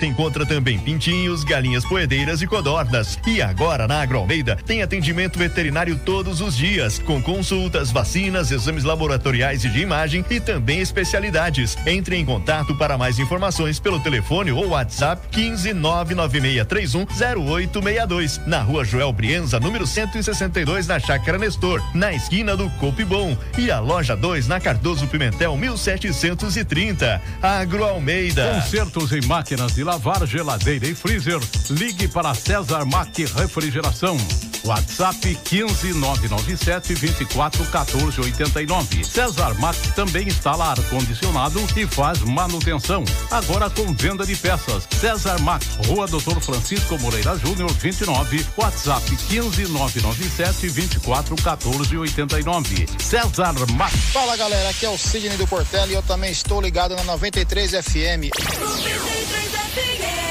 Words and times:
Encontra 0.00 0.46
também 0.46 0.78
pintinhos, 0.78 1.42
galinhas 1.42 1.84
poedeiras 1.84 2.40
e 2.40 2.46
codornas. 2.46 3.18
E 3.26 3.42
agora 3.42 3.88
na 3.88 4.00
Agro 4.00 4.18
Almeida 4.18 4.54
tem 4.54 4.80
atendimento 4.80 5.36
veterinário 5.36 5.98
todos 5.98 6.40
os 6.40 6.56
dias, 6.56 7.00
com 7.00 7.20
consultas, 7.20 7.90
vacinas, 7.90 8.52
exames 8.52 8.84
laboratoriais 8.84 9.64
e 9.64 9.68
de 9.68 9.80
imagem 9.80 10.24
e 10.30 10.38
também 10.38 10.78
especialidades. 10.78 11.76
Entre 11.84 12.14
em 12.14 12.24
contato 12.24 12.76
para 12.76 12.96
mais 12.96 13.18
informações 13.18 13.80
pelo 13.80 13.98
telefone 13.98 14.52
ou 14.52 14.68
WhatsApp 14.68 15.26
15 15.32 15.72
99631 15.74 17.04
0862, 17.04 18.40
na 18.46 18.60
Rua 18.60 18.84
Joel 18.84 19.12
Brienza, 19.12 19.58
número 19.58 19.84
162, 19.84 20.86
na 20.86 21.00
Chácara 21.00 21.38
Nestor, 21.38 21.82
na 21.92 22.12
esquina 22.12 22.56
do 22.56 22.70
Copibom. 22.78 23.36
E 23.58 23.68
a 23.68 23.80
loja 23.80 24.14
2 24.14 24.46
na 24.46 24.60
Cardoso 24.60 25.08
Pimentel 25.08 25.56
1730. 25.56 27.20
Agro 27.42 27.82
Almeida. 27.82 28.60
Concertos 28.62 29.10
em 29.10 29.26
máquinas 29.26 29.74
de 29.74 29.87
lavar, 29.88 30.26
geladeira 30.26 30.86
e 30.86 30.94
freezer, 30.94 31.40
ligue 31.70 32.06
para 32.08 32.34
César 32.34 32.84
Mac 32.84 33.16
Refrigeração. 33.16 34.18
WhatsApp 34.64 35.34
15 35.44 35.94
997 35.94 36.94
24 36.94 37.64
14 37.64 38.20
89. 38.20 39.02
César 39.02 39.54
Mac 39.54 39.76
também 39.94 40.28
instala 40.28 40.72
ar-condicionado 40.72 41.64
e 41.74 41.86
faz 41.86 42.18
manutenção. 42.20 43.02
Agora 43.30 43.70
com 43.70 43.94
venda 43.94 44.26
de 44.26 44.36
peças. 44.36 44.86
César 45.00 45.40
Mac, 45.40 45.62
Rua 45.86 46.06
Doutor 46.06 46.38
Francisco 46.40 46.98
Moreira 46.98 47.38
Júnior 47.38 47.70
29. 47.70 48.44
WhatsApp 48.58 49.16
15 49.28 49.68
997 49.68 50.68
24 50.68 51.34
14 51.36 51.96
89. 51.96 52.86
César 52.98 53.54
Mac. 53.72 53.92
Fala 54.12 54.36
galera, 54.36 54.68
aqui 54.68 54.84
é 54.84 54.90
o 54.90 54.98
Sidney 54.98 55.38
do 55.38 55.46
Portela 55.46 55.86
e 55.86 55.94
eu 55.94 56.02
também 56.02 56.30
estou 56.30 56.60
ligado 56.60 56.94
na 56.94 57.04
93 57.04 57.70
FM. 57.70 58.28
93 58.36 59.47
Big. 59.74 60.00
else. 60.00 60.27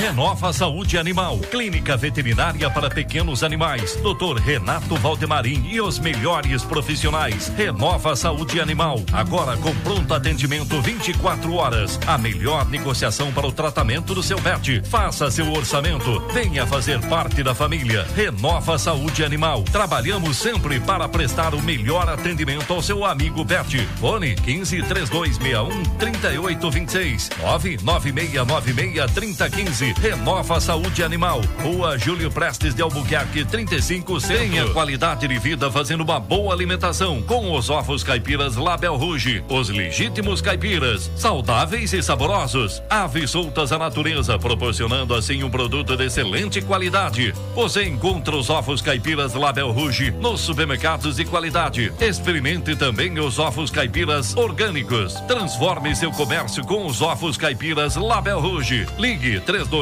Renova 0.00 0.50
Saúde 0.50 0.96
Animal, 0.96 1.38
clínica 1.50 1.94
veterinária 1.94 2.70
para 2.70 2.88
pequenos 2.88 3.44
animais. 3.44 3.96
Dr. 3.96 4.40
Renato 4.42 4.96
Valdemarim 4.96 5.68
e 5.70 5.78
os 5.78 5.98
melhores 5.98 6.64
profissionais. 6.64 7.48
Renova 7.48 8.16
Saúde 8.16 8.62
Animal, 8.62 9.02
agora 9.12 9.58
com 9.58 9.74
pronto 9.80 10.14
atendimento 10.14 10.80
24 10.80 11.52
horas. 11.52 12.00
A 12.06 12.16
melhor 12.16 12.66
negociação 12.70 13.30
para 13.30 13.46
o 13.46 13.52
tratamento 13.52 14.14
do 14.14 14.22
seu 14.22 14.40
pet. 14.40 14.80
Faça 14.88 15.30
seu 15.30 15.52
orçamento, 15.52 16.18
venha 16.32 16.66
fazer 16.66 16.98
parte 17.06 17.42
da 17.42 17.54
família. 17.54 18.06
Renova 18.16 18.78
Saúde 18.78 19.22
Animal. 19.22 19.64
Trabalhamos 19.64 20.38
sempre 20.38 20.80
para 20.80 21.06
prestar 21.10 21.54
o 21.54 21.60
melhor 21.60 22.08
atendimento 22.08 22.72
ao 22.72 22.80
seu 22.80 23.04
amigo 23.04 23.44
pet. 23.44 23.86
Fone 24.00 24.34
15 24.34 24.82
3261 24.82 25.82
3826 25.98 27.28
99696 27.42 29.12
3015. 29.12 29.89
Renova 29.92 30.60
Saúde 30.60 31.02
Animal. 31.02 31.40
Rua 31.62 31.98
Júlio 31.98 32.30
Prestes 32.30 32.74
de 32.74 32.82
Albuquerque 32.82 33.44
35 33.44 34.20
Tenha 34.20 34.68
qualidade 34.70 35.26
de 35.26 35.38
vida 35.38 35.70
fazendo 35.70 36.02
uma 36.02 36.20
boa 36.20 36.54
alimentação 36.54 37.22
com 37.22 37.52
os 37.52 37.70
ovos 37.70 38.04
caipiras 38.04 38.56
Label 38.56 38.96
Rouge. 38.96 39.42
Os 39.48 39.68
legítimos 39.68 40.40
caipiras, 40.40 41.10
saudáveis 41.16 41.92
e 41.92 42.02
saborosos. 42.02 42.82
Aves 42.88 43.30
soltas 43.30 43.72
à 43.72 43.78
natureza, 43.78 44.38
proporcionando 44.38 45.14
assim 45.14 45.42
um 45.42 45.50
produto 45.50 45.96
de 45.96 46.04
excelente 46.04 46.60
qualidade. 46.60 47.34
Você 47.54 47.84
encontra 47.84 48.36
os 48.36 48.50
ovos 48.50 48.82
caipiras 48.82 49.34
Label 49.34 49.70
Rouge 49.70 50.10
nos 50.10 50.40
supermercados 50.40 51.16
de 51.16 51.24
qualidade. 51.24 51.92
Experimente 52.00 52.76
também 52.76 53.18
os 53.18 53.38
ovos 53.38 53.70
caipiras 53.70 54.36
orgânicos. 54.36 55.14
Transforme 55.26 55.94
seu 55.96 56.10
comércio 56.10 56.64
com 56.64 56.86
os 56.86 57.00
ovos 57.00 57.36
caipiras 57.36 57.96
Label 57.96 58.40
Rouge. 58.40 58.86
Ligue 58.98 59.40
3262 59.40 59.79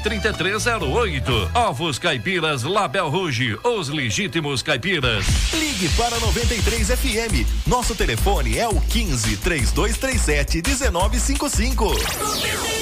3308. 0.00 1.50
Ovos 1.54 1.98
caipiras 1.98 2.62
Label 2.62 3.08
Rouge, 3.08 3.58
os 3.64 3.88
legítimos 3.88 4.62
caipiras. 4.62 5.24
Ligue 5.54 5.88
para 5.96 6.18
93 6.20 6.88
FM. 6.88 7.66
Nosso 7.66 7.94
telefone 7.94 8.58
é 8.58 8.68
o 8.68 8.80
15 8.80 9.36
3237 9.38 10.62
1955. 10.62 12.81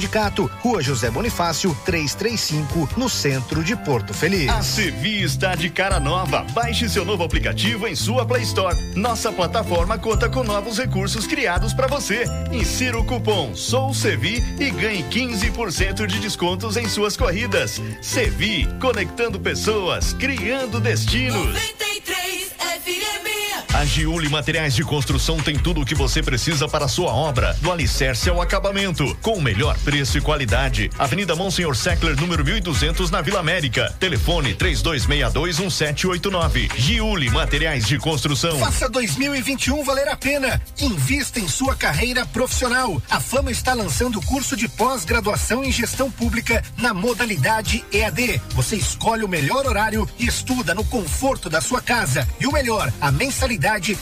Rua 0.61 0.81
José 0.81 1.09
Bonifácio, 1.09 1.75
335, 1.85 2.89
no 2.97 3.09
centro 3.09 3.63
de 3.63 3.75
Porto 3.75 4.13
Feliz. 4.13 4.49
A 4.49 4.61
Sevi 4.61 5.21
está 5.21 5.55
de 5.55 5.69
cara 5.69 5.99
nova. 5.99 6.45
Baixe 6.53 6.89
seu 6.89 7.05
novo 7.05 7.23
aplicativo 7.23 7.87
em 7.87 7.95
sua 7.95 8.25
Play 8.25 8.43
Store. 8.43 8.75
Nossa 8.95 9.31
plataforma 9.31 9.97
conta 9.97 10.29
com 10.29 10.43
novos 10.43 10.77
recursos 10.77 11.25
criados 11.27 11.73
para 11.73 11.87
você. 11.87 12.25
Insira 12.51 12.97
o 12.97 13.03
cupom 13.03 13.55
Sou 13.55 13.93
Sevi 13.93 14.43
e 14.59 14.69
ganhe 14.71 15.03
15% 15.03 16.05
de 16.07 16.19
descontos 16.19 16.77
em 16.77 16.87
suas 16.87 17.15
corridas. 17.15 17.81
Sevi, 18.01 18.67
conectando 18.79 19.39
pessoas, 19.39 20.13
criando 20.13 20.79
destinos. 20.79 21.47
93 21.47 22.55
FM. 22.83 23.30
A 23.73 23.85
Giuli 23.85 24.27
Materiais 24.27 24.75
de 24.75 24.83
Construção 24.83 25.37
tem 25.37 25.57
tudo 25.57 25.79
o 25.81 25.85
que 25.85 25.95
você 25.95 26.21
precisa 26.21 26.67
para 26.67 26.83
a 26.85 26.89
sua 26.89 27.13
obra, 27.13 27.55
do 27.61 27.71
alicerce 27.71 28.29
ao 28.29 28.41
acabamento, 28.41 29.15
com 29.21 29.37
o 29.37 29.41
melhor 29.41 29.77
preço 29.79 30.17
e 30.17 30.21
qualidade. 30.21 30.89
Avenida 30.99 31.33
Monsenhor 31.35 31.73
Seckler, 31.75 32.19
número 32.19 32.43
1200, 32.43 33.09
na 33.09 33.21
Vila 33.21 33.39
América. 33.39 33.95
Telefone 33.99 34.53
32621789. 34.55 36.69
Giuli 36.75 37.29
Materiais 37.29 37.85
de 37.85 37.97
Construção. 37.97 38.59
Faça 38.59 38.89
2021 38.89 39.81
valer 39.83 40.09
a 40.09 40.17
pena. 40.17 40.61
Invista 40.79 41.39
em 41.39 41.47
sua 41.47 41.75
carreira 41.75 42.25
profissional. 42.25 43.01
A 43.09 43.21
Fama 43.21 43.51
está 43.51 43.73
lançando 43.73 44.19
o 44.19 44.25
curso 44.25 44.57
de 44.57 44.67
pós-graduação 44.67 45.63
em 45.63 45.71
gestão 45.71 46.11
pública 46.11 46.61
na 46.77 46.93
modalidade 46.93 47.85
EAD. 47.91 48.41
Você 48.49 48.75
escolhe 48.75 49.23
o 49.23 49.29
melhor 49.29 49.65
horário 49.65 50.07
e 50.19 50.27
estuda 50.27 50.75
no 50.75 50.83
conforto 50.83 51.49
da 51.49 51.61
sua 51.61 51.81
casa. 51.81 52.27
E 52.39 52.47
o 52.47 52.51
melhor, 52.51 52.91
a 52.99 53.11
mensalidade 53.11 53.50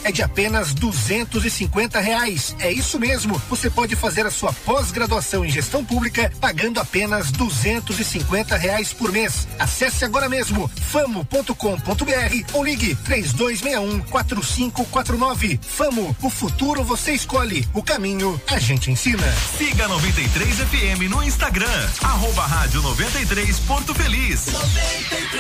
é 0.03 0.11
de 0.11 0.21
apenas 0.21 0.73
duzentos 0.73 1.45
e 1.45 1.49
cinquenta 1.49 1.99
reais. 1.99 2.55
É 2.59 2.71
isso 2.71 2.99
mesmo. 2.99 3.41
Você 3.49 3.69
pode 3.69 3.95
fazer 3.95 4.25
a 4.25 4.31
sua 4.31 4.51
pós-graduação 4.51 5.45
em 5.45 5.49
gestão 5.49 5.83
pública 5.83 6.31
pagando 6.41 6.79
apenas 6.79 7.31
duzentos 7.31 7.99
e 7.99 8.03
cinquenta 8.03 8.57
reais 8.57 8.91
por 8.91 9.11
mês. 9.11 9.47
Acesse 9.57 10.03
agora 10.03 10.27
mesmo 10.27 10.69
famo.com.br 10.91 12.53
ou 12.53 12.63
ligue 12.63 12.95
três 12.95 13.31
dois 13.33 13.61
um 13.77 13.99
quatro 13.99 14.43
cinco 14.43 14.85
quatro 14.85 15.17
nove. 15.17 15.59
Famo, 15.61 16.15
o 16.21 16.29
futuro 16.29 16.83
você 16.83 17.11
escolhe, 17.11 17.67
o 17.73 17.83
caminho 17.83 18.41
a 18.47 18.57
gente 18.57 18.89
ensina. 18.89 19.31
Siga 19.57 19.87
93 19.87 20.55
FM 20.55 21.09
no 21.09 21.23
Instagram, 21.23 21.89
arroba 22.01 22.45
rádio 22.45 22.81
93 22.81 23.59
Porto 23.59 23.93
Feliz. 23.93 24.47
93 24.47 25.39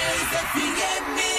FM. 0.53 1.38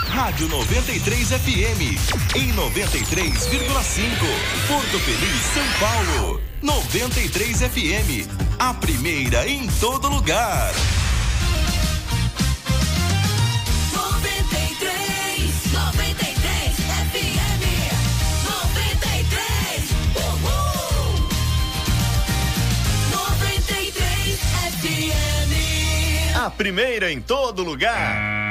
Rádio 0.11 0.49
93 0.49 1.29
FM 1.29 1.95
em 2.35 2.51
93,5. 2.51 3.47
Porto 4.67 4.99
Feliz, 4.99 5.41
São 5.53 5.63
Paulo. 5.79 6.41
93 6.61 7.61
FM, 7.61 8.27
a 8.59 8.73
primeira 8.73 9.47
em 9.47 9.65
todo 9.79 10.09
lugar. 10.09 10.73
93, 13.93 15.71
93 15.71 16.75
FM, 17.07 17.63
93, 18.43 19.91
uhul. 20.17 21.29
93 23.13 24.39
FM. 24.81 26.35
A 26.35 26.49
primeira 26.49 27.09
em 27.09 27.21
todo 27.21 27.63
lugar. 27.63 28.50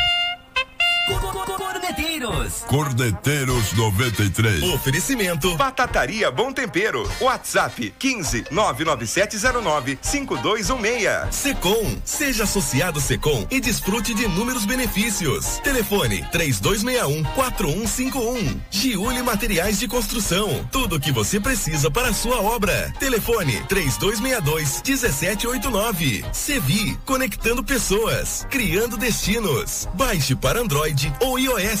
Corneteiros. 1.91 2.63
Cordeteiros 2.67 3.73
93. 3.73 4.63
Oferecimento. 4.63 5.57
Batataria 5.57 6.31
Bom 6.31 6.53
Tempero. 6.53 7.09
WhatsApp 7.19 7.93
15 7.99 8.45
99709 8.49 9.99
5216. 10.01 11.35
Secom. 11.35 11.97
Seja 12.05 12.43
associado 12.43 13.01
Secom 13.01 13.45
e 13.51 13.59
desfrute 13.59 14.13
de 14.13 14.23
inúmeros 14.23 14.65
benefícios. 14.65 15.59
Telefone 15.63 16.25
3261 16.31 17.23
4151. 17.35 18.61
Giuli 18.69 19.21
Materiais 19.21 19.77
de 19.77 19.87
Construção. 19.87 20.67
Tudo 20.71 20.95
o 20.95 20.99
que 20.99 21.11
você 21.11 21.39
precisa 21.39 21.91
para 21.91 22.09
a 22.09 22.13
sua 22.13 22.39
obra. 22.39 22.93
Telefone 22.99 23.61
3262 23.67 24.81
1789. 24.85 26.25
Sevi. 26.31 26.97
Conectando 27.05 27.63
pessoas. 27.63 28.47
Criando 28.49 28.95
destinos. 28.95 29.89
Baixe 29.93 30.35
para 30.35 30.61
Android 30.61 31.13
ou 31.19 31.37
iOS. 31.37 31.80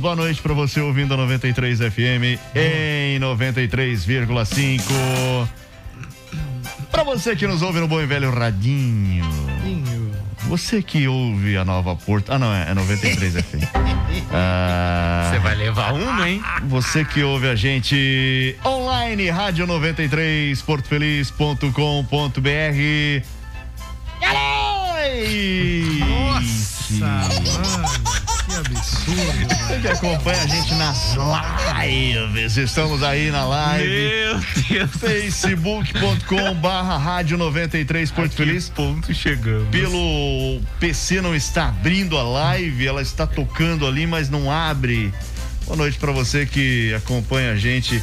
Boa 0.00 0.16
noite 0.16 0.40
para 0.40 0.54
você 0.54 0.80
ouvindo 0.80 1.12
a 1.12 1.16
93 1.18 1.78
FM 1.78 2.40
em 2.54 3.20
93,5. 3.20 5.46
Para 6.90 7.02
você 7.04 7.36
que 7.36 7.46
nos 7.46 7.60
ouve 7.60 7.80
no 7.80 7.88
bom 7.88 8.00
e 8.00 8.06
velho 8.06 8.30
radinho. 8.30 9.28
Você 10.48 10.82
que 10.82 11.06
ouve 11.06 11.58
a 11.58 11.64
nova 11.66 11.94
Porto. 11.94 12.32
Ah, 12.32 12.38
não, 12.38 12.50
é, 12.52 12.70
é 12.70 12.74
93 12.74 13.34
FM. 13.34 13.64
Ah, 14.32 15.30
Você 15.32 15.38
vai 15.38 15.54
levar 15.54 15.92
uma, 15.92 16.28
hein? 16.28 16.42
você 16.64 17.04
que 17.04 17.22
ouve 17.22 17.48
a 17.48 17.54
gente 17.54 18.56
online, 18.64 19.30
rádio 19.30 19.66
93 19.66 20.60
portofeliz.com.br. 20.62 23.24
Nossa, 26.00 27.79
Você 29.10 29.80
que 29.80 29.88
acompanha 29.88 30.42
a 30.42 30.46
gente 30.46 30.74
nas 30.74 31.16
lives, 31.84 32.56
estamos 32.56 33.02
aí 33.02 33.30
na 33.30 33.44
live. 33.44 33.88
Meu 33.88 34.40
Deus. 34.68 34.90
facebook.com 35.00 36.54
barra 36.54 36.96
rádio 36.96 37.36
93 37.36 38.10
Porto 38.12 38.34
Feliz. 38.34 38.68
Ponto 38.68 39.12
chegamos. 39.12 39.68
Pelo 39.68 40.60
PC 40.78 41.20
não 41.20 41.34
está 41.34 41.68
abrindo 41.68 42.16
a 42.16 42.22
live, 42.22 42.86
ela 42.86 43.02
está 43.02 43.26
tocando 43.26 43.84
ali, 43.84 44.06
mas 44.06 44.30
não 44.30 44.50
abre. 44.50 45.12
Boa 45.64 45.76
noite 45.76 45.98
para 45.98 46.12
você 46.12 46.46
que 46.46 46.94
acompanha 46.94 47.52
a 47.52 47.56
gente 47.56 48.00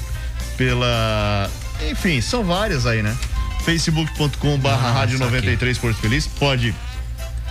pela. 0.57 1.49
Enfim, 1.89 2.19
são 2.19 2.43
várias 2.43 2.85
aí, 2.85 3.01
né? 3.01 3.15
facebook.com 3.63 4.57
barra 4.59 4.91
rádio 4.91 5.17
saquei. 5.17 5.37
93 5.37 5.77
Porto 5.77 5.97
Feliz. 5.97 6.27
Pode 6.27 6.75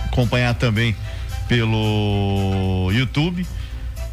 acompanhar 0.05 0.53
também 0.53 0.95
pelo 1.47 2.89
YouTube. 2.91 3.45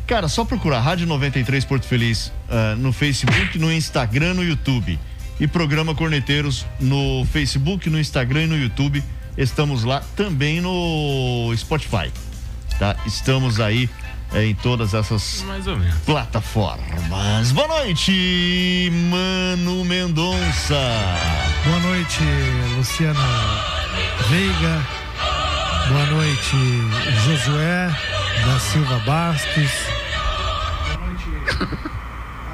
Cara, 0.07 0.29
só 0.29 0.45
procurar 0.45 0.81
Rádio 0.81 1.07
93 1.07 1.65
Porto 1.65 1.87
Feliz 1.87 2.33
ah, 2.51 2.75
no 2.77 2.93
Facebook, 2.93 3.59
no 3.59 3.73
Instagram, 3.73 4.35
no 4.35 4.45
YouTube. 4.45 4.99
E 5.41 5.49
programa 5.49 5.95
Corneteiros 5.95 6.65
no 6.79 7.27
Facebook, 7.33 7.91
no 7.91 7.99
Instagram 7.99 8.45
e 8.45 8.47
no 8.47 8.57
YouTube. 8.57 9.03
Estamos 9.37 9.83
lá 9.83 10.01
também 10.15 10.61
no 10.61 11.53
Spotify. 11.57 12.13
Tá? 12.79 12.95
Estamos 13.05 13.59
aí 13.61 13.89
eh, 14.33 14.47
em 14.47 14.55
todas 14.55 14.95
essas 14.95 15.43
Mais 15.43 15.67
ou 15.67 15.77
menos. 15.77 15.95
plataformas. 16.07 17.51
Boa 17.53 17.69
noite, 17.69 18.91
Mano 19.11 19.85
Mendonça. 19.85 20.79
Boa 21.65 21.81
noite, 21.81 22.21
Luciana 22.77 23.21
Veiga. 24.29 25.04
Boa 25.89 26.07
noite, 26.07 26.57
Josué 27.25 27.89
da 28.47 28.59
Silva 28.59 28.99
Bastos. 29.01 29.71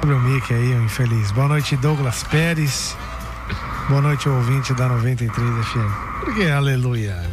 Abre 0.01 0.13
o 0.13 0.19
mic 0.19 0.53
aí, 0.53 0.73
o 0.73 0.83
infeliz. 0.83 1.31
Boa 1.31 1.47
noite, 1.47 1.77
Douglas 1.77 2.23
Pérez. 2.23 2.97
Boa 3.87 4.01
noite, 4.01 4.27
ouvinte 4.27 4.73
da 4.73 4.87
93 4.89 5.65
FM. 5.65 6.21
Por 6.25 6.35
que 6.35 6.49
aleluia? 6.49 7.23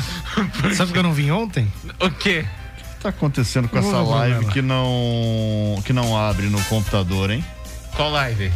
Sabe 0.74 0.92
que 0.92 0.98
eu 0.98 1.02
não 1.02 1.12
vim 1.12 1.30
ontem? 1.30 1.70
O 2.00 2.10
quê? 2.10 2.46
O 2.46 2.94
que 2.96 3.00
tá 3.02 3.08
acontecendo 3.10 3.68
com 3.68 3.78
essa 3.78 4.00
live 4.00 4.46
que 4.46 4.62
não 4.62 5.80
que 5.84 5.92
não 5.92 6.16
abre 6.16 6.46
no 6.46 6.60
computador, 6.64 7.30
hein? 7.30 7.44
Qual 7.94 8.10
live? 8.10 8.50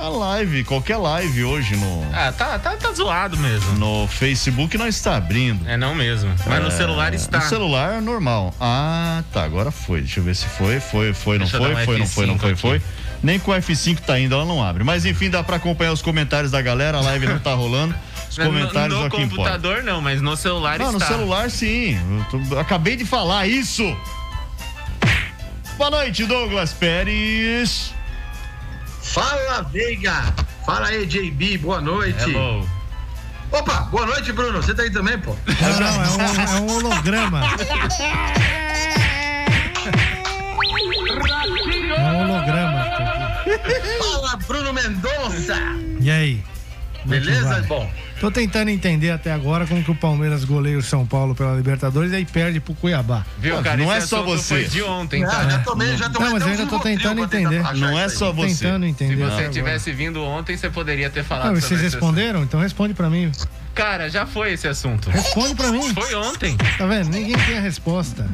A 0.00 0.08
live, 0.08 0.64
qualquer 0.64 0.96
live 0.96 1.44
hoje 1.44 1.76
no 1.76 2.06
Ah, 2.14 2.32
tá, 2.32 2.58
tá, 2.58 2.74
tá 2.74 2.90
zoado 2.92 3.36
mesmo. 3.36 3.72
no 3.74 4.08
Facebook 4.08 4.78
não 4.78 4.86
está 4.88 5.16
abrindo. 5.16 5.68
É 5.68 5.76
não 5.76 5.94
mesmo. 5.94 6.34
Mas 6.46 6.62
no 6.62 6.68
É, 6.68 6.70
celular 6.70 7.12
está. 7.12 7.38
No 7.38 7.44
celular 7.44 7.98
é 7.98 8.00
normal. 8.00 8.54
Ah, 8.58 9.22
tá, 9.30 9.44
agora 9.44 9.70
foi. 9.70 10.00
Deixa 10.00 10.20
eu 10.20 10.24
ver 10.24 10.34
se 10.34 10.46
foi, 10.46 10.80
foi, 10.80 11.12
foi, 11.12 11.38
não 11.38 11.46
foi, 11.46 11.60
foi, 11.84 11.98
não 11.98 12.06
foi, 12.06 12.26
não 12.26 12.38
foi, 12.38 12.52
F5 12.54 12.56
foi. 12.56 12.82
Nem 13.22 13.38
com 13.38 13.50
o 13.50 13.54
F5 13.54 14.00
tá 14.00 14.18
indo, 14.18 14.34
ela 14.34 14.46
não 14.46 14.62
abre. 14.64 14.82
Mas 14.84 15.04
enfim, 15.04 15.28
dá 15.28 15.42
pra 15.42 15.56
acompanhar 15.56 15.92
os 15.92 16.00
comentários 16.00 16.50
da 16.50 16.62
galera, 16.62 16.96
a 16.96 17.02
live 17.02 17.26
não 17.26 17.38
tá 17.38 17.52
rolando. 17.52 17.94
Os 18.30 18.38
No- 18.38 18.46
comentários 18.46 18.96
no, 18.98 19.04
é 19.04 19.06
o 19.06 19.10
que 19.10 19.20
importa. 19.20 19.50
computador 19.52 19.82
não, 19.82 20.00
mas 20.00 20.22
no 20.22 20.34
celular 20.34 20.78
Não, 20.78 20.92
no 20.92 20.98
está. 20.98 21.08
celular 21.08 21.50
sim. 21.50 21.98
Tô- 22.30 22.58
acabei 22.58 22.96
de 22.96 23.04
falar 23.04 23.46
isso. 23.46 23.84
Boa 25.76 25.90
noite, 25.90 26.24
Douglas 26.24 26.72
Pérez. 26.72 27.92
Fala, 29.12 29.62
Veiga! 29.62 30.32
Fala 30.64 30.86
aí, 30.86 31.04
JB, 31.04 31.58
boa 31.58 31.80
noite. 31.80 32.30
Hello. 32.30 32.64
Opa, 33.50 33.80
boa 33.90 34.06
noite, 34.06 34.32
Bruno. 34.32 34.62
Você 34.62 34.72
tá 34.72 34.82
aí 34.82 34.90
também, 34.90 35.18
pô? 35.18 35.34
Não, 35.60 35.80
não, 35.80 35.86
é 35.86 36.08
um, 36.08 36.56
é 36.56 36.60
um 36.60 36.76
holograma. 36.76 37.40
É 41.90 42.12
um 42.12 42.20
holograma. 42.22 42.84
Fala, 43.98 44.36
Bruno 44.46 44.72
Mendonça! 44.72 45.56
E 46.00 46.10
aí? 46.10 46.44
É 47.04 47.08
Beleza? 47.08 47.64
Bom, 47.68 47.90
Tô 48.20 48.30
tentando 48.30 48.68
entender 48.68 49.10
até 49.10 49.32
agora 49.32 49.66
como 49.66 49.82
que 49.82 49.90
o 49.90 49.94
Palmeiras 49.94 50.44
goleia 50.44 50.76
o 50.76 50.82
São 50.82 51.06
Paulo 51.06 51.34
pela 51.34 51.54
Libertadores 51.56 52.12
e 52.12 52.16
aí 52.16 52.26
perde 52.26 52.60
pro 52.60 52.74
Cuiabá. 52.74 53.24
Viu, 53.38 53.56
Não, 53.56 53.62
cara? 53.62 53.78
não 53.78 53.90
esse 53.90 54.04
é 54.04 54.06
só 54.06 54.22
você. 54.22 54.56
Foi 54.56 54.64
de 54.64 54.82
ontem, 54.82 55.24
ah, 55.24 55.28
tá? 55.28 55.48
já 55.48 55.58
tomei, 55.60 55.96
já 55.96 56.10
tomei 56.10 56.28
Não, 56.28 56.34
mas 56.34 56.42
eu 56.42 56.48
ainda 56.50 56.66
tô 56.66 56.78
tentando 56.80 57.26
tentar 57.26 57.54
entender. 57.56 57.78
Não 57.78 57.98
é 57.98 58.08
só 58.10 58.30
você. 58.30 58.64
Tentando 58.66 58.84
Se 58.84 58.90
entender. 58.90 59.16
você 59.16 59.24
até 59.24 59.34
agora. 59.36 59.48
tivesse 59.50 59.92
vindo 59.92 60.22
ontem, 60.22 60.54
você 60.54 60.68
poderia 60.68 61.08
ter 61.08 61.24
falado 61.24 61.46
sobre 61.46 61.60
vocês 61.62 61.80
responderam? 61.80 62.42
Então 62.42 62.60
responde 62.60 62.92
pra 62.92 63.08
mim. 63.08 63.32
Cara, 63.80 64.10
já 64.10 64.26
foi 64.26 64.52
esse 64.52 64.68
assunto. 64.68 65.08
Responde 65.08 65.54
pra 65.54 65.72
mim. 65.72 65.94
Foi 65.94 66.14
ontem. 66.14 66.54
Tá 66.76 66.86
vendo? 66.86 67.08
Ninguém 67.08 67.34
tem 67.46 67.56
a 67.56 67.60
resposta. 67.62 68.28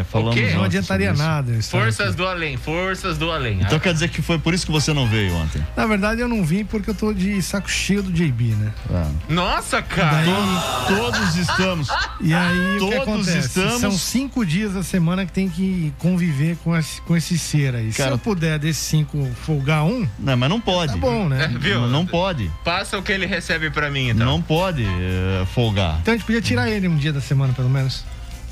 É, 0.00 0.04
falamos 0.04 0.40
Não 0.54 0.62
adiantaria 0.64 1.10
isso. 1.10 1.22
nada. 1.22 1.52
Forças 1.62 2.08
aqui. 2.08 2.16
do 2.16 2.26
além, 2.26 2.56
forças 2.56 3.18
do 3.18 3.30
além. 3.32 3.60
Então 3.62 3.78
quer 3.80 3.92
dizer 3.92 4.08
que 4.10 4.22
foi 4.22 4.38
por 4.38 4.54
isso 4.54 4.64
que 4.64 4.70
você 4.70 4.92
não 4.92 5.08
veio 5.08 5.34
ontem. 5.34 5.60
Na 5.76 5.86
verdade, 5.86 6.20
eu 6.20 6.28
não 6.28 6.44
vim 6.44 6.64
porque 6.64 6.90
eu 6.90 6.94
tô 6.94 7.12
de 7.12 7.42
saco 7.42 7.68
cheio 7.68 8.00
do 8.02 8.12
JB, 8.12 8.54
né? 8.54 8.72
Ah. 8.92 9.10
Nossa, 9.28 9.82
cara. 9.82 10.22
Daí, 10.24 10.96
Todos 10.96 11.36
estamos. 11.36 11.88
e 12.20 12.32
aí, 12.32 12.58
o 12.58 12.72
que 12.74 12.78
Todos 12.78 12.96
acontece? 13.00 13.38
estamos- 13.48 13.80
São 13.80 13.90
cinco 13.92 14.46
dias 14.46 14.72
da 14.74 14.82
semana 14.84 15.26
que 15.26 15.32
tem 15.32 15.48
que 15.48 15.92
conviver 15.98 16.56
com 16.62 16.76
esse, 16.76 17.00
com 17.02 17.16
esse 17.16 17.36
ser 17.38 17.74
aí. 17.74 17.90
Se 17.90 17.98
Cara- 17.98 18.12
eu 18.12 18.18
puder 18.18 18.58
desses 18.58 18.82
cinco 18.84 19.28
folgar 19.44 19.82
um, 19.84 20.06
Não, 20.18 20.36
mas 20.36 20.48
não 20.48 20.60
pode. 20.60 20.92
tá 20.92 20.98
bom, 20.98 21.28
né? 21.28 21.52
Viu? 21.58 21.80
Não, 21.82 21.88
não 21.88 22.06
pode. 22.06 22.50
Passa 22.64 22.96
o 22.98 23.02
que 23.02 23.10
ele 23.10 23.26
recebe 23.26 23.68
pra 23.70 23.90
mim, 23.90 24.10
então. 24.10 24.24
Não 24.26 24.40
pode 24.40 24.75
eh, 24.84 25.44
folgar. 25.54 25.98
Então 26.02 26.12
a 26.12 26.16
gente 26.16 26.26
podia 26.26 26.40
tirar 26.42 26.68
ele 26.70 26.88
um 26.88 26.96
dia 26.96 27.12
da 27.12 27.20
semana, 27.20 27.52
pelo 27.52 27.70
menos. 27.70 28.04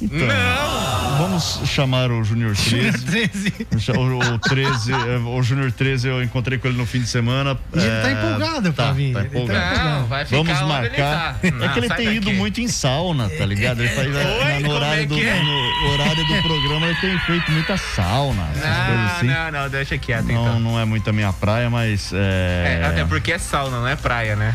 Então, 0.03 0.19
Vamos 1.19 1.61
chamar 1.67 2.11
o 2.11 2.25
Júnior 2.25 2.57
13. 2.57 3.53
O, 3.97 4.35
o 4.35 4.39
13, 4.41 4.93
é, 4.93 4.97
o 5.19 5.41
Júnior 5.43 5.71
13, 5.71 6.09
eu 6.09 6.23
encontrei 6.23 6.59
com 6.59 6.67
ele 6.67 6.77
no 6.77 6.85
fim 6.85 6.99
de 7.01 7.07
semana. 7.07 7.57
E 7.73 7.79
ele 7.79 7.89
tá 8.03 8.09
É, 8.09 8.13
empolgado 8.13 8.73
pra 8.73 8.87
tá, 8.87 8.93
vir, 8.93 9.13
Tá 9.15 9.21
tá 9.21 9.27
empolgado. 9.27 9.85
Não, 10.01 10.07
vai 10.07 10.25
ficar 10.25 10.37
Vamos 10.37 10.61
marcar. 10.63 11.39
ele 11.43 11.53
tá. 11.53 11.65
é 11.65 11.69
que 11.69 11.79
ele 11.79 11.89
Não, 11.89 11.97
tem 11.97 12.07
sai 12.07 12.17
ido 12.17 12.27
daqui. 12.27 12.37
muito 12.37 12.61
em 12.61 12.69
sauna, 12.69 13.29
tá 13.31 13.47
ligado? 13.47 13.81
Ele 13.81 13.89
faz, 13.91 14.09
Oi, 14.09 14.15
no, 14.15 14.63
como 14.63 14.73
horário 14.75 15.03
é 15.03 15.07
do, 15.07 15.19
é? 15.19 15.43
no 15.43 15.93
horário 15.93 16.27
do 16.27 16.43
programa 16.43 16.87
ele 16.87 16.97
tem 17.01 17.19
feito 17.21 17.53
muita 17.53 17.77
sauna, 17.77 18.49
Não, 18.57 19.07
assim. 19.07 19.27
não, 19.27 19.51
não, 19.53 19.69
deixa 19.71 19.97
quieto 19.97 20.25
Não, 20.27 20.33
então. 20.43 20.61
não 20.61 20.81
é 20.81 20.85
muito 20.85 21.09
a 21.09 21.13
minha 21.13 21.33
praia, 21.33 21.71
mas 21.71 22.11
é. 22.13 22.81
É, 22.83 22.87
até 22.87 23.05
porque 23.05 23.31
é 23.33 23.39
sauna, 23.39 23.79
não 23.79 23.89
é 23.89 23.95
praia, 23.95 24.35
né? 24.35 24.55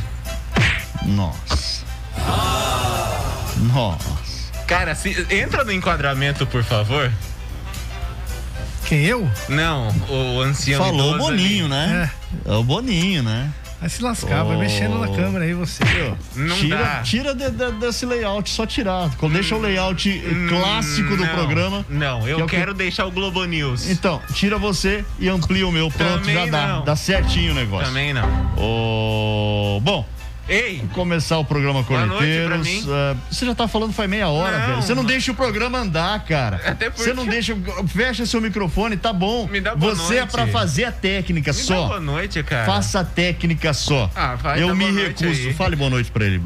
Nossa. 1.05 1.83
Nossa. 3.73 4.19
Cara, 4.67 4.93
se- 4.95 5.25
entra 5.29 5.63
no 5.63 5.71
enquadramento, 5.71 6.45
por 6.45 6.63
favor. 6.63 7.11
Quem, 8.85 9.03
eu? 9.05 9.29
Não, 9.47 9.93
o 10.09 10.41
ancião 10.41 10.83
Falou 10.83 11.15
o 11.15 11.17
Boninho, 11.17 11.65
ali. 11.65 11.69
né? 11.73 12.11
É. 12.45 12.51
o 12.51 12.63
Boninho, 12.63 13.21
né? 13.23 13.49
Vai 13.79 13.87
se 13.89 14.01
lascar, 14.03 14.43
vai 14.43 14.57
mexendo 14.57 14.99
na 14.99 15.07
câmera 15.07 15.45
aí 15.45 15.53
você. 15.53 15.81
Não 16.35 16.55
tira 16.57 16.77
dá. 16.83 17.01
tira 17.01 17.33
de- 17.35 17.49
de- 17.49 17.71
desse 17.79 18.05
layout, 18.05 18.49
só 18.49 18.65
tirar. 18.65 19.09
Deixa 19.31 19.55
o 19.55 19.61
layout 19.61 20.21
clássico 20.49 21.15
do 21.15 21.23
Hum, 21.23 21.25
não, 21.25 21.33
programa. 21.33 21.85
Não, 21.87 22.27
eu 22.27 22.35
que 22.37 22.41
é 22.41 22.45
o 22.45 22.47
que- 22.47 22.55
quero 22.57 22.73
deixar 22.73 23.05
o 23.05 23.11
Globo 23.11 23.45
News. 23.45 23.89
Então, 23.89 24.21
tira 24.33 24.57
você 24.57 25.05
e 25.17 25.29
amplia 25.29 25.65
o 25.65 25.71
meu. 25.71 25.89
Pronto, 25.89 26.19
Também 26.19 26.35
já 26.35 26.45
dá. 26.47 26.67
não. 26.67 26.83
Dá 26.83 26.95
certinho 26.97 27.53
o 27.53 27.55
negócio. 27.55 27.87
Também 27.87 28.13
não. 28.13 28.27
Ô, 28.57 29.79
Bom. 29.81 30.05
Ei! 30.49 30.83
Começar 30.93 31.37
o 31.37 31.45
programa 31.45 31.83
Corneteiros. 31.83 32.67
mim. 32.67 32.83
ah, 32.89 33.15
você 33.29 33.45
já 33.45 33.53
tá 33.55 33.67
falando 33.67 33.93
faz 33.93 34.09
meia 34.09 34.27
hora, 34.29 34.57
Não. 34.59 34.65
velho. 34.67 34.81
Você 34.81 34.95
não 34.95 35.05
deixa 35.05 35.31
o 35.31 35.35
programa 35.35 35.77
andar, 35.79 36.23
cara. 36.25 36.59
Até 36.65 36.89
porque- 36.89 37.03
Você 37.03 37.13
não 37.13 37.25
deixa. 37.25 37.55
Fecha 37.87 38.25
seu 38.25 38.41
microfone, 38.41 38.97
tá 38.97 39.13
bom. 39.13 39.47
Me 39.47 39.61
dá 39.61 39.75
boa 39.75 39.93
Você 39.95 40.15
é 40.15 40.19
noite. 40.21 40.31
pra 40.31 40.47
fazer 40.47 40.85
a 40.85 40.91
técnica 40.91 41.51
Me 41.51 41.57
dá 41.57 41.63
só. 41.63 41.87
boa 41.87 41.99
noite, 41.99 42.41
cara. 42.43 42.65
Faça 42.65 43.01
a 43.01 43.03
técnica 43.05 43.73
só. 43.73 44.09
Ah, 44.15 44.35
vai, 44.35 44.61
Eu 44.63 44.75
me 44.75 44.91
recuso. 44.91 45.25
aí. 45.29 45.53
Fale 45.53 45.75
boa 45.75 45.89
noite 45.89 46.09
pra 46.11 46.25
ele. 46.25 46.41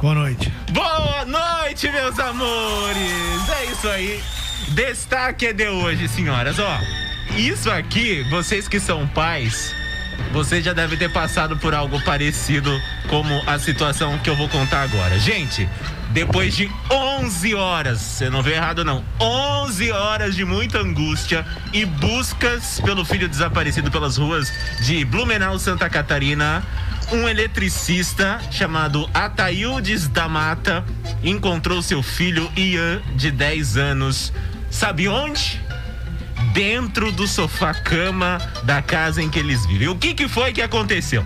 Boa 0.00 0.14
noite. 0.14 0.52
Boa 0.72 1.24
noite, 1.24 1.88
meus 1.90 2.18
amores! 2.18 3.48
É 3.60 3.64
isso 3.70 3.88
aí. 3.88 4.20
Destaque 4.68 5.46
é 5.46 5.52
de 5.52 5.68
hoje, 5.68 6.08
senhoras. 6.08 6.58
Ó, 6.58 6.78
isso 7.36 7.70
aqui, 7.70 8.24
vocês 8.30 8.66
que 8.68 8.80
são 8.80 9.06
pais, 9.08 9.74
vocês 10.32 10.64
já 10.64 10.72
devem 10.72 10.98
ter 10.98 11.10
passado 11.10 11.56
por 11.56 11.74
algo 11.74 12.00
parecido 12.02 12.70
como 13.08 13.42
a 13.46 13.58
situação 13.58 14.18
que 14.18 14.28
eu 14.28 14.36
vou 14.36 14.48
contar 14.48 14.82
agora. 14.82 15.18
Gente, 15.18 15.68
depois 16.10 16.54
de 16.54 16.70
11 16.90 17.54
horas, 17.54 18.00
você 18.00 18.28
não 18.28 18.42
vê 18.42 18.52
errado 18.52 18.84
não, 18.84 19.02
11 19.18 19.92
horas 19.92 20.34
de 20.34 20.44
muita 20.44 20.78
angústia 20.78 21.46
e 21.72 21.86
buscas 21.86 22.80
pelo 22.80 23.04
filho 23.04 23.28
desaparecido 23.28 23.90
pelas 23.90 24.18
ruas 24.18 24.52
de 24.80 25.04
Blumenau, 25.06 25.58
Santa 25.58 25.88
Catarina, 25.88 26.62
um 27.10 27.26
eletricista 27.26 28.40
chamado 28.50 29.08
Ataildes 29.14 30.06
da 30.06 30.28
Mata 30.28 30.84
encontrou 31.22 31.80
seu 31.80 32.02
filho 32.02 32.50
Ian, 32.56 33.00
de 33.16 33.30
10 33.30 33.76
anos. 33.78 34.32
Sabe 34.70 35.08
onde? 35.08 35.61
Dentro 36.52 37.10
do 37.10 37.26
sofá-cama 37.26 38.38
da 38.64 38.82
casa 38.82 39.22
em 39.22 39.30
que 39.30 39.38
eles 39.38 39.64
vivem. 39.66 39.88
O 39.88 39.96
que, 39.96 40.14
que 40.14 40.28
foi 40.28 40.52
que 40.52 40.60
aconteceu? 40.60 41.24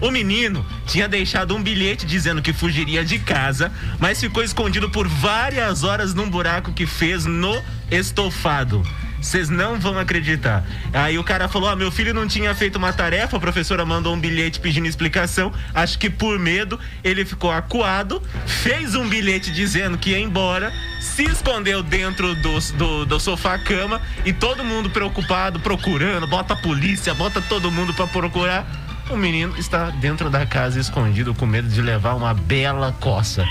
O 0.00 0.10
menino 0.10 0.64
tinha 0.86 1.06
deixado 1.06 1.54
um 1.54 1.62
bilhete 1.62 2.06
dizendo 2.06 2.40
que 2.40 2.52
fugiria 2.52 3.04
de 3.04 3.18
casa, 3.18 3.70
mas 3.98 4.18
ficou 4.18 4.42
escondido 4.42 4.88
por 4.88 5.06
várias 5.06 5.84
horas 5.84 6.14
num 6.14 6.28
buraco 6.28 6.72
que 6.72 6.86
fez 6.86 7.26
no 7.26 7.54
estofado. 7.90 8.82
Vocês 9.20 9.48
não 9.48 9.78
vão 9.78 9.98
acreditar. 9.98 10.64
Aí 10.92 11.18
o 11.18 11.24
cara 11.24 11.48
falou: 11.48 11.68
Ah, 11.68 11.76
meu 11.76 11.90
filho 11.90 12.14
não 12.14 12.26
tinha 12.26 12.54
feito 12.54 12.76
uma 12.76 12.92
tarefa, 12.92 13.36
a 13.36 13.40
professora 13.40 13.84
mandou 13.84 14.14
um 14.14 14.20
bilhete 14.20 14.60
pedindo 14.60 14.86
explicação. 14.86 15.52
Acho 15.74 15.98
que 15.98 16.08
por 16.08 16.38
medo 16.38 16.78
ele 17.04 17.24
ficou 17.24 17.52
acuado, 17.52 18.22
fez 18.46 18.94
um 18.94 19.08
bilhete 19.08 19.52
dizendo 19.52 19.98
que 19.98 20.10
ia 20.10 20.18
embora, 20.18 20.72
se 21.00 21.24
escondeu 21.24 21.82
dentro 21.82 22.34
do, 22.36 22.58
do, 22.76 23.06
do 23.06 23.20
sofá-cama 23.20 24.00
e 24.24 24.32
todo 24.32 24.64
mundo 24.64 24.90
preocupado, 24.90 25.60
procurando, 25.60 26.26
bota 26.26 26.54
a 26.54 26.56
polícia, 26.56 27.12
bota 27.14 27.40
todo 27.42 27.70
mundo 27.70 27.92
pra 27.92 28.06
procurar. 28.06 28.89
O 29.10 29.16
menino 29.16 29.56
está 29.58 29.90
dentro 29.90 30.30
da 30.30 30.46
casa 30.46 30.78
escondido 30.78 31.34
com 31.34 31.44
medo 31.44 31.68
de 31.68 31.82
levar 31.82 32.14
uma 32.14 32.32
bela 32.32 32.94
coça. 33.00 33.44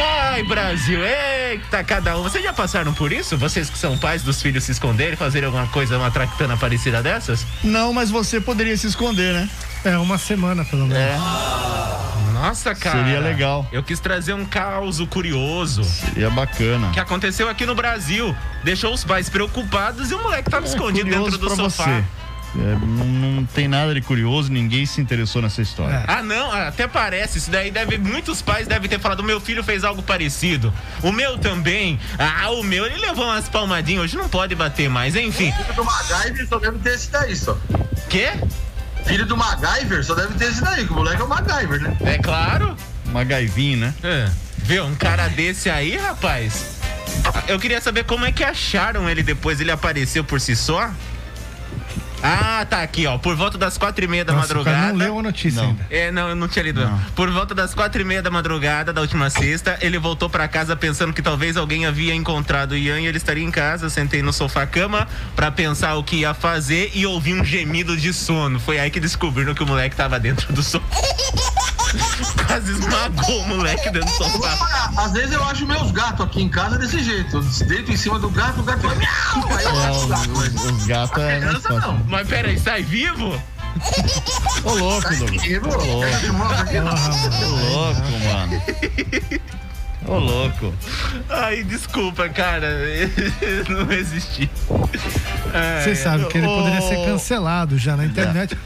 Ai, 0.00 0.42
Brasil, 0.44 1.00
eita, 1.04 1.84
cada 1.84 2.16
um. 2.16 2.22
Vocês 2.22 2.42
já 2.42 2.52
passaram 2.52 2.94
por 2.94 3.12
isso? 3.12 3.36
Vocês 3.36 3.68
que 3.68 3.76
são 3.76 3.98
pais 3.98 4.22
dos 4.22 4.40
filhos 4.40 4.64
se 4.64 4.72
esconderem, 4.72 5.16
fazerem 5.16 5.46
alguma 5.46 5.66
coisa, 5.66 5.98
uma 5.98 6.10
tractana 6.10 6.56
parecida 6.56 7.02
dessas? 7.02 7.44
Não, 7.62 7.92
mas 7.92 8.10
você 8.10 8.40
poderia 8.40 8.76
se 8.76 8.86
esconder, 8.86 9.34
né? 9.34 9.50
É, 9.84 9.98
uma 9.98 10.16
semana 10.16 10.64
pelo 10.64 10.86
menos. 10.86 11.02
É. 11.02 11.18
Nossa, 12.32 12.74
cara. 12.74 12.98
Seria 12.98 13.20
legal. 13.20 13.66
Eu 13.72 13.82
quis 13.82 13.98
trazer 13.98 14.32
um 14.32 14.44
caos 14.44 15.00
curioso. 15.10 15.82
Seria 15.82 16.30
bacana. 16.30 16.90
Que 16.92 17.00
aconteceu 17.00 17.48
aqui 17.48 17.66
no 17.66 17.74
Brasil. 17.74 18.34
Deixou 18.62 18.94
os 18.94 19.04
pais 19.04 19.28
preocupados 19.28 20.10
e 20.10 20.14
o 20.14 20.22
moleque 20.22 20.48
tava 20.48 20.64
escondido 20.64 21.10
curioso 21.10 21.32
dentro 21.32 21.48
do 21.48 21.56
sofá. 21.56 21.84
você. 21.84 22.04
É, 22.56 22.74
não, 22.80 23.04
não 23.06 23.44
tem 23.44 23.68
nada 23.68 23.94
de 23.94 24.00
curioso, 24.00 24.50
ninguém 24.50 24.86
se 24.86 25.00
interessou 25.00 25.42
nessa 25.42 25.60
história. 25.60 26.04
Ah, 26.06 26.22
não, 26.22 26.50
até 26.50 26.88
parece. 26.88 27.38
Isso 27.38 27.50
daí 27.50 27.70
deve. 27.70 27.98
Muitos 27.98 28.40
pais 28.40 28.66
devem 28.66 28.88
ter 28.88 28.98
falado: 28.98 29.22
meu 29.22 29.40
filho 29.40 29.62
fez 29.62 29.84
algo 29.84 30.02
parecido. 30.02 30.72
O 31.02 31.12
meu 31.12 31.36
também. 31.38 32.00
Ah, 32.18 32.50
o 32.50 32.62
meu, 32.62 32.86
ele 32.86 32.96
levou 32.98 33.24
umas 33.24 33.48
palmadinhas. 33.48 34.04
Hoje 34.04 34.16
não 34.16 34.28
pode 34.28 34.54
bater 34.54 34.88
mais. 34.88 35.14
Enfim. 35.14 35.52
Filho 35.52 35.74
do 35.74 35.84
MacGyver 35.84 36.48
só 36.48 36.58
deve 36.58 36.78
ter 36.78 36.94
esse 36.94 37.10
daí, 37.10 37.36
só. 37.36 37.56
Quê? 38.08 38.32
Filho 39.04 39.26
do 39.26 39.36
MacGyver 39.36 40.04
só 40.04 40.14
deve 40.14 40.34
ter 40.34 40.46
esse 40.46 40.62
daí, 40.62 40.86
que 40.86 40.92
o 40.92 40.96
moleque 40.96 41.20
é 41.20 41.24
o 41.24 41.28
MacGyver, 41.28 41.80
né? 41.80 41.96
É 42.00 42.18
claro. 42.18 42.76
Uma 43.06 43.24
gaivinha, 43.24 43.76
né? 43.76 43.94
É. 44.02 44.30
Viu? 44.58 44.84
Um 44.84 44.94
cara 44.94 45.28
desse 45.28 45.70
aí, 45.70 45.96
rapaz. 45.96 46.78
Eu 47.46 47.58
queria 47.58 47.80
saber 47.80 48.04
como 48.04 48.24
é 48.24 48.32
que 48.32 48.44
acharam 48.44 49.08
ele 49.08 49.22
depois. 49.22 49.60
Ele 49.60 49.70
apareceu 49.70 50.22
por 50.24 50.40
si 50.40 50.54
só? 50.54 50.90
Ah, 52.22 52.66
tá 52.68 52.82
aqui, 52.82 53.06
ó. 53.06 53.16
Por 53.18 53.36
volta 53.36 53.56
das 53.56 53.78
quatro 53.78 54.04
e 54.04 54.08
meia 54.08 54.24
da 54.24 54.32
Nossa, 54.32 54.46
o 54.58 54.64
cara 54.64 54.76
madrugada. 54.76 54.92
não 54.92 54.98
leu 54.98 55.18
a 55.18 55.22
notícia 55.22 55.62
Não. 55.62 55.68
ainda. 55.70 55.86
É, 55.90 56.10
não, 56.10 56.28
eu 56.28 56.34
não 56.34 56.48
tinha 56.48 56.62
lido. 56.64 56.80
não. 56.84 56.98
Por 57.14 57.30
volta 57.30 57.54
das 57.54 57.74
quatro 57.74 58.00
e 58.00 58.04
meia 58.04 58.20
da 58.22 58.30
madrugada 58.30 58.92
da 58.92 59.00
última 59.00 59.30
sexta, 59.30 59.78
ele 59.80 59.98
voltou 59.98 60.28
pra 60.28 60.48
casa 60.48 60.74
pensando 60.74 61.12
que 61.12 61.22
talvez 61.22 61.56
alguém 61.56 61.86
havia 61.86 62.14
encontrado 62.14 62.72
o 62.72 62.76
Ian 62.76 63.00
e 63.00 63.06
ele 63.06 63.18
estaria 63.18 63.44
em 63.44 63.50
casa. 63.50 63.88
Sentei 63.88 64.22
no 64.22 64.32
sofá-cama 64.32 65.06
pra 65.36 65.50
pensar 65.50 65.94
o 65.94 66.02
que 66.04 66.16
ia 66.16 66.34
fazer 66.34 66.90
e 66.94 67.06
ouvi 67.06 67.34
um 67.34 67.44
gemido 67.44 67.96
de 67.96 68.12
sono. 68.12 68.58
Foi 68.58 68.78
aí 68.78 68.90
que 68.90 68.98
descobriram 69.00 69.54
que 69.54 69.62
o 69.62 69.66
moleque 69.66 69.94
tava 69.94 70.18
dentro 70.18 70.52
do 70.52 70.62
sofá. 70.62 70.84
Quase 72.46 72.72
esmagou 72.72 73.40
o 73.40 73.48
moleque 73.48 73.90
dentro 73.90 74.08
do 74.08 74.14
sofá. 74.16 74.90
Às 74.96 75.12
vezes 75.12 75.32
eu 75.32 75.42
acho 75.44 75.66
meus 75.66 75.90
gatos 75.90 76.26
aqui 76.26 76.42
em 76.42 76.48
casa 76.48 76.78
desse 76.78 77.02
jeito. 77.02 77.36
Eu 77.36 77.66
deito 77.66 77.92
em 77.92 77.96
cima 77.96 78.18
do 78.18 78.30
gato, 78.30 78.60
o 78.60 78.62
gato 78.62 78.80
vai 78.86 78.96
miau. 78.96 79.10
Aí 79.56 79.64
eu 79.64 79.70
É, 79.80 79.86
acho 79.88 80.04
o 80.04 80.08
gato, 80.08 80.30
os, 80.30 80.86
gatos 80.86 81.22
é. 81.22 81.38
criança, 81.40 81.68
não. 81.80 81.98
Mas 82.08 82.28
peraí, 82.28 82.58
sai 82.58 82.82
vivo? 82.82 83.40
Ô 84.64 84.74
louco, 84.74 85.08
Douglas. 85.16 85.42
Vivo? 85.42 85.68
Ô 85.68 85.84
louco. 85.84 86.08
Ô 87.74 88.18
mano. 88.28 88.62
Ô 90.06 90.18
louco. 90.18 90.74
Ai, 91.28 91.62
desculpa, 91.64 92.28
cara. 92.28 92.68
Não 93.68 93.84
resisti. 93.86 94.50
Você 95.84 95.94
sabe 95.94 96.24
que 96.26 96.38
ele 96.38 96.46
poderia 96.46 96.80
ser 96.80 96.96
cancelado 97.04 97.76
já 97.78 97.96
na 97.96 98.04
internet 98.06 98.56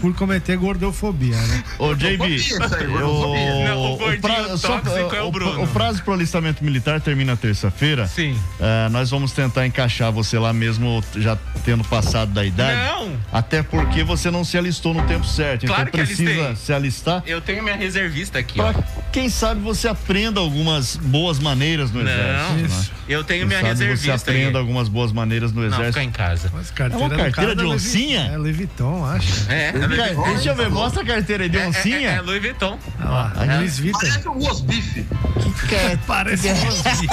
por 0.00 0.14
cometer 0.14 0.56
gordofobia, 0.56 1.36
né? 1.36 1.64
Ô, 1.78 1.94
JB, 1.94 2.26
isso 2.36 2.56
o 2.56 4.58
tóxico 4.58 5.14
é 5.14 5.22
o 5.22 5.30
Bruno. 5.30 5.64
o 5.64 5.68
prazo 5.68 6.02
pro 6.02 6.14
alistamento 6.14 6.64
militar 6.64 7.00
termina 7.00 7.36
terça-feira. 7.36 8.06
Sim. 8.06 8.38
É, 8.58 8.88
nós 8.88 9.10
vamos 9.10 9.32
tentar 9.32 9.66
encaixar 9.66 10.10
você 10.12 10.38
lá 10.38 10.52
mesmo, 10.52 11.02
já 11.16 11.36
tendo 11.64 11.84
passado 11.84 12.32
da 12.32 12.44
idade. 12.44 12.80
Não. 12.92 13.16
Até 13.32 13.62
porque 13.62 14.02
você 14.02 14.30
não 14.30 14.44
se 14.44 14.56
alistou 14.56 14.94
no 14.94 15.02
tempo 15.02 15.26
certo. 15.26 15.66
Claro 15.66 15.82
então 15.88 16.00
que 16.00 16.06
precisa 16.06 16.30
alistei. 16.30 16.56
se 16.56 16.72
alistar. 16.72 17.22
Eu 17.26 17.40
tenho 17.40 17.62
minha 17.62 17.76
reservista 17.76 18.38
aqui, 18.38 18.60
ó. 18.60 18.72
Pra 18.72 18.82
quem 19.12 19.28
sabe 19.28 19.60
você 19.60 19.88
aprenda 19.88 20.40
algumas 20.40 20.96
boas 20.96 21.38
maneiras 21.38 21.90
no 21.90 22.02
Não, 22.02 22.10
exército. 22.10 22.94
né? 22.94 22.99
Eu 23.12 23.24
tenho 23.24 23.40
Quem 23.40 23.48
minha 23.48 23.60
sabe 23.60 23.74
você 23.78 23.84
reservista 23.86 24.30
aí. 24.30 24.36
aprenda 24.38 24.58
algumas 24.58 24.88
boas 24.88 25.12
maneiras 25.12 25.52
no 25.52 25.60
Não, 25.62 25.66
exército. 25.68 25.92
fica 25.92 26.02
em 26.04 26.10
casa. 26.10 26.50
Mas 26.52 26.70
carteira 26.70 27.04
É 27.04 27.06
uma 27.06 27.16
carteira 27.24 27.54
de 27.56 27.62
é 27.62 27.66
oncinha? 27.66 28.20
É 28.32 28.36
Louis 28.36 28.56
Vuitton, 28.56 29.04
acho. 29.06 29.50
É, 29.50 29.68
é 29.68 29.72
Vuitton. 29.72 30.22
Deixa 30.34 30.48
eu 30.50 30.54
ver, 30.56 30.70
mostra 30.70 31.02
a 31.02 31.06
carteira 31.06 31.42
aí 31.44 31.48
de 31.48 31.58
É, 31.58 31.66
oncinha. 31.68 32.10
é, 32.10 32.14
é 32.16 32.20
Louis 32.20 32.40
Vuitton. 32.42 32.78
Olha 33.00 33.08
lá, 33.10 33.32
Ah, 33.36 33.56
Louis 33.56 33.78
Vuitton. 33.78 33.98
Parece 33.98 34.28
um 34.28 34.32
rosbife. 34.38 35.06
Parece 36.06 36.48
um 36.48 36.54
rosbife. 36.54 37.06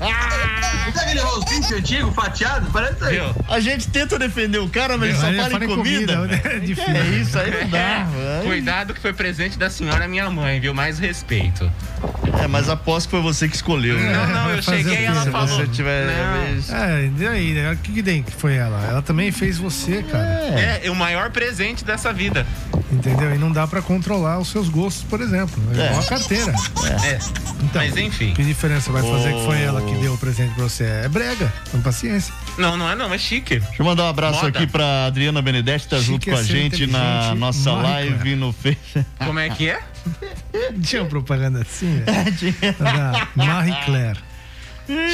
Não 0.00 0.92
tem 0.92 1.02
aquele 1.02 1.20
rosbife 1.20 1.74
antigo, 1.74 2.12
fatiado? 2.12 2.70
Parece 2.72 2.94
isso 2.94 3.04
aí. 3.04 3.20
A 3.48 3.60
gente 3.60 3.88
tenta 3.88 4.18
defender 4.18 4.58
o 4.58 4.68
cara, 4.68 4.96
mas 4.96 5.10
ele 5.22 5.36
só 5.38 5.50
fala 5.50 5.64
em 5.64 5.68
comida. 5.68 6.16
comida, 6.16 6.26
velho. 6.26 6.56
é 6.56 6.60
Que 6.60 6.66
difícil. 6.66 6.94
É 6.94 7.06
isso 7.20 7.38
aí 7.38 7.50
não 7.62 7.70
dá. 7.70 7.78
É. 7.78 8.42
Cuidado 8.44 8.94
que 8.94 9.00
foi 9.00 9.12
presente 9.12 9.58
da 9.58 9.68
senhora 9.70 10.06
minha 10.08 10.28
mãe, 10.30 10.60
viu? 10.60 10.74
Mais 10.74 10.98
respeito. 10.98 11.70
É, 12.42 12.46
mas 12.46 12.68
aposto 12.68 13.06
que 13.06 13.10
foi 13.12 13.20
você 13.22 13.48
que 13.48 13.56
escolheu. 13.56 13.98
né? 13.98 14.12
Não, 14.12 14.26
não, 14.28 14.50
eu 14.50 14.62
fazer 14.62 14.87
que 14.90 14.96
aí 14.96 15.04
ela 15.04 15.22
Se 15.24 15.30
falou. 15.30 15.46
você 15.48 15.66
tiver- 15.68 16.06
Não. 16.06 16.76
É, 16.76 17.10
e 17.18 17.26
aí, 17.26 17.52
né? 17.54 17.72
o 17.72 17.76
que, 17.76 17.92
que 17.92 18.02
tem 18.02 18.22
que 18.22 18.32
foi 18.32 18.54
ela? 18.56 18.84
Ela 18.86 19.02
também 19.02 19.30
fez 19.32 19.58
você, 19.58 20.02
cara. 20.02 20.24
É, 20.24 20.90
o 20.90 20.94
maior 20.94 21.30
presente 21.30 21.84
dessa 21.84 22.12
vida. 22.12 22.46
Entendeu? 22.90 23.34
E 23.34 23.38
não 23.38 23.52
dá 23.52 23.66
pra 23.66 23.82
controlar 23.82 24.38
os 24.38 24.48
seus 24.48 24.68
gostos, 24.68 25.04
por 25.04 25.20
exemplo. 25.20 25.62
É, 25.76 25.80
É. 25.80 25.86
igual 25.86 26.00
a 26.00 26.06
carteira. 26.06 26.52
É. 27.04 27.18
Então, 27.62 27.82
Mas 27.82 27.96
enfim. 27.96 28.32
Que 28.34 28.42
diferença 28.42 28.90
vai 28.90 29.02
fazer 29.02 29.32
que 29.34 29.44
foi 29.44 29.60
ela 29.62 29.82
que 29.82 29.94
deu 29.96 30.14
o 30.14 30.18
presente 30.18 30.54
pra 30.54 30.64
você? 30.64 30.84
É 30.84 31.08
brega, 31.08 31.52
com 31.70 31.80
paciência. 31.82 32.32
Não, 32.56 32.76
não 32.76 32.90
é 32.90 32.94
não, 32.96 33.12
é 33.12 33.18
chique. 33.18 33.58
Deixa 33.58 33.82
eu 33.82 33.84
mandar 33.86 34.04
um 34.04 34.08
abraço 34.08 34.42
Moda. 34.44 34.48
aqui 34.58 34.66
pra 34.66 35.06
Adriana 35.06 35.42
Benedetti, 35.42 35.86
tá 35.88 35.96
Chique 35.98 36.06
junto 36.10 36.30
é 36.30 36.32
com 36.32 36.38
a 36.38 36.42
ser 36.42 36.52
gente 36.52 36.86
na 36.86 37.34
nossa 37.34 37.72
Marie 37.72 38.10
live 38.10 38.36
no 38.36 38.52
Face. 38.52 39.04
Como 39.18 39.38
é 39.38 39.48
que 39.50 39.68
é? 39.68 39.80
Tinha 40.82 41.02
uma 41.02 41.08
propaganda 41.08 41.60
assim, 41.62 41.86
né? 41.86 42.04
Da 42.78 43.28
Marie 43.36 43.74
Claire. 43.84 44.18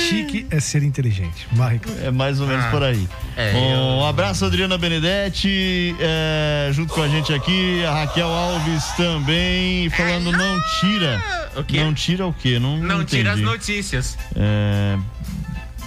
Chique 0.09 0.47
é 0.51 0.61
ser 0.61 0.83
inteligente. 0.83 1.47
Claire. 1.55 1.81
É 2.03 2.11
mais 2.11 2.41
ou 2.41 2.47
menos 2.47 2.65
Ah. 2.67 2.71
por 2.71 2.83
aí. 2.83 3.09
É, 3.37 3.53
um 3.55 3.99
eu- 4.01 4.07
abraço, 4.07 4.45
Adriana 4.45 4.79
Benedetti, 4.79 5.95
é, 5.99 6.71
junto 6.73 6.93
com 6.95 7.03
a 7.03 7.09
gente 7.09 7.33
aqui, 7.33 7.85
a 7.85 7.93
Raquel 7.93 8.29
Alves 8.29 8.85
também, 8.97 9.91
falando 9.91 10.31
não 10.33 10.61
tira. 10.81 11.23
O 11.57 11.65
quê? 11.65 11.83
Não 11.83 11.93
tira 11.93 12.27
o 12.27 12.33
quê? 12.33 12.59
Não, 12.59 12.77
Não 12.79 13.05
tira 13.05 13.33
as 13.33 13.41
notícias. 13.41 14.17
É, 14.37 14.97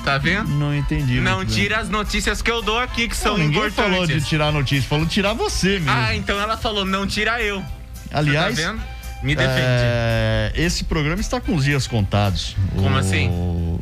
Tá 0.04 0.18
vendo? 0.18 0.50
não 0.50 0.74
entendi. 0.76 1.20
Não 1.20 1.38
muito 1.38 1.50
bem. 1.54 1.58
tira 1.64 1.80
as 1.80 1.90
notícias 1.90 2.42
que 2.42 2.50
eu 2.52 2.62
dou 2.62 2.80
aqui, 2.80 3.08
que 3.08 3.16
são 3.16 3.38
Não, 3.38 3.46
ninguém 3.46 3.58
importantes. 3.68 3.92
falou 3.92 4.08
de 4.08 4.22
tirar 4.22 4.48
a 4.48 4.52
notícia, 4.52 4.88
falou 4.90 5.06
tirar 5.06 5.34
você 5.34 5.80
mesmo. 5.80 5.92
Ah, 5.92 6.16
então 6.16 6.40
ela 6.40 6.58
falou, 6.58 6.86
não 6.86 7.06
tira 7.08 7.42
eu. 7.42 7.64
Aliás, 8.12 8.56
tá 8.56 8.62
vendo? 8.72 8.82
Me 9.24 9.36
defende. 9.36 9.58
é, 9.62 10.52
esse 10.56 10.84
programa 10.84 11.20
está 11.20 11.42
com 11.42 11.56
os 11.56 11.64
dias 11.66 11.88
contados. 11.88 12.56
Como 12.76 12.96
O- 12.96 12.98
assim? 12.98 13.30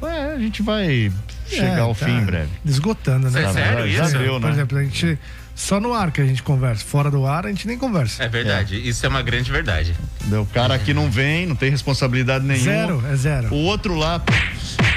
É, 0.04 0.34
a 0.34 0.40
gente 0.40 0.62
vai 0.62 1.12
chegar 1.48 1.78
É, 1.78 1.80
ao 1.82 1.94
tá 1.94 2.06
fim 2.06 2.18
em 2.18 2.26
breve. 2.26 2.50
Esgotando, 2.66 3.30
né? 3.30 3.44
É 3.44 3.52
sério 3.54 3.90
já 3.92 4.06
isso? 4.06 4.18
deu, 4.18 4.34
Por 4.40 4.48
né? 4.48 4.52
exemplo, 4.52 4.78
a 4.78 4.84
gente. 4.84 5.20
Só 5.54 5.80
no 5.80 5.94
ar 5.94 6.12
que 6.12 6.20
a 6.20 6.26
gente 6.26 6.44
conversa. 6.44 6.84
Fora 6.84 7.10
do 7.10 7.26
ar, 7.26 7.46
a 7.46 7.50
gente 7.50 7.66
nem 7.66 7.78
conversa. 7.78 8.22
É 8.24 8.28
verdade, 8.28 8.76
isso 8.88 9.06
é 9.06 9.10
uma 9.10 9.22
grande 9.22 9.50
verdade. 9.50 9.94
O 10.30 10.46
cara 10.48 10.74
aqui 10.74 10.94
não 10.94 11.10
vem, 11.10 11.46
não 11.46 11.56
tem 11.56 11.70
responsabilidade 11.72 12.44
nenhuma. 12.46 12.66
Zero, 12.72 13.04
é 13.10 13.16
zero. 13.16 13.54
O 13.54 13.58
outro 13.64 13.96
lá 13.96 14.22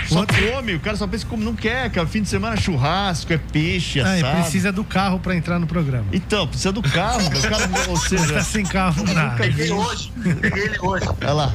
só 0.08 0.24
come, 0.26 0.74
o 0.74 0.80
cara 0.80 0.96
só 0.96 1.06
pensa 1.06 1.26
como 1.26 1.44
não 1.44 1.54
quer, 1.54 1.90
cara. 1.90 2.06
Fim 2.06 2.22
de 2.22 2.28
semana 2.28 2.54
é 2.54 2.60
churrasco, 2.60 3.32
é 3.32 3.38
peixe, 3.38 4.00
Ah, 4.00 4.16
e 4.16 4.20
assado. 4.22 4.40
precisa 4.42 4.72
do 4.72 4.84
carro 4.84 5.18
pra 5.20 5.34
entrar 5.36 5.58
no 5.58 5.66
programa. 5.66 6.06
Então, 6.12 6.46
precisa 6.46 6.72
do 6.72 6.82
carro, 6.82 7.28
meu. 7.30 7.38
O 7.38 7.42
cara, 7.42 7.70
ou 7.88 7.92
Mas 7.94 8.02
seja, 8.08 8.34
tá 8.34 8.42
sem 8.42 8.64
carro, 8.64 9.04
não 9.04 9.14
dá. 9.14 9.30
Peguei 9.36 9.70
hoje. 9.70 10.12
Peguei 10.40 10.64
ele 10.64 10.78
hoje. 10.80 11.06
olha 11.20 11.32
lá, 11.32 11.54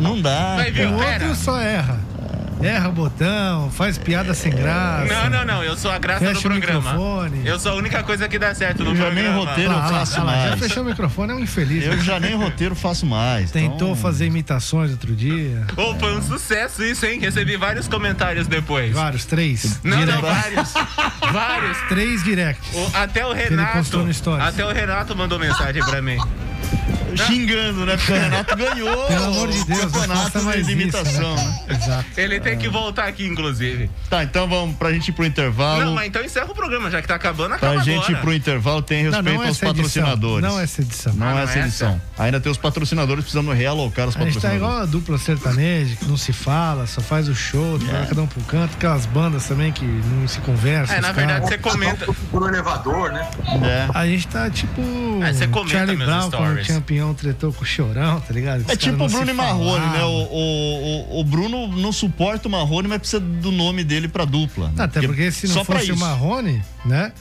não 0.00 0.20
dá. 0.20 0.56
Vai 0.56 0.70
ver, 0.70 0.88
O 0.88 0.94
outro 0.94 1.34
só 1.34 1.58
erra. 1.60 1.98
Erra 2.64 2.88
botão, 2.90 3.70
faz 3.70 3.98
piada 3.98 4.34
sem 4.34 4.52
graça. 4.52 5.12
Não, 5.12 5.30
não, 5.30 5.44
não, 5.44 5.64
eu 5.64 5.76
sou 5.76 5.90
a 5.90 5.98
graça 5.98 6.20
Fecha 6.24 6.32
do 6.34 6.38
o 6.38 6.42
programa. 6.60 6.80
microfone. 6.92 7.42
Eu 7.46 7.58
sou 7.58 7.72
a 7.72 7.74
única 7.74 8.02
coisa 8.02 8.28
que 8.28 8.38
dá 8.38 8.54
certo 8.54 8.84
no 8.84 8.90
Eu 8.90 8.96
já 8.96 9.04
programa. 9.06 9.28
nem 9.28 9.38
roteiro 9.46 9.72
Ah, 9.72 9.88
faço 9.88 10.20
ah, 10.20 10.22
lá, 10.24 10.32
já 10.42 10.48
mais. 10.50 10.60
fechou 10.60 10.82
o 10.82 10.86
microfone, 10.86 11.32
é 11.32 11.34
um 11.34 11.40
infeliz. 11.40 11.84
Eu 11.84 11.98
já 12.00 12.20
nem 12.20 12.34
roteiro 12.34 12.74
faço 12.74 13.04
mais. 13.06 13.50
Tentou 13.50 13.74
então- 13.90 13.96
fazer 13.96 14.26
imitações 14.26 14.90
outro 14.90 15.14
dia. 15.14 15.66
Ô, 15.76 15.94
foi 15.98 16.16
um 16.16 16.22
sucesso 16.22 16.82
isso, 16.82 17.04
hein? 17.06 17.18
Recebi 17.20 17.56
vários 17.56 17.88
comentários 17.88 18.46
depois. 18.46 18.92
Vários, 18.92 19.24
três. 19.24 19.80
Não, 19.82 19.98
não, 19.98 20.06
Direct. 20.06 20.22
vários. 20.22 20.74
vários. 21.32 21.78
Três 21.88 22.22
directs. 22.24 22.68
O- 22.74 22.90
até 22.96 23.26
o 23.26 23.32
ele 23.32 23.50
Renato. 23.50 23.78
postou 23.78 24.04
no 24.06 24.12
Stories. 24.12 24.46
Até 24.46 24.64
o 24.64 24.72
Renato 24.72 25.14
mandou 25.16 25.38
mensagem 25.38 25.84
pra 25.84 26.00
mim. 26.02 26.18
Xingando, 27.16 27.86
né? 27.86 27.96
Porque 27.96 28.12
o 28.12 28.16
Renato 28.16 28.56
ganhou. 28.56 29.06
Pelo 29.06 29.24
amor 29.24 29.48
de 29.48 29.64
Deus, 29.64 29.80
o 29.80 29.84
não 29.84 29.90
campeonato 29.90 30.62
de 30.64 30.72
imitação, 30.72 31.34
isso, 31.34 31.44
né? 31.44 31.64
Exato. 31.70 32.04
Ele 32.16 32.40
tem 32.40 32.58
que 32.58 32.68
voltar 32.68 33.04
aqui, 33.06 33.26
inclusive. 33.26 33.90
Tá, 34.08 34.22
então 34.22 34.48
vamos 34.48 34.76
pra 34.76 34.92
gente 34.92 35.08
ir 35.08 35.12
pro 35.12 35.24
intervalo. 35.24 35.84
Não, 35.84 35.94
mas 35.94 36.06
então 36.06 36.22
encerra 36.24 36.50
o 36.50 36.54
programa, 36.54 36.90
já 36.90 37.00
que 37.02 37.08
tá 37.08 37.14
acabando, 37.14 37.56
Pra 37.58 37.70
acaba 37.70 37.84
gente 37.84 38.12
ir 38.12 38.16
pro 38.20 38.32
intervalo, 38.32 38.82
tem 38.82 39.04
Não, 39.04 39.10
respeito 39.12 39.34
não 39.38 39.46
aos 39.46 39.56
essa 39.56 39.66
edição. 39.68 40.02
patrocinadores. 40.02 40.48
Não 40.48 40.60
essa 40.60 40.80
edição. 40.82 41.12
Não 41.14 41.26
Ah, 41.26 41.30
é 41.30 41.34
não 41.34 41.40
essa 41.42 41.58
é 41.58 41.62
edição. 41.62 42.02
Ainda 42.18 42.40
tem 42.40 42.52
os 42.52 42.58
patrocinadores 42.58 43.24
precisando 43.24 43.52
realocar 43.52 44.08
os 44.08 44.16
A 44.16 44.20
gente 44.20 44.34
tá 44.34 44.48
patrocinadores. 44.48 44.56
igual 44.62 44.82
a 44.82 44.86
dupla 44.86 45.18
sertaneja, 45.18 45.96
que 45.96 46.04
não 46.06 46.16
se 46.16 46.32
fala, 46.32 46.86
só 46.86 47.00
faz 47.00 47.28
o 47.28 47.34
show, 47.34 47.76
É. 47.76 47.92
vai 47.92 48.06
cada 48.06 48.22
um 48.22 48.26
pro 48.26 48.40
canto, 48.42 48.74
aquelas 48.76 49.06
bandas 49.06 49.46
também 49.46 49.72
que 49.72 49.84
não 49.84 50.26
se 50.28 50.38
conversam. 50.40 50.96
É, 50.96 51.00
na 51.00 51.12
verdade, 51.12 51.40
caras. 51.40 51.48
você 51.48 51.58
comenta. 51.58 52.06
Pro 52.30 52.48
elevador, 52.48 53.12
né? 53.12 53.28
É. 53.64 53.88
A 53.94 54.06
gente 54.06 54.26
tá 54.28 54.48
tipo. 54.50 54.80
É, 55.22 55.32
você 55.32 55.46
comenta 55.46 55.76
Charlie 55.78 55.96
meus 55.96 56.08
Brown 56.10 56.30
campeão 57.02 57.14
tretou 57.14 57.52
com 57.52 57.62
o 57.62 57.66
chorão, 57.66 58.20
tá 58.20 58.32
ligado? 58.32 58.64
É 58.68 58.76
tipo 58.76 59.04
o 59.04 59.08
Bruno 59.08 59.30
e 59.30 59.34
Marrone, 59.34 59.86
né? 59.86 60.04
O, 60.04 60.08
o, 60.08 61.20
o, 61.20 61.24
Bruno 61.24 61.68
não 61.68 61.92
suporta 61.92 62.48
o 62.48 62.50
Marrone, 62.50 62.88
mas 62.88 62.98
precisa 62.98 63.20
do 63.20 63.50
nome 63.50 63.82
dele 63.82 64.08
pra 64.08 64.24
dupla. 64.24 64.68
né? 64.68 64.84
Até 64.84 65.00
porque 65.02 65.30
se 65.32 65.48
não 65.48 65.64
fosse 65.64 65.90
o. 65.90 65.96
Marrone, 65.96 66.62
né? 66.84 67.12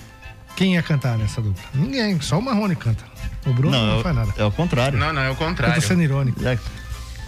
Quem 0.55 0.73
ia 0.75 0.83
cantar 0.83 1.17
nessa 1.17 1.41
dupla? 1.41 1.63
Ninguém, 1.73 2.19
só 2.21 2.37
o 2.37 2.41
Marrone 2.41 2.75
canta. 2.75 3.03
O 3.45 3.53
Bruno 3.53 3.71
não, 3.71 3.87
Não, 3.87 3.99
é, 3.99 4.03
faz 4.03 4.15
nada. 4.15 4.33
é 4.37 4.43
o 4.43 4.51
contrário. 4.51 4.99
Não, 4.99 5.11
não, 5.11 5.21
é 5.21 5.29
o 5.29 5.31
Eu 5.31 5.35
tô 5.35 5.45
contrário. 5.45 5.81
sendo 5.81 6.03
irônico. 6.03 6.45
É, 6.45 6.59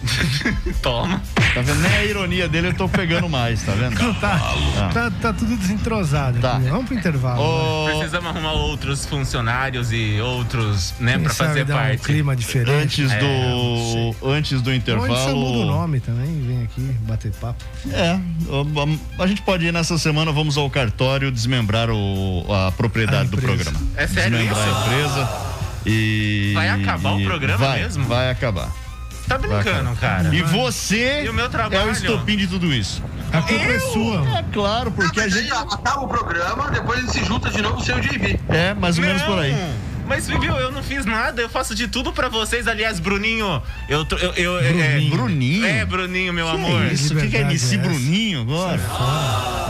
Toma. 0.82 1.22
tá 1.54 1.60
vendo? 1.60 1.80
Nem 1.80 1.92
a 1.92 2.04
ironia 2.04 2.48
dele 2.48 2.68
eu 2.68 2.74
tô 2.74 2.88
pegando 2.88 3.28
mais, 3.28 3.62
tá 3.62 3.72
vendo? 3.72 3.96
Tá, 4.20 4.54
Ah. 4.78 4.90
tá, 4.92 5.10
tá 5.10 5.32
tudo 5.32 5.56
desentrosado. 5.56 6.38
Tá. 6.40 6.56
aqui. 6.56 6.68
Vamos 6.68 6.86
pro 6.86 6.94
intervalo. 6.94 7.40
Ô, 7.42 7.84
Precisamos 7.86 8.30
arrumar 8.30 8.52
outros 8.52 9.06
funcionários 9.06 9.92
e 9.92 10.20
outros, 10.20 10.94
né, 11.00 11.12
Quem 11.14 11.22
pra 11.24 11.32
sabe 11.32 11.48
fazer 11.50 11.64
dar 11.64 11.74
um 11.74 11.78
parte. 11.78 11.98
clima 12.02 12.36
diferente. 12.36 12.70
antes 13.02 13.10
É, 13.12 13.18
do 13.18 13.26
antes 13.26 14.14
do 14.14 14.24
Ou 14.24 14.34
a 14.34 14.36
gente 14.36 14.48
só 14.48 14.54
muda 14.56 14.70
o 14.70 14.74
intervalo. 14.74 15.64
nome 15.66 16.00
também, 16.00 16.42
vem 16.46 16.62
aqui 16.64 16.80
bater 17.02 17.32
papo. 17.32 17.62
É, 17.92 18.18
a, 19.22 19.26
gente 19.26 19.42
pode 19.42 19.64
ir 19.66 19.72
nessa 19.72 19.98
semana, 19.98 20.32
vamos 20.32 20.56
ao 20.56 20.68
cartório 20.70 21.30
desmembrar 21.30 21.90
o, 21.90 22.44
a 22.52 22.72
propriedade 22.72 23.28
A 23.28 23.30
do 23.30 23.38
programa. 23.38 23.78
É 23.96 24.06
sério 24.06 24.38
desmembrar 24.38 24.66
isso? 24.68 24.76
a 24.76 24.80
empresa 24.86 25.30
e 25.86 26.52
Vai 26.54 26.68
acabar 26.70 27.12
o 27.14 27.20
e- 27.20 27.24
programa 27.24 27.58
vai, 27.58 27.80
mesmo? 27.82 28.04
Vai 28.06 28.30
acabar. 28.30 28.70
Tá 29.28 29.38
brincando, 29.38 29.94
cara. 29.96 30.34
E 30.34 30.42
você 30.42 31.24
E 31.24 31.28
o 31.28 31.32
meu 31.34 31.46
é 31.46 31.48
trabalho? 31.48 31.88
o 31.88 31.92
estopim 31.92 32.36
de 32.36 32.46
tudo 32.46 32.72
isso. 32.72 33.02
A 33.32 33.40
culpa 33.42 33.64
é 33.64 33.78
sua. 33.80 34.38
É 34.38 34.44
claro, 34.52 34.92
porque 34.92 35.18
a 35.20 35.24
Mas 35.24 35.32
gente 35.34 35.50
acaba 35.52 36.02
o 36.02 36.08
programa, 36.08 36.70
depois 36.70 36.98
ele 37.00 37.08
se 37.10 37.24
junta 37.24 37.50
de 37.50 37.60
novo 37.62 37.78
o 37.78 37.84
seu 37.84 37.98
JV. 38.00 38.38
é 38.48 38.74
mais 38.74 38.96
ou 38.98 39.04
menos 39.04 39.22
por 39.22 39.38
aí. 39.38 39.54
Mas, 40.06 40.28
viu, 40.28 40.42
eu 40.56 40.70
não 40.70 40.82
fiz 40.82 41.06
nada, 41.06 41.40
eu 41.40 41.48
faço 41.48 41.74
de 41.74 41.88
tudo 41.88 42.12
pra 42.12 42.28
vocês. 42.28 42.68
Aliás, 42.68 43.00
Bruninho, 43.00 43.62
eu. 43.88 44.04
tô- 44.04 44.16
eu, 44.18 44.32
eu 44.34 44.58
é, 44.58 44.70
Bruninho. 44.70 45.10
Bruninho? 45.16 45.66
É, 45.66 45.84
Bruninho, 45.86 46.32
meu 46.34 46.44
Que 46.46 46.52
amor. 46.52 46.82
é 46.84 46.92
isso? 46.92 47.14
O 47.14 47.16
que, 47.16 47.28
que 47.28 47.36
é 47.38 47.40
MC 47.40 47.76
é? 47.76 47.78
Bruninho 47.78 48.42
agora? 48.42 48.78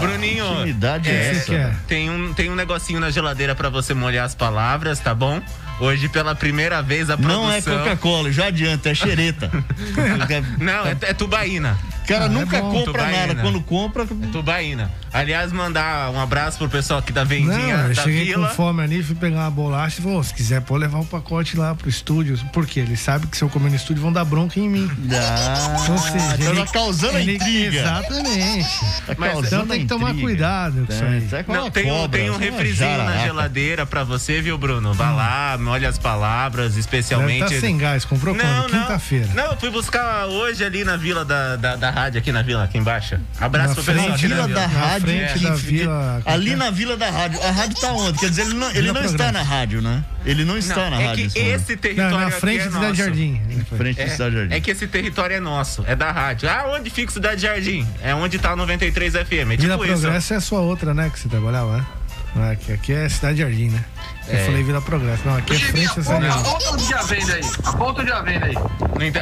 Bruninho. 0.01 0.45
Que 0.45 0.63
unidade 0.63 1.09
é, 1.09 1.13
é, 1.13 1.31
essa? 1.31 1.77
Tem 1.87 2.11
um, 2.11 2.33
tem 2.35 2.51
um 2.51 2.57
negocinho 2.57 2.99
na 2.99 3.11
geladeira 3.13 3.55
pra 3.55 3.69
você 3.69 3.95
molhar 3.95 4.25
as 4.27 4.35
palavras, 4.35 4.99
tá 4.99 5.15
bom? 5.15 5.41
Hoje, 5.81 6.09
pela 6.09 6.35
primeira 6.35 6.81
vez, 6.83 7.11
a 7.11 7.17
produção... 7.17 7.45
Não 7.47 7.53
é 7.53 7.61
Coca-Cola, 7.61 8.31
já 8.33 8.47
adianta, 8.47 8.91
é 8.91 8.95
xereta. 8.95 9.51
Não, 10.59 10.87
é, 10.87 10.97
é 11.03 11.13
tubaína. 11.15 11.77
O 12.05 12.07
cara 12.07 12.25
Ah, 12.25 12.27
é 12.27 12.29
nunca 12.29 12.61
bom. 12.61 12.71
compra 12.71 12.93
Tubaína. 12.93 13.27
nada. 13.29 13.41
Quando 13.41 13.61
compra, 13.63 14.07
Tubaína. 14.31 14.91
Aliás, 15.11 15.51
mandar 15.53 16.11
um 16.11 16.21
abraço 16.21 16.59
pro 16.59 16.69
pessoal 16.69 16.99
aqui 16.99 17.11
da 17.13 17.25
vendinha 17.25 17.77
Não, 17.79 17.89
eu 17.89 17.95
da 17.95 18.03
cheguei 18.03 18.27
vila. 18.27 18.49
com 18.49 18.55
fome 18.55 18.83
ali, 18.83 19.03
fui 19.03 19.15
pegar 19.15 19.39
uma 19.39 19.51
bolacha 19.51 20.01
e 20.01 20.03
falou: 20.03 20.23
se 20.23 20.35
quiser, 20.35 20.61
pode 20.61 20.81
levar 20.83 20.99
um 20.99 21.05
pacote 21.07 21.57
lá 21.57 21.75
pro 21.75 21.89
estúdio. 21.89 22.37
Por 22.53 22.67
quê? 22.67 22.81
Ele 22.81 22.97
sabe 22.97 23.27
que 23.27 23.37
se 23.39 23.43
eu 23.43 23.49
comer 23.49 23.71
no 23.71 23.77
estúdio 23.77 24.03
vão 24.03 24.13
dar 24.13 24.25
bronca 24.27 24.61
em 24.61 24.69
mim. 24.69 24.91
Ah, 25.15 25.87
Ou 25.91 25.97
seja, 25.99 26.37
tá 26.37 26.45
ele- 26.51 26.67
causando 26.67 27.17
a 27.17 27.21
ele- 27.23 27.37
intriga. 27.37 27.79
Exatamente. 27.79 28.81
Tá 29.07 29.15
Mas 29.17 29.33
causando 29.33 29.47
Então 29.65 29.67
tem 29.69 29.79
que 29.79 29.85
a 29.87 29.89
tomar 29.97 30.11
intriga. 30.11 30.27
cuidado 30.29 30.87
com 30.87 30.93
isso 30.93 31.05
aí. 31.05 31.29
É 31.33 31.45
Não, 31.55 31.71
tem, 31.71 31.91
um, 31.91 32.09
tem 32.09 32.31
um 32.31 32.35
é 32.35 32.39
refrizinho 32.39 32.99
na 32.99 33.17
geladeira 33.19 33.87
pra 33.87 34.05
você, 34.05 34.43
viu, 34.43 34.59
Bruno? 34.59 34.93
Vá 34.93 35.11
lá, 35.11 35.57
molha 35.65 35.89
as 35.89 35.99
palavras, 35.99 36.69
Deve 36.71 36.81
especialmente. 36.81 37.55
tá 37.55 37.61
sem 37.61 37.77
gás, 37.79 38.05
comprou 38.05 38.35
Não, 38.35 38.45
quando? 38.45 38.73
não. 38.73 38.81
Quinta-feira. 38.83 39.29
Não, 39.35 39.45
eu 39.53 39.57
fui 39.57 39.71
buscar 39.71 40.27
hoje 40.27 40.63
ali 40.65 40.85
na 40.85 40.97
vila 40.97 41.25
da, 41.25 41.57
da, 41.57 41.77
da 41.77 41.91
rádio, 41.91 42.19
aqui 42.21 42.31
na 42.31 42.43
vila, 42.43 42.65
aqui 42.65 42.79
embaixo. 42.79 43.19
Abraço 43.41 43.69
Na 43.71 43.75
pro 43.75 43.85
pessoal 43.85 44.17
Vila 44.17 44.37
na 44.37 44.43
da 44.43 44.47
vila. 44.47 44.67
Rádio. 44.67 45.07
que 45.33 45.39
da 45.41 45.55
vila- 45.55 46.23
Ali 46.27 46.55
na 46.57 46.71
Vila 46.71 46.97
da 46.97 47.11
Rádio. 47.11 47.43
A 47.43 47.51
rádio 47.51 47.81
tá 47.81 47.93
onde? 47.93 48.19
Quer 48.19 48.29
dizer, 48.31 48.43
ele 48.43 48.55
não, 48.55 48.69
ele 48.71 48.81
Vila 48.83 48.93
não 49.01 49.05
está 49.05 49.33
na 49.33 49.43
rádio, 49.43 49.81
né? 49.83 50.05
Ele 50.27 50.45
não 50.45 50.57
está 50.57 50.77
Não, 50.77 50.91
na 50.91 51.01
é 51.03 51.07
rádio. 51.07 51.17
que 51.17 51.23
nesse 51.25 51.39
momento. 51.39 51.55
esse 51.63 51.73
Não, 51.73 51.79
território 51.81 52.19
na 52.19 52.27
aqui 52.27 52.41
frente 52.41 52.61
é 52.61 52.65
da 52.65 52.71
Cidade 52.71 52.87
nosso. 52.87 52.97
Jardim. 52.97 53.41
Frente 53.77 54.01
É, 54.01 54.05
da 54.07 54.11
Cidade 54.13 54.35
Jardim. 54.37 54.55
é 54.55 54.61
que 54.61 54.71
esse 54.71 54.87
território 54.87 55.37
é 55.37 55.41
nosso, 55.41 55.85
é 55.87 55.95
da 55.97 56.11
rádio. 56.13 56.49
Ah, 56.49 56.65
onde 56.77 56.91
fica 56.91 57.13
Cidade 57.13 57.43
Jardim? 57.43 57.87
É 58.03 58.15
onde 58.15 58.39
tá 58.39 58.53
a 58.53 58.57
93 58.57 59.13
FM. 59.15 59.33
É 59.53 59.57
Vila 59.57 59.75
tipo 59.75 59.85
isso. 59.93 60.01
Progresso 60.03 60.35
é 60.35 60.37
a 60.37 60.41
sua 60.41 60.61
outra, 60.61 60.93
né? 60.95 61.11
Que 61.11 61.19
você 61.19 61.29
trabalhava, 61.29 61.79
né? 61.79 61.87
Não, 62.35 62.51
aqui, 62.51 62.73
aqui 62.73 62.93
é 62.93 63.09
Cidade 63.09 63.39
Jardim, 63.39 63.69
né? 63.69 63.85
Eu 64.27 64.37
É. 64.39 64.45
falei 64.45 64.63
Vila 64.63 64.81
Progresso. 64.81 65.23
Não, 65.27 65.37
aqui 65.37 65.55
é 65.55 65.59
frente 65.59 66.03
Jardim. 66.03 66.27
aponta 66.29 66.71
onde 66.71 66.95
a 66.95 67.03
venda 67.03 67.35
aí. 67.35 67.51
Aponta 67.65 68.03
onde 68.03 68.13
a 68.13 68.23
venda 68.23 68.47
aí. 68.47 68.55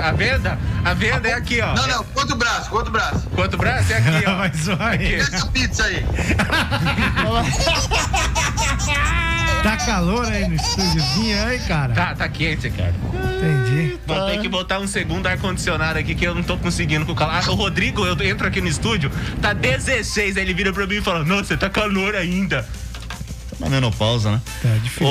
A 0.00 0.12
venda? 0.12 0.58
A 0.84 0.94
venda 0.94 1.28
é 1.28 1.34
aqui, 1.34 1.60
ó. 1.60 1.74
Não, 1.74 1.86
não, 1.88 2.04
quanto 2.04 2.36
braço, 2.36 2.70
quanto 2.70 2.90
braço. 2.90 3.28
Quanto 3.34 3.56
braço? 3.56 3.92
É 3.92 3.96
aqui, 3.96 4.24
ó. 4.26 4.36
Vai 4.36 4.52
zoar 4.54 4.80
aí. 4.90 4.94
Aqui. 4.94 5.14
Essa 5.34 5.46
pizza 5.46 5.84
aí. 5.84 6.04
Tá 9.62 9.76
calor 9.76 10.26
aí 10.26 10.48
no 10.48 10.56
estúdiozinho 10.56 11.40
aí, 11.46 11.58
cara? 11.60 11.94
Tá, 11.94 12.14
tá 12.16 12.28
quente, 12.28 12.68
cara. 12.70 12.92
Entendi. 13.36 13.96
Vou 14.04 14.26
ter 14.26 14.40
que 14.40 14.48
botar 14.48 14.80
um 14.80 14.88
segundo 14.88 15.24
ar-condicionado 15.28 15.98
aqui 16.00 16.16
que 16.16 16.24
eu 16.26 16.34
não 16.34 16.42
tô 16.42 16.56
conseguindo 16.56 17.06
com 17.06 17.12
o 17.12 17.14
calor. 17.14 17.34
Ah, 17.34 17.48
o 17.50 17.54
Rodrigo, 17.54 18.04
eu 18.04 18.20
entro 18.26 18.46
aqui 18.48 18.60
no 18.60 18.66
estúdio, 18.66 19.10
tá 19.40 19.52
16, 19.52 20.36
aí 20.36 20.42
ele 20.42 20.52
vira 20.52 20.72
pra 20.72 20.84
mim 20.84 20.96
e 20.96 21.00
fala, 21.00 21.24
nossa, 21.24 21.44
você 21.44 21.56
tá 21.56 21.70
calor 21.70 22.16
ainda. 22.16 22.66
Na 23.62 23.70
menopausa, 23.70 24.32
né? 24.32 24.40
Tá 24.60 24.68
difícil. 24.82 25.06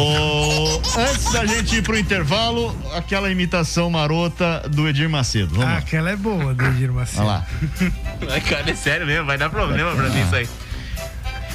Antes 0.97 1.31
da 1.31 1.45
gente 1.45 1.77
ir 1.77 1.81
pro 1.81 1.97
intervalo, 1.97 2.75
aquela 2.93 3.31
imitação 3.31 3.89
marota 3.89 4.67
do 4.69 4.87
Edir 4.89 5.09
Macedo. 5.09 5.51
Vamos 5.55 5.65
Ah, 5.65 5.71
lá. 5.73 5.77
aquela 5.77 6.09
é 6.11 6.15
boa, 6.17 6.53
do 6.53 6.65
Edir 6.65 6.91
Macedo. 6.91 7.21
Olha 7.21 7.27
lá. 7.27 7.45
Ai, 8.29 8.41
cara, 8.41 8.69
é 8.69 8.75
sério 8.75 9.05
mesmo, 9.07 9.25
vai 9.25 9.37
dar 9.37 9.49
problema 9.49 9.95
pra 9.95 10.09
mim 10.09 10.21
isso 10.21 10.35
aí. 10.35 10.49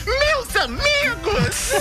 Meus 0.07 0.57
amigos! 0.57 1.73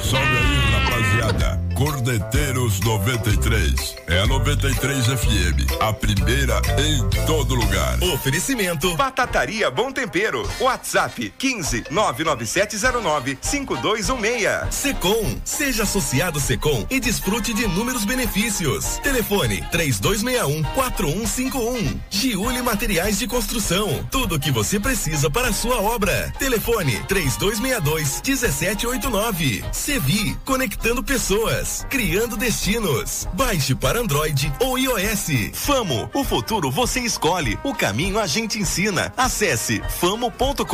Sobe 0.00 0.22
aí, 0.22 0.72
rapaziada. 0.72 1.63
Cordeteiros 1.74 2.78
93. 2.80 3.96
É 4.06 4.20
a 4.20 4.26
93 4.26 5.06
FM. 5.06 5.80
A 5.80 5.92
primeira 5.92 6.62
em 6.78 7.26
todo 7.26 7.54
lugar. 7.54 8.00
Oferecimento 8.14 8.94
Batataria 8.94 9.68
Bom 9.72 9.90
Tempero. 9.90 10.48
WhatsApp 10.60 11.34
15 11.36 11.84
99709 11.90 13.38
5216. 13.40 14.72
Secom. 14.72 15.36
Seja 15.44 15.82
associado 15.82 16.38
Secom 16.38 16.86
e 16.88 17.00
desfrute 17.00 17.52
de 17.52 17.64
inúmeros 17.64 18.04
benefícios. 18.04 18.98
Telefone 18.98 19.66
3261 19.72 20.62
4151. 20.74 22.00
Giuli 22.08 22.62
Materiais 22.62 23.18
de 23.18 23.26
Construção. 23.26 24.06
Tudo 24.12 24.36
o 24.36 24.40
que 24.40 24.52
você 24.52 24.78
precisa 24.78 25.28
para 25.28 25.48
a 25.48 25.52
sua 25.52 25.80
obra. 25.80 26.32
Telefone 26.38 27.02
3262 27.08 28.22
1789. 28.24 29.64
Sevi. 29.72 30.36
Conectando 30.44 31.02
pessoas. 31.02 31.63
Criando 31.88 32.36
destinos. 32.36 33.26
Baixe 33.32 33.74
para 33.74 34.00
Android 34.00 34.52
ou 34.60 34.78
iOS. 34.78 35.50
Famo. 35.52 36.10
O 36.12 36.24
futuro 36.24 36.70
você 36.70 37.00
escolhe. 37.00 37.58
O 37.64 37.74
caminho 37.74 38.18
a 38.18 38.26
gente 38.26 38.58
ensina. 38.58 39.12
Acesse 39.16 39.82
famo.com.br. 40.00 40.64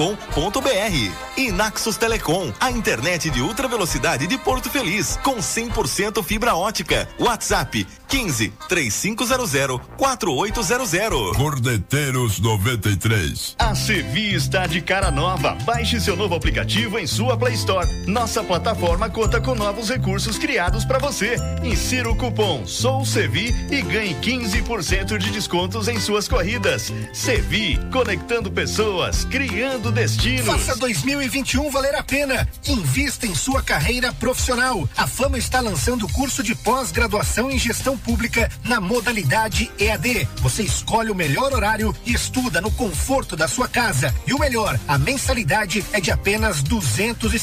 Naxos 1.53 1.97
Telecom. 1.97 2.53
A 2.61 2.71
internet 2.71 3.31
de 3.31 3.41
ultra 3.41 3.69
velocidade 3.69 4.27
de 4.27 4.39
Porto 4.39 4.71
Feliz. 4.71 5.19
Com 5.23 5.37
100% 5.37 6.23
fibra 6.23 6.55
ótica. 6.55 7.09
WhatsApp 7.19 7.87
15 8.11 8.53
3500 8.69 9.81
4800. 9.97 11.37
Cordeteiros 11.37 12.41
93. 12.41 13.55
A 13.57 13.73
Sevi 13.77 14.35
está 14.35 14.67
de 14.67 14.81
cara 14.81 15.13
nova. 15.13 15.57
Baixe 15.65 16.01
seu 16.01 16.17
novo 16.17 16.35
aplicativo 16.35 16.99
em 16.99 17.07
sua 17.07 17.37
Play 17.37 17.55
Store. 17.55 17.87
Nossa 18.09 18.43
plataforma 18.43 19.09
conta 19.09 19.41
com 19.41 19.55
novos 19.55 19.89
recursos 19.89 20.37
criados 20.37 20.85
para 20.85 20.99
você. 20.99 21.37
Insira 21.63 22.11
o 22.11 22.17
cupom 22.17 22.67
SOUSEVI 22.67 23.55
e 23.71 23.83
ganhe 23.83 24.15
15% 24.17 25.17
de 25.17 25.31
descontos 25.31 25.87
em 25.87 26.01
suas 26.01 26.27
corridas. 26.27 26.93
Sevi, 27.13 27.79
conectando 27.93 28.51
pessoas, 28.51 29.25
criando 29.25 29.93
destinos. 29.93 30.47
Faça 30.47 30.75
2021 30.77 31.71
valer 31.71 31.95
a 31.95 32.03
pena. 32.03 32.49
Invista 32.67 33.25
em 33.25 33.37
sua 33.37 33.63
carreira 33.63 34.13
profissional. 34.13 34.89
A 34.97 35.07
Fama 35.07 35.39
está 35.39 35.61
lançando 35.61 36.07
o 36.07 36.13
curso 36.13 36.43
de 36.43 36.57
pós-graduação 36.57 37.49
em 37.49 37.59
gestão 37.59 38.00
pública 38.01 38.51
na 38.65 38.81
modalidade 38.81 39.71
EAD. 39.79 40.27
Você 40.41 40.63
escolhe 40.63 41.11
o 41.11 41.15
melhor 41.15 41.53
horário 41.53 41.95
e 42.05 42.13
estuda 42.13 42.61
no 42.61 42.71
conforto 42.71 43.37
da 43.37 43.47
sua 43.47 43.69
casa. 43.69 44.15
E 44.27 44.35
o 44.35 44.39
melhor, 44.39 44.79
a 44.89 44.99
mensalidade 44.99 45.85
é 45.93 46.01
de 46.01 46.11
apenas 46.11 46.63
duzentos 46.63 47.35
e 47.35 47.39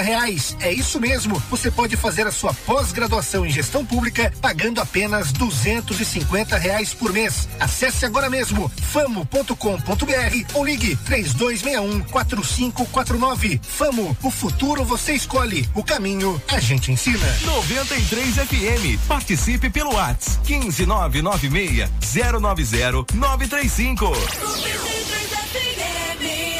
reais. 0.00 0.56
É 0.60 0.72
isso 0.72 1.00
mesmo. 1.00 1.42
Você 1.50 1.70
pode 1.70 1.96
fazer 1.96 2.26
a 2.26 2.32
sua 2.32 2.52
pós-graduação 2.54 3.46
em 3.46 3.50
gestão 3.50 3.84
pública 3.84 4.32
pagando 4.40 4.80
apenas 4.80 5.32
duzentos 5.32 6.00
e 6.00 6.04
reais 6.58 6.92
por 6.92 7.12
mês. 7.12 7.48
Acesse 7.58 8.04
agora 8.04 8.28
mesmo 8.28 8.70
famo.com.br 8.92 10.54
ou 10.54 10.64
ligue 10.64 10.96
três 10.96 11.32
dois 11.32 11.62
quatro 12.10 12.44
cinco 12.44 12.84
quatro 12.86 13.18
nove. 13.18 13.60
Famo, 13.62 14.16
o 14.22 14.30
futuro 14.30 14.84
você 14.84 15.14
escolhe, 15.14 15.68
o 15.74 15.82
caminho 15.82 16.40
a 16.48 16.60
gente 16.60 16.92
ensina. 16.92 17.26
93 17.44 18.34
FM. 18.34 19.06
Participe 19.06 19.70
pelo 19.70 19.96
WhatsApp 20.02 20.44
15996 20.44 21.88
090 22.02 23.06
935. 23.14 25.22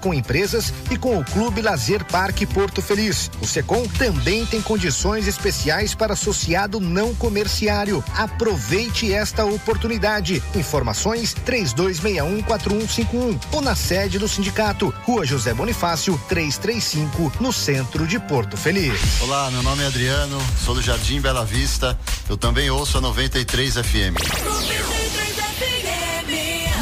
com 0.00 0.14
empresas 0.14 0.72
e 0.90 0.96
com 0.96 1.18
o 1.18 1.24
Clube 1.24 1.60
Lazer 1.60 2.04
Parque 2.06 2.46
Porto 2.46 2.80
Feliz. 2.80 3.30
O 3.40 3.46
Secom 3.46 3.86
também 3.86 4.46
tem 4.46 4.62
condições 4.62 5.26
especiais 5.26 5.94
para 5.94 6.14
associado 6.14 6.80
não 6.80 7.14
comerciário. 7.14 8.02
Aproveite 8.16 9.12
esta 9.12 9.44
oportunidade. 9.44 10.42
Informações 10.54 11.34
32614151 11.46 13.38
ou 13.52 13.60
na 13.60 13.76
sede 13.76 14.18
do 14.18 14.26
sindicato, 14.26 14.92
Rua 15.02 15.26
José 15.26 15.52
Bonifácio, 15.52 16.18
335, 16.28 17.32
no 17.38 17.52
centro 17.52 18.06
de 18.06 18.18
Porto 18.18 18.56
Feliz. 18.56 19.20
Olá, 19.20 19.50
meu 19.50 19.62
nome 19.62 19.82
é 19.82 19.86
Adriano, 19.86 20.38
sou 20.64 20.74
do 20.74 20.80
Jardim 20.80 21.20
Bela 21.20 21.44
Vista. 21.44 21.98
Eu 22.28 22.38
também 22.38 22.70
ouço 22.70 22.96
a 22.96 23.00
93 23.00 23.74
FM. 23.74 25.01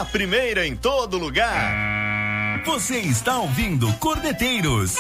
A 0.03 0.05
primeira 0.05 0.67
em 0.67 0.75
todo 0.75 1.17
lugar. 1.17 2.61
Você 2.67 2.99
está 2.99 3.39
ouvindo 3.39 3.87
Cordeteiros 3.99 4.97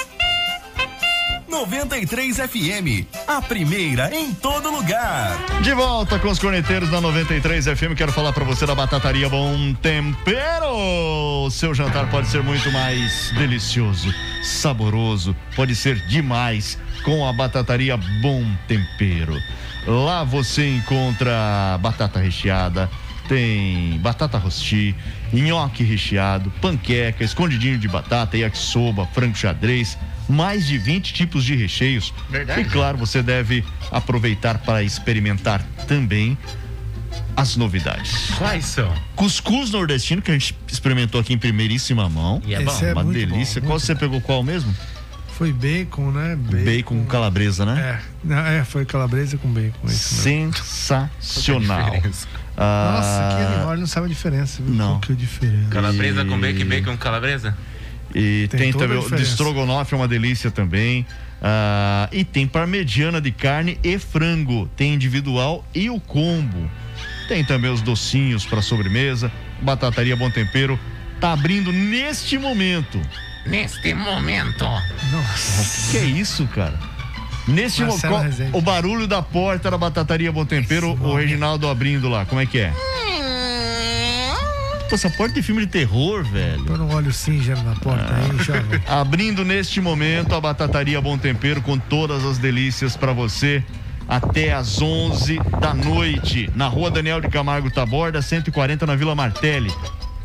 93 1.49 2.37
FM, 2.37 3.05
a 3.27 3.43
primeira 3.43 4.15
em 4.15 4.33
todo 4.33 4.71
lugar. 4.71 5.37
De 5.61 5.75
volta 5.75 6.21
com 6.21 6.29
os 6.29 6.39
corneteiros 6.39 6.89
da 6.89 7.01
93 7.01 7.65
FM, 7.65 7.97
quero 7.97 8.13
falar 8.13 8.33
pra 8.33 8.45
você 8.45 8.65
da 8.65 8.77
Batataria 8.77 9.29
Bom 9.29 9.75
Tempero. 9.75 11.51
Seu 11.51 11.75
jantar 11.75 12.09
pode 12.09 12.29
ser 12.29 12.45
muito 12.45 12.71
mais 12.71 13.33
delicioso, 13.33 14.09
saboroso, 14.45 15.35
pode 15.57 15.75
ser 15.75 15.97
demais 16.07 16.79
com 17.05 17.27
a 17.27 17.33
Batataria 17.33 17.97
Bom 17.97 18.47
Tempero. 18.69 19.37
Lá 19.85 20.23
você 20.23 20.77
encontra 20.77 21.77
batata 21.81 22.21
recheada, 22.21 22.89
tem 23.33 23.99
batata 24.01 24.37
rosti, 24.37 24.95
nhoque 25.33 25.83
recheado, 25.83 26.53
panqueca, 26.61 27.25
escondidinho 27.25 27.79
de 27.79 27.89
batata, 27.89 28.37
yakisoba, 28.37 29.07
frango 29.07 29.35
xadrez, 29.35 29.97
mais 30.29 30.67
de 30.67 30.77
20 30.77 31.15
tipos 31.15 31.43
de 31.43 31.57
recheios. 31.57 32.13
Verdade. 32.29 32.61
E 32.61 32.65
claro, 32.67 32.99
você 32.99 33.23
deve 33.23 33.65
aproveitar 33.91 34.59
para 34.59 34.83
experimentar 34.83 35.63
também 35.89 36.37
as 37.35 37.57
novidades. 37.57 38.31
Quais 38.37 38.67
são? 38.67 38.93
Cuscuz 39.17 39.71
nordestino, 39.71 40.21
que 40.21 40.31
a 40.31 40.35
gente 40.35 40.55
experimentou 40.69 41.19
aqui 41.19 41.33
em 41.33 41.39
primeiríssima 41.39 42.11
mão. 42.11 42.43
E 42.45 42.55
é 42.55 42.63
Esse 42.63 42.81
bom. 42.83 42.87
é 42.87 42.93
Uma 42.93 43.05
muito 43.05 43.17
delícia. 43.19 43.63
bom, 43.63 43.69
qual 43.69 43.81
você 43.81 43.95
pegou 43.95 44.21
qual 44.21 44.43
mesmo? 44.43 44.75
Foi 45.29 45.51
bacon, 45.51 46.11
né? 46.11 46.37
Bacon, 46.37 46.99
com 46.99 47.07
calabresa, 47.07 47.65
né? 47.65 47.99
É, 48.29 48.59
é, 48.59 48.65
foi 48.65 48.85
calabresa 48.85 49.39
com 49.39 49.49
bacon. 49.49 49.87
isso 49.87 50.29
mesmo. 50.29 50.55
Sensacional. 50.55 51.95
Ah, 52.57 52.95
Nossa, 52.97 53.37
que 53.37 53.55
animal, 53.55 53.73
ele 53.73 53.81
não 53.81 53.87
sabe 53.87 54.07
a 54.07 54.09
diferença. 54.09 54.63
Viu? 54.63 54.75
Não. 54.75 54.89
Qual 54.93 55.01
que 55.01 55.13
é 55.13 55.15
a 55.15 55.19
diferença? 55.19 55.69
Calabresa 55.71 56.25
com 56.25 56.37
E- 56.37 56.41
bacon 56.41 56.61
e 56.61 56.65
bacon 56.65 56.91
com 56.93 56.97
calabresa? 56.99 57.57
E 58.15 58.47
Tem 58.51 58.61
tem, 58.61 58.73
também 58.73 58.99
o 58.99 59.15
estrogonofe, 59.17 59.95
é 59.95 59.97
uma 59.97 60.07
delícia 60.09 60.51
também. 60.51 61.07
Ah, 61.41 62.09
e 62.13 62.25
tem 62.25 62.47
parmegiana 62.47 63.21
de 63.21 63.33
carne 63.33 63.79
e 63.83 63.99
frango. 63.99 64.69
Tem 64.77 64.93
individual 64.95 65.65
e 65.75 65.89
o 65.89 65.99
combo. 65.99 66.71
Tem 67.27 67.43
também 67.45 67.71
os 67.73 67.81
docinhos 67.81 68.45
para 68.45 68.61
sobremesa. 68.61 69.33
Batataria 69.63 70.15
Bom 70.15 70.31
Tempero 70.31 70.79
tá 71.21 71.33
abrindo 71.33 71.73
neste 71.73 72.37
momento. 72.37 73.01
Neste 73.47 73.95
momento. 73.95 74.65
Nossa. 75.11 75.91
Que 75.91 75.97
é 75.99 76.05
isso, 76.05 76.47
cara? 76.49 76.79
Neste 77.47 77.83
Marcelo 77.83 78.19
Rezende. 78.19 78.57
o 78.57 78.61
barulho 78.61 79.07
da 79.07 79.23
porta 79.23 79.71
da 79.71 79.79
Batataria 79.79 80.31
Bom 80.31 80.45
Tempero, 80.45 80.93
o. 80.93 81.17
Reginaldo 81.17 81.69
abrindo 81.69 82.09
lá. 82.09 82.25
Como 82.25 82.41
é 82.41 82.47
que 82.47 82.59
é? 82.59 82.73
Pô, 84.89 84.95
essa 84.95 85.11
porta 85.11 85.35
tem 85.35 85.43
filme 85.43 85.63
de 85.63 85.69
terror, 85.69 86.23
velho. 86.23 86.65
Põe 86.65 86.79
um 86.79 86.95
óleo 86.95 87.13
cinza 87.13 87.55
na 87.63 87.75
porta 87.77 88.15
aí, 88.15 88.45
jovem. 88.45 88.81
Abrindo 88.87 89.45
neste 89.45 89.81
momento 89.81 90.35
a 90.35 90.41
Batataria 90.41 91.01
Bom 91.01 91.17
Tempero 91.17 91.63
com 91.63 91.79
todas 91.79 92.23
as 92.25 92.37
delícias 92.37 92.97
para 92.97 93.13
você 93.13 93.65
até 94.07 94.53
às 94.53 94.83
11 94.83 95.39
da 95.59 95.73
noite, 95.73 96.51
na 96.55 96.69
Rua 96.69 96.91
Daniel 96.91 97.21
de 97.23 97.29
Camargo 97.29 97.71
Taborda, 97.71 98.21
140 98.21 98.85
na 98.87 98.95
Vila 98.95 99.15
Martelli. 99.15 99.73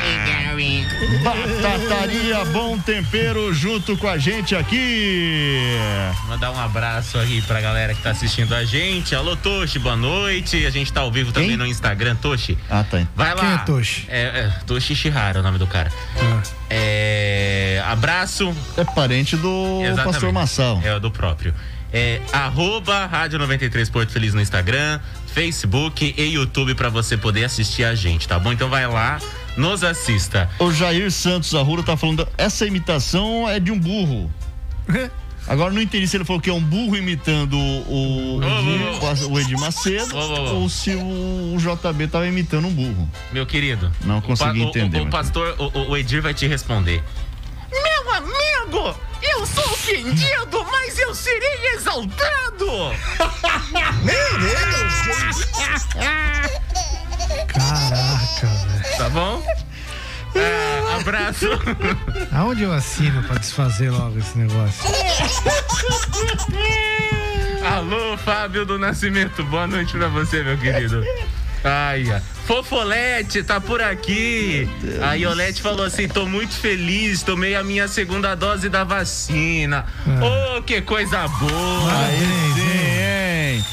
Batataria 1.23 2.45
Bom 2.45 2.77
Tempero 2.79 3.53
junto 3.53 3.97
com 3.97 4.07
a 4.07 4.17
gente 4.17 4.55
aqui. 4.55 5.77
Mandar 6.27 6.51
um 6.51 6.59
abraço 6.59 7.17
aí 7.17 7.41
pra 7.41 7.59
galera 7.61 7.93
que 7.93 8.01
tá 8.01 8.11
assistindo 8.11 8.53
a 8.53 8.63
gente. 8.63 9.13
Alô, 9.13 9.35
Toshi, 9.35 9.77
boa 9.79 9.95
noite. 9.95 10.65
A 10.65 10.69
gente 10.69 10.91
tá 10.93 11.01
ao 11.01 11.11
vivo 11.11 11.31
também 11.31 11.49
Quem? 11.49 11.57
no 11.57 11.65
Instagram, 11.65 12.15
Toshi. 12.15 12.57
Ah, 12.69 12.83
tá. 12.83 13.01
Vai 13.15 13.33
lá. 13.35 13.41
Quem 13.41 13.51
é 13.53 13.57
Toshi? 13.59 14.05
É, 14.07 14.21
é, 14.21 14.53
Toshi 14.65 14.95
Shihara 14.95 15.39
é 15.39 15.41
o 15.41 15.43
nome 15.43 15.57
do 15.57 15.67
cara. 15.67 15.91
Ah, 16.17 16.41
É, 16.69 17.83
abraço. 17.87 18.55
É 18.77 18.83
parente 18.83 19.35
do 19.35 19.81
Exatamente. 19.81 20.05
Pastor 20.13 20.31
Massal. 20.31 20.81
É 20.83 20.99
do 20.99 21.11
próprio. 21.11 21.53
É 21.93 22.19
arroba 22.33 23.05
Rádio 23.05 23.39
93 23.39 23.89
Porto 23.89 24.11
Feliz 24.11 24.33
no 24.33 24.41
Instagram, 24.41 24.99
Facebook 25.39 26.15
e 26.17 26.23
YouTube 26.33 26.73
pra 26.75 26.87
você 26.87 27.17
poder 27.17 27.43
assistir 27.43 27.83
a 27.83 27.93
gente, 27.93 28.25
tá 28.25 28.39
bom? 28.39 28.53
Então 28.53 28.69
vai 28.69 28.87
lá, 28.87 29.19
nos 29.57 29.83
assista. 29.83 30.49
O 30.57 30.71
Jair 30.71 31.11
Santos 31.11 31.53
Arrura 31.53 31.83
tá 31.83 31.97
falando, 31.97 32.25
essa 32.37 32.65
imitação 32.65 33.47
é 33.49 33.59
de 33.59 33.69
um 33.69 33.77
burro. 33.77 34.31
Agora 35.47 35.71
não 35.71 35.81
entendi 35.81 36.07
se 36.07 36.17
ele 36.17 36.23
falou 36.25 36.41
que 36.41 36.49
é 36.49 36.53
um 36.53 36.61
burro 36.61 36.95
imitando 36.97 37.55
o, 37.55 38.39
o, 39.29 39.39
Edir 39.39 39.59
Macedo 39.59 40.15
Ô, 40.17 40.19
ô, 40.19 40.23
ô. 40.23 40.55
ou 40.61 40.69
se 40.69 40.89
o, 40.95 41.53
o 41.53 41.57
JB 41.59 42.07
tava 42.07 42.25
imitando 42.27 42.67
um 42.67 42.73
burro. 42.73 43.07
Meu 43.31 43.45
querido. 43.45 43.91
Não 44.05 44.21
consegui 44.21 44.61
o- 44.61 44.69
entender, 44.69 45.01
O, 45.01 45.03
o 45.03 45.09
pastor, 45.09 45.55
o- 45.59 45.91
o 45.91 45.97
Edir 45.97 46.19
vai 46.21 46.33
te 46.33 46.47
responder. 46.47 47.03
Meu 47.83 48.11
amigo, 48.13 48.95
eu 49.21 49.45
sou 49.45 49.63
ofendido, 49.65 50.63
mas 50.71 50.97
eu 50.99 51.13
serei 51.13 51.73
exaltado. 51.73 52.67
Meu 54.03 54.39
Deus! 54.39 55.45
Caraca, 57.47 58.47
velho. 58.47 58.97
Tá 58.97 59.09
bom? 59.09 59.43
É, 60.35 60.95
abraço. 60.99 61.47
Aonde 62.33 62.63
eu 62.63 62.73
assino 62.73 63.23
pra 63.23 63.37
desfazer 63.37 63.89
logo 63.89 64.19
esse 64.19 64.37
negócio? 64.37 64.83
Alô, 67.65 68.17
Fábio 68.17 68.65
do 68.65 68.77
Nascimento. 68.77 69.43
Boa 69.45 69.65
noite 69.65 69.97
pra 69.97 70.07
você, 70.09 70.43
meu 70.43 70.57
querido. 70.57 71.03
Ai, 71.65 72.11
ai. 72.11 72.21
Fofolete 72.45 73.41
tá 73.41 73.59
por 73.59 73.81
aqui. 73.81 74.69
A 75.01 75.15
Iolete 75.15 75.63
falou 75.63 75.83
assim: 75.83 76.07
tô 76.07 76.27
muito 76.27 76.53
feliz, 76.53 77.23
tomei 77.23 77.55
a 77.55 77.63
minha 77.63 77.87
segunda 77.87 78.35
dose 78.35 78.69
da 78.69 78.83
vacina. 78.83 79.83
Oh, 80.21 80.61
que 80.61 80.79
coisa 80.81 81.27
boa! 81.27 81.97
Aí 81.97 82.53
sim, 82.53 83.57
hein? 83.57 83.65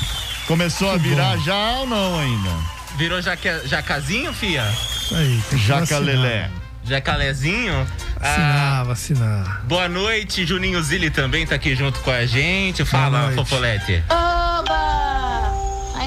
Começou 0.46 0.90
a 0.90 0.96
virar 0.96 1.36
já 1.38 1.80
ou 1.80 1.86
não 1.86 2.18
ainda? 2.18 2.50
Virou 2.96 3.20
jaque, 3.20 3.48
jacazinho, 3.66 4.32
fia? 4.32 4.64
Isso 4.70 5.14
aí, 5.14 5.42
tem 5.50 5.58
que 5.58 5.66
Jacalelé. 5.66 6.50
Jacalézinho? 6.84 7.86
Vacinar, 8.18 8.84
vacinar. 8.86 9.62
Boa 9.64 9.88
noite, 9.88 10.46
Juninho 10.46 10.82
Zilli 10.82 11.10
também 11.10 11.46
tá 11.46 11.54
aqui 11.54 11.76
junto 11.76 12.00
com 12.00 12.10
a 12.10 12.24
gente. 12.24 12.84
Fala. 12.84 13.32
Fofolete. 13.32 14.02
Oba! 14.08 14.41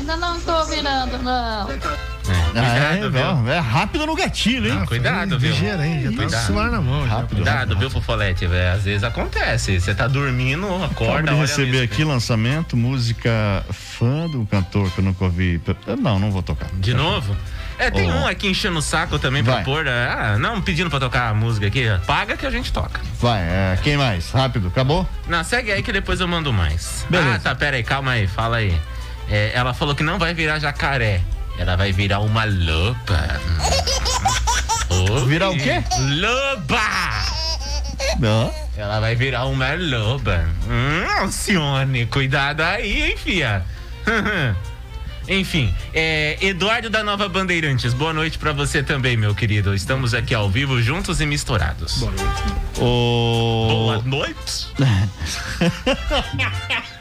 Ai, 0.08 0.13
ainda 0.13 0.18
não 0.18 0.39
tô 0.39 0.63
virando, 0.65 1.18
não. 1.20 1.70
É, 2.56 3.10
viu? 3.10 3.52
é, 3.52 3.56
é 3.56 3.60
rápido 3.60 4.06
no 4.06 4.15
gatilho, 4.15 4.72
hein? 4.72 4.86
Cuidado, 4.86 5.38
viu? 5.38 5.52
ligeiro, 5.52 5.82
hein? 5.84 6.02
Já 6.04 6.10
tá 6.12 6.15
Cuidado. 6.18 6.46
suar 6.48 6.72
na 6.72 6.82
mão, 6.82 7.06
já. 7.08 7.15
Rápido. 7.15 7.36
Cuidado, 7.36 7.78
viu, 7.78 7.89
Fofolete? 7.89 8.48
velho? 8.48 8.76
Às 8.78 8.84
vezes 8.84 9.04
acontece. 9.04 9.80
Você 9.80 9.94
tá 9.94 10.08
dormindo, 10.08 10.65
Acabo 10.68 10.86
acorda, 10.86 11.24
de 11.24 11.30
olha 11.38 11.41
receber 11.41 11.82
aqui 11.82 12.04
lançamento, 12.04 12.76
música 12.78 13.63
fã 13.72 14.28
do 14.28 14.46
cantor 14.46 14.89
que 14.91 15.00
eu 15.00 15.04
nunca 15.06 15.26
ouvi. 15.26 15.62
Não, 16.02 16.18
não 16.20 16.32
vou 16.32 16.41
tocar. 16.41 16.70
De 16.76 16.94
novo? 16.94 17.36
É, 17.78 17.91
tem 17.91 18.10
Oh. 18.10 18.15
um 18.15 18.26
aqui 18.28 18.48
enchendo 18.48 18.80
o 18.80 18.82
saco 18.82 19.20
também 19.20 19.44
pra 19.44 19.56
Vai. 19.56 19.63
pôr. 19.65 19.86
Ah, 19.88 20.38
não, 20.39 20.62
pedindo 20.62 20.89
pra 20.89 21.00
tocar 21.00 21.30
a 21.30 21.34
música 21.34 21.68
aqui. 21.68 21.84
Paga 22.08 22.38
que 22.38 22.46
a 22.46 22.50
gente 22.50 22.72
toca. 22.72 23.02
Vai, 23.20 23.41
é, 23.41 23.78
quem 23.84 23.98
mais? 23.98 24.32
Rápido, 24.32 24.70
acabou? 24.70 25.08
Não, 25.28 25.44
segue 25.44 25.72
aí 25.74 25.84
que 25.84 25.91
depois 25.91 26.22
eu 26.22 26.28
mando 26.28 26.54
mais. 26.54 27.06
Beleza. 27.10 27.36
Ah, 27.36 27.39
tá, 27.39 27.54
pera 27.56 27.76
aí, 27.76 27.84
calma 27.84 28.12
aí, 28.12 28.28
fala 28.28 28.58
aí. 28.58 28.74
É, 29.30 29.52
ela 29.54 29.74
falou 29.74 29.96
que 29.96 30.04
não 30.04 30.20
vai 30.20 30.34
virar 30.34 30.60
jacaré. 30.60 31.22
Ela 31.58 31.76
vai 31.76 31.92
virar 31.92 32.20
uma 32.20 32.46
loba. 32.46 33.42
Virar 35.28 35.50
o 35.50 35.58
quê? 35.58 35.84
Loba! 36.20 36.80
Não. 38.20 38.54
Ela 38.78 39.00
vai 39.00 39.16
virar 39.16 39.46
uma 39.46 39.74
loba. 39.74 40.46
Hum, 40.68 41.22
Alcione, 41.22 42.06
cuidado 42.08 42.62
aí, 42.62 43.04
hein, 43.04 43.18
fia? 43.18 43.64
Enfim, 45.28 45.74
é, 45.92 46.38
Eduardo 46.40 46.88
da 46.88 47.04
Nova 47.04 47.28
Bandeirantes, 47.28 47.94
boa 47.94 48.14
noite 48.14 48.38
pra 48.38 48.52
você 48.52 48.84
também, 48.84 49.18
meu 49.18 49.34
querido. 49.34 49.74
Estamos 49.74 50.14
aqui 50.14 50.36
ao 50.36 50.50
vivo, 50.50 50.80
juntos 50.82 51.20
e 51.20 51.26
misturados. 51.26 51.98
Boa 51.98 52.12
noite. 52.12 52.80
O... 52.80 53.68
Boa 53.70 54.02
noite. 54.04 54.68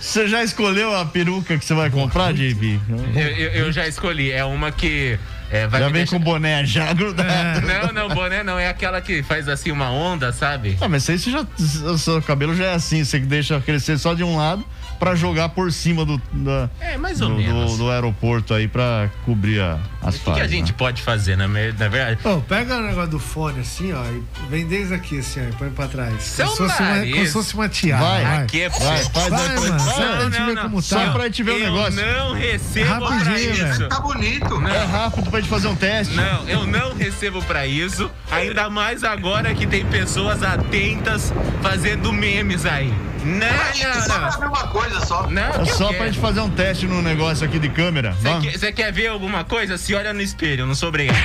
Você 0.00 0.26
já 0.28 0.42
escolheu 0.42 0.94
a 0.94 1.04
peruca 1.04 1.56
que 1.58 1.64
você 1.64 1.74
vai 1.74 1.90
comprar, 1.90 2.32
JB? 2.32 2.80
Eu, 3.14 3.20
eu- 3.22 3.50
eu 3.66 3.72
já 3.72 3.86
escolhi, 3.86 4.30
é 4.32 4.44
uma 4.44 4.70
que 4.72 5.18
é, 5.50 5.66
vai 5.66 5.80
Já 5.80 5.86
vem 5.86 5.94
deixar- 5.96 6.16
com 6.18 6.22
boné 6.22 6.64
já 6.64 6.92
grudado. 6.94 7.66
Não, 7.66 7.92
não, 7.92 8.14
boné 8.14 8.42
não, 8.42 8.58
é 8.58 8.68
aquela 8.68 9.00
que 9.00 9.22
faz 9.22 9.48
assim 9.48 9.70
uma 9.70 9.90
onda, 9.90 10.32
sabe? 10.32 10.76
Ah, 10.80 10.88
mas 10.88 11.08
isso 11.08 11.30
já. 11.30 11.46
O 11.90 11.98
seu 11.98 12.20
cabelo 12.22 12.54
já 12.56 12.64
é 12.66 12.74
assim, 12.74 13.04
você 13.04 13.18
deixa 13.18 13.60
crescer 13.60 13.98
só 13.98 14.14
de 14.14 14.24
um 14.24 14.36
lado 14.36 14.64
pra 14.98 15.14
jogar 15.14 15.48
por 15.50 15.70
cima 15.72 16.04
do. 16.04 16.20
Da, 16.32 16.68
É, 16.80 16.96
mais 16.96 17.20
ou 17.20 17.28
do, 17.30 17.36
menos. 17.36 17.72
Do, 17.72 17.78
do 17.84 17.90
aeroporto 17.90 18.54
aí 18.54 18.66
pra 18.68 19.08
cobrir 19.24 19.60
a, 19.60 19.78
as 20.02 20.16
O 20.16 20.20
que, 20.20 20.32
que 20.32 20.40
a 20.40 20.46
gente 20.46 20.68
né? 20.72 20.74
pode 20.78 21.02
fazer, 21.02 21.36
na, 21.36 21.46
me- 21.48 21.72
na 21.72 21.88
verdade? 21.88 22.18
Ô, 22.26 22.40
pega 22.40 22.76
o 22.76 22.82
negócio 22.82 23.10
do 23.10 23.18
fone 23.18 23.60
assim, 23.60 23.92
ó, 23.92 24.02
e 24.04 24.22
vem 24.48 24.66
desde 24.66 24.94
aqui 24.94 25.18
assim, 25.18 25.40
ó, 25.40 25.48
e 25.48 25.52
põe 25.52 25.70
pra 25.70 25.86
trás. 25.88 26.22
Seu 26.22 26.46
como, 26.46 26.56
se 26.56 26.62
fosse 26.76 26.82
uma, 26.82 26.98
como 27.00 27.26
se 27.26 27.32
fosse 27.32 27.54
uma 27.54 27.68
tiara. 27.68 28.02
Vai, 28.04 28.22
vai. 28.24 28.42
aqui 28.42 28.60
é 28.62 28.68
Vai, 28.68 28.80
faz 29.04 29.08
Vai, 29.28 29.30
mano, 29.30 29.60
vai. 29.70 29.78
só 29.78 29.94
pra 29.94 30.24
gente 30.24 30.42
ver 30.46 30.62
como 30.62 30.82
Só 30.82 31.10
pra 31.12 31.24
gente 31.24 31.42
ver 31.42 31.50
o 31.52 31.54
eu 31.58 31.60
negócio. 31.72 32.06
não 32.06 32.34
recebo 32.34 32.98
pra 33.06 33.08
Rapidinho, 33.16 33.52
isso. 33.52 33.64
velho. 33.64 33.88
Tá 33.88 34.00
bonito. 34.00 34.60
Não. 34.60 34.70
É 34.70 34.84
rápido 34.84 35.30
pra 35.30 35.40
gente 35.40 35.48
fazer 35.50 35.68
um 35.68 35.76
teste. 35.76 36.14
Não, 36.14 36.48
eu 36.48 36.66
não 36.66 36.94
recebo 36.94 37.42
pra 37.42 37.66
isso. 37.66 38.10
Ainda 38.30 38.68
mais 38.70 39.04
agora 39.04 39.54
que 39.54 39.66
tem 39.66 39.84
pessoas 39.86 40.42
atentas 40.42 41.32
fazendo 41.62 42.12
memes 42.12 42.64
aí. 42.66 42.92
Não, 43.24 44.02
Só 44.02 44.18
pra 44.18 44.30
não, 44.30 44.38
ver 44.40 44.46
uma 44.48 44.66
coisa 44.68 44.83
só. 45.00 45.28
não. 45.28 45.42
É 45.42 45.58
que 45.60 45.72
só 45.72 45.86
quero. 45.86 45.96
pra 45.98 46.06
gente 46.06 46.18
fazer 46.20 46.40
um 46.40 46.50
teste 46.50 46.86
no 46.86 47.00
negócio 47.02 47.44
aqui 47.46 47.58
de 47.58 47.68
câmera. 47.68 48.14
Você 48.52 48.72
quer, 48.72 48.92
ver 48.92 49.08
alguma 49.08 49.44
coisa? 49.44 49.76
Se 49.78 49.94
olha 49.94 50.12
no 50.12 50.20
espelho, 50.22 50.62
eu 50.62 50.66
não 50.66 50.74
sou 50.74 50.88
obrigado. 50.88 51.18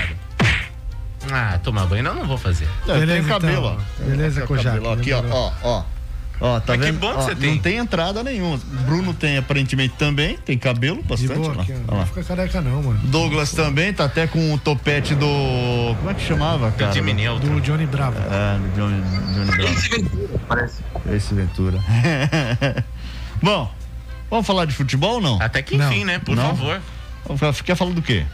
Ah, 1.32 1.60
tomar 1.62 1.86
banho 1.86 2.04
não, 2.04 2.16
não 2.16 2.26
vou 2.26 2.38
fazer. 2.38 2.68
Não, 2.88 2.96
eu 2.96 3.02
Beleza, 3.02 3.20
tenho 3.22 3.28
cabelo, 3.34 3.68
então. 3.74 3.86
ó. 4.00 4.04
Beleza, 4.10 4.40
Tem 4.40 4.48
Kojak, 4.48 4.78
cabelo, 4.78 4.94
Aqui, 4.94 5.14
ó, 5.14 5.24
ó, 5.30 5.52
ó. 5.64 5.84
Ó, 6.42 6.58
tá 6.62 6.72
Mas 6.78 6.80
que 6.80 6.92
vendo? 6.94 7.00
bom 7.02 7.12
que 7.12 7.18
Ó, 7.18 7.22
você 7.22 7.36
tem. 7.36 7.52
Não 7.56 7.58
tem 7.62 7.76
entrada 7.76 8.24
nenhuma. 8.24 8.58
Bruno 8.86 9.14
tem 9.14 9.38
aparentemente 9.38 9.96
também, 9.98 10.38
tem 10.38 10.58
cabelo 10.58 11.04
bastante. 11.04 11.34
boa 11.38 11.54
lá. 11.54 11.64
aqui, 11.64 11.74
ó. 11.74 11.92
Não 11.92 12.00
lá. 12.00 12.06
fica 12.06 12.24
careca 12.24 12.62
não, 12.62 12.82
mano. 12.82 13.00
Douglas 13.04 13.52
também 13.52 13.92
tá 13.94 14.06
até 14.06 14.26
com 14.26 14.54
o 14.54 14.58
topete 14.58 15.14
do. 15.16 15.26
Como 15.98 16.10
é 16.10 16.14
que 16.14 16.22
chamava, 16.26 16.72
cara? 16.72 16.94
Jimmy 16.94 17.14
Neutron. 17.14 17.56
Do 17.56 17.60
Johnny 17.62 17.86
Bravo. 17.86 18.18
É, 18.20 18.58
do 18.58 18.74
Johnny, 18.74 19.02
Johnny 19.36 19.52
Bravo. 19.52 19.74
Esse 19.74 19.90
Ventura, 19.90 20.40
parece. 20.48 20.82
Esse 21.12 21.34
Ventura. 21.34 21.80
Bom, 23.42 23.72
vamos 24.30 24.46
falar 24.48 24.66
de 24.66 24.74
futebol 24.74 25.16
ou 25.16 25.22
não? 25.22 25.42
Até 25.42 25.62
que 25.62 25.78
Não. 25.78 25.92
enfim, 25.92 26.04
né? 26.06 26.20
Por 26.20 26.36
Não? 26.36 26.56
favor. 26.56 26.82
Quer 27.64 27.76
falar 27.76 27.92
do 27.92 28.02
quê? 28.02 28.26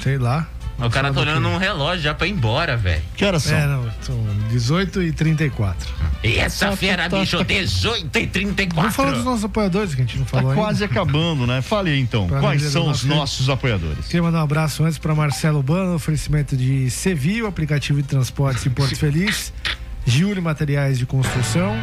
Sei 0.00 0.16
lá. 0.18 0.46
O 0.78 0.88
cara 0.88 1.12
tá 1.12 1.20
olhando 1.20 1.40
num 1.40 1.58
relógio 1.58 2.02
já 2.04 2.14
pra 2.14 2.26
ir 2.26 2.30
embora, 2.30 2.74
velho. 2.74 3.02
Que 3.14 3.22
horas 3.22 3.42
são? 3.42 3.54
É, 3.54 3.66
não, 3.66 3.86
são 4.00 4.16
18 4.48 5.02
e 5.02 5.12
34. 5.12 5.92
E 6.24 6.38
essa 6.38 6.70
Tá, 6.70 6.76
fera, 6.76 7.06
tá, 7.06 7.18
bicho, 7.18 7.36
tá. 7.36 7.44
18 7.44 8.18
e 8.18 8.26
34. 8.26 8.80
Vamos 8.80 8.96
falar 8.96 9.10
dos 9.10 9.22
nossos 9.24 9.44
apoiadores 9.44 9.94
que 9.94 10.00
a 10.00 10.04
gente 10.06 10.16
não 10.16 10.24
Tá 10.24 10.38
falou 10.38 10.52
ainda. 10.52 10.62
quase 10.62 10.82
acabando, 10.82 11.46
né? 11.46 11.60
Fale 11.60 11.90
aí 11.90 12.00
então. 12.00 12.26
Pra 12.28 12.40
Quais 12.40 12.62
são 12.62 12.84
os 12.88 13.04
nosso- 13.04 13.08
nossos 13.08 13.50
apoiadores? 13.50 14.06
Queria 14.06 14.22
mandar 14.22 14.38
um 14.38 14.44
abraço 14.44 14.82
antes 14.82 14.96
para 14.96 15.14
Marcelo 15.14 15.62
Bano, 15.62 15.94
oferecimento 15.96 16.56
de 16.56 16.90
Sevi, 16.90 17.42
o 17.42 17.46
aplicativo 17.46 18.00
de 18.00 18.08
transportes 18.08 18.64
em 18.64 18.70
Porto 18.70 18.96
Feliz, 18.96 19.52
Giuli 20.04 20.40
Materiais 20.40 20.98
de 20.98 21.06
Construção, 21.06 21.76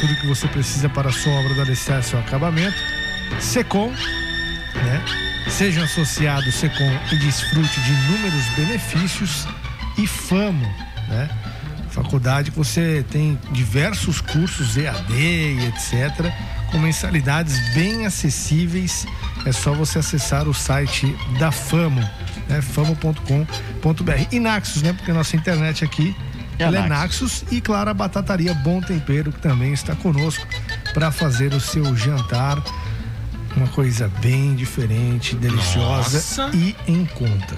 tudo 0.00 0.16
que 0.16 0.26
você 0.26 0.48
precisa 0.48 0.88
para 0.88 1.08
a 1.10 1.12
sua 1.12 1.32
obra 1.32 1.54
do 1.54 1.60
alicerce 1.62 2.14
ao 2.14 2.20
acabamento, 2.20 2.76
Secom, 3.40 3.90
né? 3.90 5.04
Seja 5.48 5.84
associado 5.84 6.50
Secom 6.50 6.90
e 7.12 7.16
desfrute 7.16 7.80
de 7.80 7.92
inúmeros 7.92 8.44
benefícios 8.56 9.46
e 9.96 10.06
Famo, 10.06 10.66
né? 11.08 11.28
Faculdade 11.90 12.50
que 12.50 12.56
você 12.56 13.04
tem 13.10 13.38
diversos 13.50 14.20
cursos 14.20 14.76
EAD 14.76 15.12
e 15.12 15.66
etc, 15.66 16.32
com 16.70 16.78
mensalidades 16.78 17.74
bem 17.74 18.06
acessíveis. 18.06 19.06
É 19.44 19.52
só 19.52 19.72
você 19.72 19.98
acessar 19.98 20.46
o 20.48 20.54
site 20.54 21.06
da 21.38 21.50
Famo, 21.50 22.00
né? 22.48 22.60
famo.com.br. 22.60 24.26
E 24.30 24.38
Naxos, 24.38 24.82
né? 24.82 24.92
Porque 24.92 25.12
nossa 25.12 25.34
internet 25.34 25.84
aqui 25.84 26.14
É 26.58 26.64
a 26.64 26.66
ela 26.68 26.78
é 26.84 26.88
Naxos. 26.88 27.32
Naxos 27.32 27.44
e 27.52 27.60
claro, 27.60 27.90
a 27.90 27.94
Batataria 27.94 28.52
Bom 28.54 28.80
Tempero, 28.80 29.32
que 29.32 29.40
também 29.40 29.72
está 29.72 29.94
conosco 29.94 30.46
para 30.92 31.10
fazer 31.10 31.52
o 31.54 31.60
seu 31.60 31.96
jantar. 31.96 32.62
Uma 33.56 33.68
coisa 33.68 34.08
bem 34.20 34.54
diferente, 34.54 35.34
deliciosa 35.34 36.18
Nossa. 36.18 36.50
e 36.56 36.76
em 36.86 37.04
conta. 37.06 37.56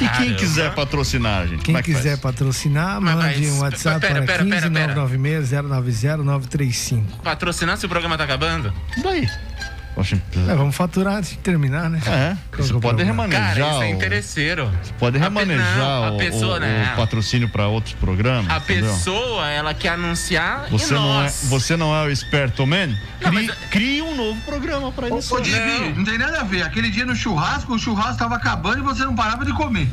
E 0.00 0.08
quem 0.08 0.34
quiser 0.34 0.74
patrocinar, 0.74 1.46
gente? 1.46 1.62
Quem 1.62 1.76
é 1.76 1.82
que 1.82 1.92
quiser 1.94 2.10
faz? 2.18 2.20
patrocinar, 2.20 3.00
mande 3.00 3.16
mas- 3.40 3.50
um 3.52 3.58
WhatsApp 3.60 4.00
pera, 4.00 4.14
para 4.14 4.26
pera, 4.26 4.44
15 4.44 4.50
pera, 4.50 4.70
pera. 4.70 4.94
996 4.94 5.50
090 5.62 6.16
935. 6.24 7.22
Patrocinar 7.22 7.76
se 7.76 7.86
o 7.86 7.88
programa 7.88 8.16
tá 8.18 8.24
acabando? 8.24 8.72
Daí. 9.02 9.28
É, 9.96 10.54
vamos 10.56 10.74
faturar 10.74 11.14
antes 11.18 11.30
de 11.30 11.36
terminar, 11.38 11.88
né? 11.88 12.00
É, 12.06 12.36
você 12.56 12.74
é 12.76 12.80
pode 12.80 13.02
remanejar. 13.04 13.54
Cara, 13.54 13.70
isso 13.74 13.82
é 13.82 13.90
interesseiro. 13.90 14.72
Pode 14.98 15.16
A 15.16 15.20
pe- 15.20 15.24
remanejar 15.24 15.78
não, 15.78 16.04
a 16.04 16.10
o, 16.12 16.16
pessoa, 16.18 16.56
o- 16.56 16.60
né? 16.60 16.90
o 16.92 16.96
patrocínio 16.96 17.48
para 17.48 17.68
outros 17.68 17.94
programas. 17.94 18.50
A 18.50 18.56
entendeu? 18.58 18.90
pessoa, 18.92 19.48
ela 19.50 19.72
quer 19.72 19.90
anunciar 19.90 20.66
Você 20.68 20.94
e 20.94 20.96
não, 20.96 21.22
é, 21.22 21.28
você 21.44 21.76
não 21.76 21.94
é 21.94 22.02
o 22.06 22.10
esperto 22.10 22.66
man? 22.66 22.88
Não, 23.20 23.30
Crie, 23.30 23.46
mas- 23.46 23.56
crie 23.70 24.02
um 24.02 24.16
novo 24.16 24.40
programa 24.40 24.90
para 24.90 25.08
isso. 25.16 25.34
ô 25.34 25.40
Divi, 25.40 25.92
não 25.96 26.04
tem 26.04 26.18
nada 26.18 26.40
a 26.40 26.44
ver. 26.44 26.62
Aquele 26.62 26.90
dia 26.90 27.06
no 27.06 27.14
churrasco, 27.14 27.72
o 27.72 27.78
churrasco 27.78 28.18
tava 28.18 28.34
acabando 28.34 28.78
e 28.78 28.82
você 28.82 29.04
não 29.04 29.14
parava 29.14 29.44
de 29.44 29.52
comer. 29.52 29.88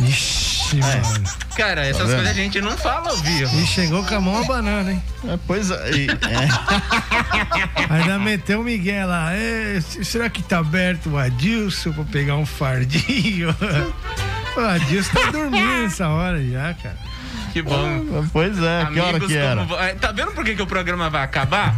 Ixi, 0.00 0.51
mano. 0.80 1.24
Cara, 1.56 1.82
essas 1.86 2.08
Tá 2.08 2.14
coisas 2.14 2.26
a 2.28 2.32
gente 2.32 2.60
não 2.60 2.76
fala 2.76 3.10
ao 3.10 3.16
vivo. 3.18 3.60
E 3.60 3.66
chegou 3.66 4.02
com 4.04 4.14
a 4.14 4.20
mão 4.20 4.38
a 4.40 4.44
banana, 4.44 4.92
hein? 4.92 5.02
É, 5.28 5.38
pois 5.46 5.70
é. 5.70 5.90
e- 5.90 6.06
é. 6.10 6.48
Ainda 7.92 8.18
meteu 8.18 8.60
o 8.60 8.64
Miguel 8.64 9.08
lá. 9.08 9.32
"É, 9.34 9.80
será 9.80 10.28
que 10.30 10.42
tá 10.42 10.58
aberto 10.58 11.10
o 11.10 11.18
Adilson 11.18 11.92
pra 11.92 12.04
pegar 12.04 12.36
um 12.36 12.46
fardinho? 12.46 13.54
O 14.54 14.60
Adilson 14.60 15.12
tá 15.14 15.30
dormindo 15.30 15.86
essa 15.86 16.08
hora 16.08 16.38
já, 16.46 16.74
cara. 16.74 16.98
Que 17.54 17.62
bom. 17.62 18.26
Pois 18.34 18.56
é, 18.62 18.84
que 18.92 19.00
hora 19.00 19.10
Amigos 19.10 19.28
que 19.28 19.34
era? 19.36 19.56
como 19.56 19.66
vo- 19.68 19.78
É, 19.82 19.94
Tá 19.94 20.12
vendo 20.12 20.32
por 20.32 20.44
que, 20.44 20.54
que 20.54 20.60
o 20.62 20.66
programa 20.66 21.08
vai 21.08 21.22
acabar? 21.22 21.74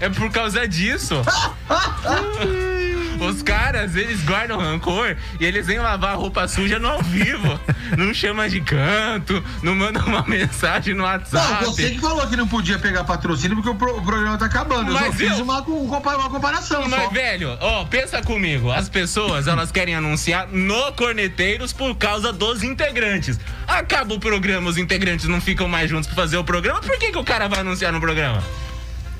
É 0.00 0.08
por 0.08 0.28
causa 0.32 0.66
disso. 0.66 1.22
Os 3.20 3.42
caras, 3.42 3.96
eles 3.96 4.22
guardam 4.24 4.58
rancor 4.58 5.16
e 5.40 5.44
eles 5.44 5.66
vêm 5.66 5.78
lavar 5.78 6.10
a 6.12 6.14
roupa 6.14 6.46
suja 6.46 6.78
no 6.78 6.88
ao 6.88 7.02
vivo. 7.02 7.58
Não 7.96 8.12
chama 8.12 8.48
de 8.48 8.60
canto, 8.60 9.42
não 9.62 9.72
manda 9.76 10.00
uma 10.04 10.22
mensagem 10.26 10.92
no 10.92 11.04
WhatsApp. 11.04 11.64
Não, 11.64 11.72
você 11.72 11.90
que 11.90 12.00
falou 12.00 12.26
que 12.26 12.36
não 12.36 12.48
podia 12.48 12.80
pegar 12.80 13.04
patrocínio 13.04 13.54
porque 13.56 13.70
o, 13.70 13.76
pro- 13.76 13.96
o 13.98 14.02
programa 14.02 14.36
tá 14.36 14.46
acabando. 14.46 14.90
Eu 14.90 14.94
Mas 14.94 15.06
só 15.06 15.12
fiz 15.12 15.38
eu- 15.38 15.44
uma, 15.44 15.62
com- 15.62 15.86
compa- 15.88 16.16
uma 16.16 16.28
comparação 16.28 16.88
Mas, 16.88 17.04
só. 17.04 17.10
velho, 17.10 17.56
ó, 17.60 17.84
pensa 17.84 18.20
comigo. 18.22 18.72
As 18.72 18.88
pessoas, 18.88 19.46
elas 19.46 19.70
querem 19.70 19.94
anunciar 19.94 20.48
no 20.48 20.92
Corneteiros 20.94 21.72
por 21.72 21.94
causa 21.96 22.32
dos 22.32 22.64
integrantes. 22.64 23.38
Acaba 23.68 24.14
o 24.14 24.18
programa, 24.20 24.68
os 24.68 24.76
integrantes 24.78 25.26
não 25.28 25.40
ficam 25.40 25.68
mais 25.68 25.88
juntos 25.88 26.06
pra 26.08 26.16
fazer 26.16 26.36
o 26.38 26.44
programa. 26.44 26.80
Por 26.80 26.98
que, 26.98 27.12
que 27.12 27.18
o 27.18 27.24
cara 27.24 27.46
vai 27.48 27.60
anunciar 27.60 27.92
no 27.92 28.00
programa? 28.00 28.42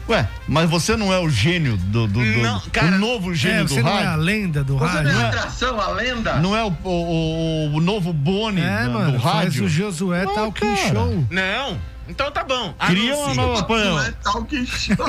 Ué, 0.09 0.29
mas 0.47 0.71
você 0.71 0.97
não 0.97 1.12
é 1.12 1.19
o 1.19 1.29
gênio 1.29 1.77
do, 1.77 2.07
do, 2.07 2.21
do- 2.21 2.21
Não, 2.42 2.59
o 2.59 2.71
cara- 2.71 2.90
novo 2.97 3.35
gênio 3.35 3.61
É, 3.61 3.64
do 3.64 3.69
você 3.75 3.83
não 3.83 3.90
é 3.90 4.03
a 4.05 4.11
rádio? 4.11 4.23
lenda 4.25 4.62
do 4.64 4.79
Você 4.79 4.97
rádio? 4.97 5.12
não 5.12 5.21
é 5.21 5.23
a 5.23 5.27
é- 5.27 5.29
atração, 5.31 5.81
a 5.81 5.88
lenda? 5.88 6.37
Não 6.37 6.57
é 6.57 6.62
o, 6.64 6.73
o, 6.85 6.90
o- 6.90 7.75
o 7.75 7.81
novo 7.81 8.12
Boni 8.12 8.61
É, 8.61 8.85
da- 8.85 8.88
mano, 8.88 9.12
do 9.12 9.19
rádio? 9.19 9.64
o 9.64 9.69
Josué 9.69 10.25
Ué, 10.25 10.35
Talking 10.35 10.75
cara. 10.77 10.95
Show. 10.95 11.25
Não. 11.29 11.79
Então 12.09 12.31
tá 12.31 12.45
bom. 12.45 12.73
Cria 12.87 13.14
uma 13.16 13.35
nova. 13.35 13.66
Não 13.85 14.01
é 14.03 14.12
talk 14.23 14.66
show. 14.66 14.95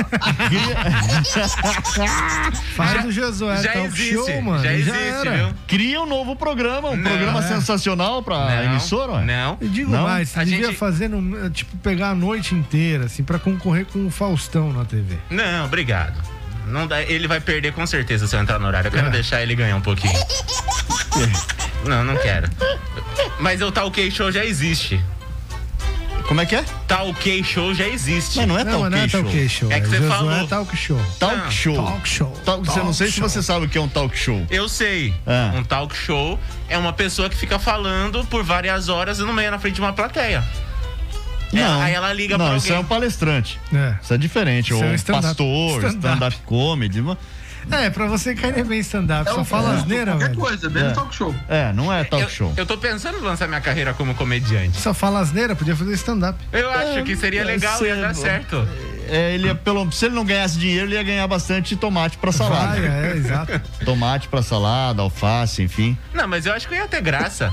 Faz 2.76 3.06
o 3.06 3.12
Josué 3.12 3.62
já 3.62 3.74
Talk 3.74 3.88
existe, 3.88 4.14
Show, 4.14 4.42
mano. 4.42 4.64
já 4.64 4.74
e 4.74 4.80
existe, 4.82 4.98
era. 4.98 5.38
viu? 5.38 5.54
Cria 5.68 6.02
um 6.02 6.06
novo 6.06 6.36
programa, 6.36 6.90
um 6.90 6.96
Não. 6.96 7.04
programa 7.04 7.40
É. 7.40 7.48
sensacional 7.48 8.24
pra 8.24 8.38
Não, 8.40 8.64
emissora, 8.64 9.12
ué. 9.14 9.24
Não. 9.26 9.58
Eu 9.62 9.70
digo 9.70 9.92
Não? 9.92 10.04
mais, 10.04 10.30
você 10.30 10.40
A 10.40 10.44
devia 10.44 10.68
gente- 10.68 10.78
fazer, 10.78 11.08
no- 11.08 11.50
tipo, 11.50 11.76
pegar 11.78 12.10
a 12.10 12.16
noite 12.16 12.56
inteira, 12.56 13.06
assim, 13.06 13.24
pra 13.24 13.38
concorrer 13.40 13.86
com 13.86 14.06
o 14.08 14.10
Faustão 14.12 14.72
na 14.74 14.84
TV. 14.86 15.18
Não, 15.30 15.66
obrigado. 15.66 16.16
Não 16.68 16.86
dá, 16.88 17.02
ele 17.02 17.28
vai 17.28 17.40
perder 17.40 17.72
com 17.74 17.86
certeza 17.88 18.28
se 18.28 18.36
eu 18.36 18.42
entrar 18.42 18.60
no 18.60 18.68
horário. 18.68 18.88
Eu 18.88 18.92
quero 18.92 19.08
É. 19.08 19.12
deixar 19.12 19.42
ele 19.42 19.56
ganhar 19.56 19.76
um 19.76 19.82
pouquinho. 19.82 20.14
não, 21.86 22.04
não 22.04 22.18
quero. 22.18 22.50
Mas 23.40 23.62
o 23.62 23.72
Talk 23.72 24.12
Show 24.12 24.32
já 24.32 24.44
existe. 24.44 25.00
Como 26.28 26.42
é 26.42 26.46
que 26.46 26.56
é? 26.56 26.66
Talk 26.88 27.44
Show 27.44 27.74
já 27.74 27.88
existe. 27.88 28.38
Mas 28.40 28.48
não 28.48 28.60
é 28.60 28.64
Não, 28.66 28.82
mas 28.82 28.92
não 28.92 28.98
é 28.98 29.08
talk 29.08 29.12
show. 29.12 29.24
Talk 29.32 29.50
Show. 29.50 29.72
É 29.72 29.80
que 29.80 29.88
você 29.88 29.96
Josué 29.98 30.10
falou. 30.10 30.48
Talk 30.48 30.78
Show. 30.78 31.02
Talk 31.20 31.36
Não. 31.38 31.52
show. 31.52 31.76
Talk 31.76 32.10
Show. 32.10 32.32
Talk- 32.44 32.66
você 32.68 32.78
não 32.80 32.86
Talk 32.86 32.98
sei 32.98 33.08
se 33.08 33.14
show. 33.14 33.30
você 33.30 33.42
sabe 33.44 33.66
o 33.66 33.70
que 33.70 33.78
é 33.78 33.82
um 33.82 33.88
talk 33.88 34.18
show. 34.18 34.46
Eu 34.50 34.68
sei. 34.68 35.14
Ah. 35.26 35.54
Um 35.56 35.64
talk 35.64 35.96
show 35.96 36.38
é 36.68 36.78
uma 36.78 36.92
pessoa 36.92 37.30
que 37.30 37.36
fica 37.36 37.58
falando 37.58 38.26
por 38.26 38.44
várias 38.44 38.90
horas 38.90 39.20
no 39.20 39.32
meio 39.34 39.52
na 39.52 39.58
frente 39.60 39.76
de 39.76 39.82
uma 39.82 39.94
plateia. 39.94 40.44
Ela- 41.54 41.84
aí 41.86 41.94
ela 41.94 42.12
liga 42.12 42.38
não, 42.38 42.46
pra 42.48 42.58
isso 42.58 42.68
é 42.68 42.72
alguém. 42.72 42.84
um 42.86 42.88
palestrante. 42.90 43.58
É. 43.74 43.96
Isso 44.04 44.14
é 44.14 44.18
diferente. 44.18 44.66
Isso 44.74 44.76
Ou 44.76 44.84
é 44.84 44.88
um 44.88 44.92
um 44.92 44.96
stand-up. 44.96 45.28
pastor, 45.28 45.70
Stand-up. 45.86 45.98
stand-up 45.98 46.38
comedy. 46.46 47.02
ma- 47.02 47.18
É, 47.72 47.90
pra 47.90 48.06
você 48.08 48.34
cair 48.34 48.64
bem 48.64 48.80
stand-up, 48.80 49.30
É 49.30 49.34
só 49.34 49.44
fala 49.44 49.74
é, 49.74 49.78
asneira, 49.78 50.12
Qualquer 50.14 50.28
velho. 50.30 50.40
coisa, 50.40 50.70
menos 50.70 50.92
É. 50.92 50.96
talk 50.96 51.14
show. 51.16 51.36
É, 51.50 51.74
não 51.74 51.92
é 51.94 52.04
talk 52.04 52.24
eu, 52.24 52.30
show. 52.30 52.54
eu 52.56 52.66
tô 52.66 52.78
pensando 52.78 53.18
em 53.18 53.22
lançar 53.22 53.48
minha 53.48 53.60
carreira 53.62 53.94
como 53.94 54.16
comediante. 54.16 54.80
Só 54.80 54.94
fala 54.94 55.20
asneira, 55.20 55.56
podia 55.56 55.76
fazer 55.76 55.94
stand-up. 55.94 56.40
Eu 56.52 56.70
acho 56.72 57.04
que 57.04 57.16
seria 57.16 57.42
é, 57.42 57.44
legal 57.44 57.84
e 57.84 57.88
ia 57.88 57.96
dar 57.98 58.16
certo. 58.16 58.68
É, 59.10 59.34
ele 59.36 59.48
ia, 59.48 59.56
pelo, 59.56 59.90
se 59.92 60.06
ele 60.06 60.16
não 60.16 60.26
ganhasse 60.26 60.58
dinheiro, 60.60 60.88
ele 60.88 60.96
ia 60.96 61.04
ganhar 61.04 61.28
bastante 61.28 61.76
tomate 61.76 62.18
pra 62.18 62.32
salada. 62.32 62.80
Vai, 62.80 62.86
é, 62.88 63.14
exato. 63.16 63.62
Tomate 63.86 64.28
pra 64.28 64.42
salada, 64.42 65.02
alface, 65.02 65.62
enfim. 65.64 65.98
Não, 66.14 66.28
mas 66.28 66.46
eu 66.46 66.54
acho 66.54 66.68
que 66.68 66.76
ia 66.76 66.88
ter 66.88 67.02
graça. 67.02 67.52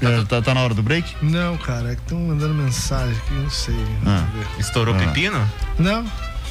É, 0.00 0.24
Tá, 0.24 0.40
tá 0.40 0.54
na 0.54 0.60
hora 0.62 0.74
do 0.74 0.82
break? 0.82 1.16
Não, 1.20 1.56
cara, 1.58 1.92
é 1.92 1.94
que 1.96 2.02
estão 2.02 2.18
mandando 2.20 2.54
mensagem 2.54 3.16
aqui, 3.16 3.34
não 3.34 3.50
sei. 3.50 3.74
Ah. 4.06 4.24
Vamos 4.32 4.46
ver. 4.54 4.60
Estourou 4.60 4.94
Ah. 4.94 4.98
pepino? 4.98 5.50
Não, 5.78 6.04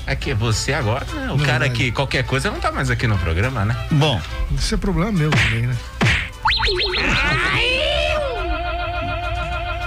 É 0.08 0.16
que 0.16 0.34
você 0.34 0.72
agora, 0.72 1.06
né? 1.14 1.26
O 1.32 1.38
Não, 1.38 1.46
cara 1.46 1.70
que 1.70 1.92
qualquer 1.92 2.24
coisa 2.24 2.50
não 2.50 2.60
tá 2.62 2.72
mais 2.72 2.90
aqui 2.90 3.06
no 3.06 3.18
programa, 3.18 3.66
né? 3.66 3.76
Bom, 3.92 4.20
isso 4.58 4.74
é 4.74 4.78
problema 4.78 5.12
meu 5.12 5.30
também, 5.30 5.68
né? 5.68 5.78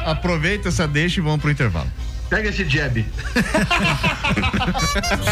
aproveita 0.05 0.69
essa 0.69 0.87
deixa 0.87 1.21
e 1.21 1.23
vamos 1.23 1.41
pro 1.41 1.51
intervalo. 1.51 1.91
Pega 2.31 2.49
esse 2.49 2.65
jab. 2.65 2.95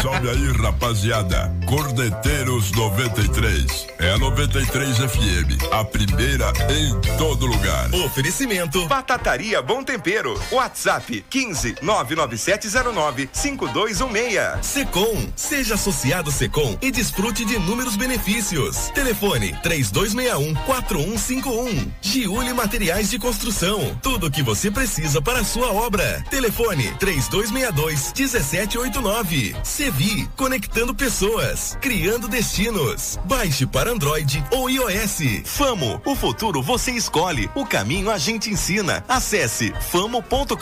Salve 0.03 0.29
aí, 0.29 0.51
rapaziada. 0.51 1.49
Cordeteiros 1.65 2.73
93. 2.73 3.87
É 3.99 4.11
a 4.11 4.17
93 4.17 4.97
FM. 4.97 5.71
A 5.71 5.85
primeira 5.85 6.51
em 6.69 6.99
todo 7.17 7.45
lugar. 7.45 7.89
Oferecimento 7.93 8.85
Batataria 8.85 9.61
Bom 9.61 9.81
Tempero. 9.81 10.37
WhatsApp 10.51 11.23
15 11.29 11.75
99709 11.81 13.29
5216. 13.31 14.65
Secom. 14.65 15.29
Seja 15.37 15.75
associado 15.75 16.33
Secom 16.33 16.77
e 16.81 16.91
desfrute 16.91 17.45
de 17.45 17.55
inúmeros 17.55 17.95
benefícios. 17.95 18.89
Telefone 18.89 19.57
3261 19.63 20.53
4151. 20.65 21.91
Giuli 22.01 22.53
Materiais 22.53 23.09
de 23.09 23.17
Construção. 23.17 23.97
Tudo 24.03 24.27
o 24.27 24.31
que 24.31 24.43
você 24.43 24.69
precisa 24.69 25.21
para 25.21 25.39
a 25.39 25.45
sua 25.45 25.71
obra. 25.71 26.21
Telefone 26.29 26.88
3262 26.97 28.13
1789. 28.13 29.55
Sevi. 29.63 30.29
Conectando 30.35 30.95
pessoas. 30.95 31.77
Criando 31.81 32.27
destinos. 32.27 33.19
Baixe 33.25 33.65
para 33.65 33.91
Android 33.91 34.43
ou 34.51 34.69
iOS. 34.69 35.41
Famo. 35.45 36.01
O 36.05 36.15
futuro 36.15 36.61
você 36.61 36.91
escolhe. 36.91 37.49
O 37.55 37.65
caminho 37.65 38.09
a 38.09 38.17
gente 38.17 38.49
ensina. 38.49 39.03
Acesse 39.07 39.73
famo.com.br. 39.91 40.55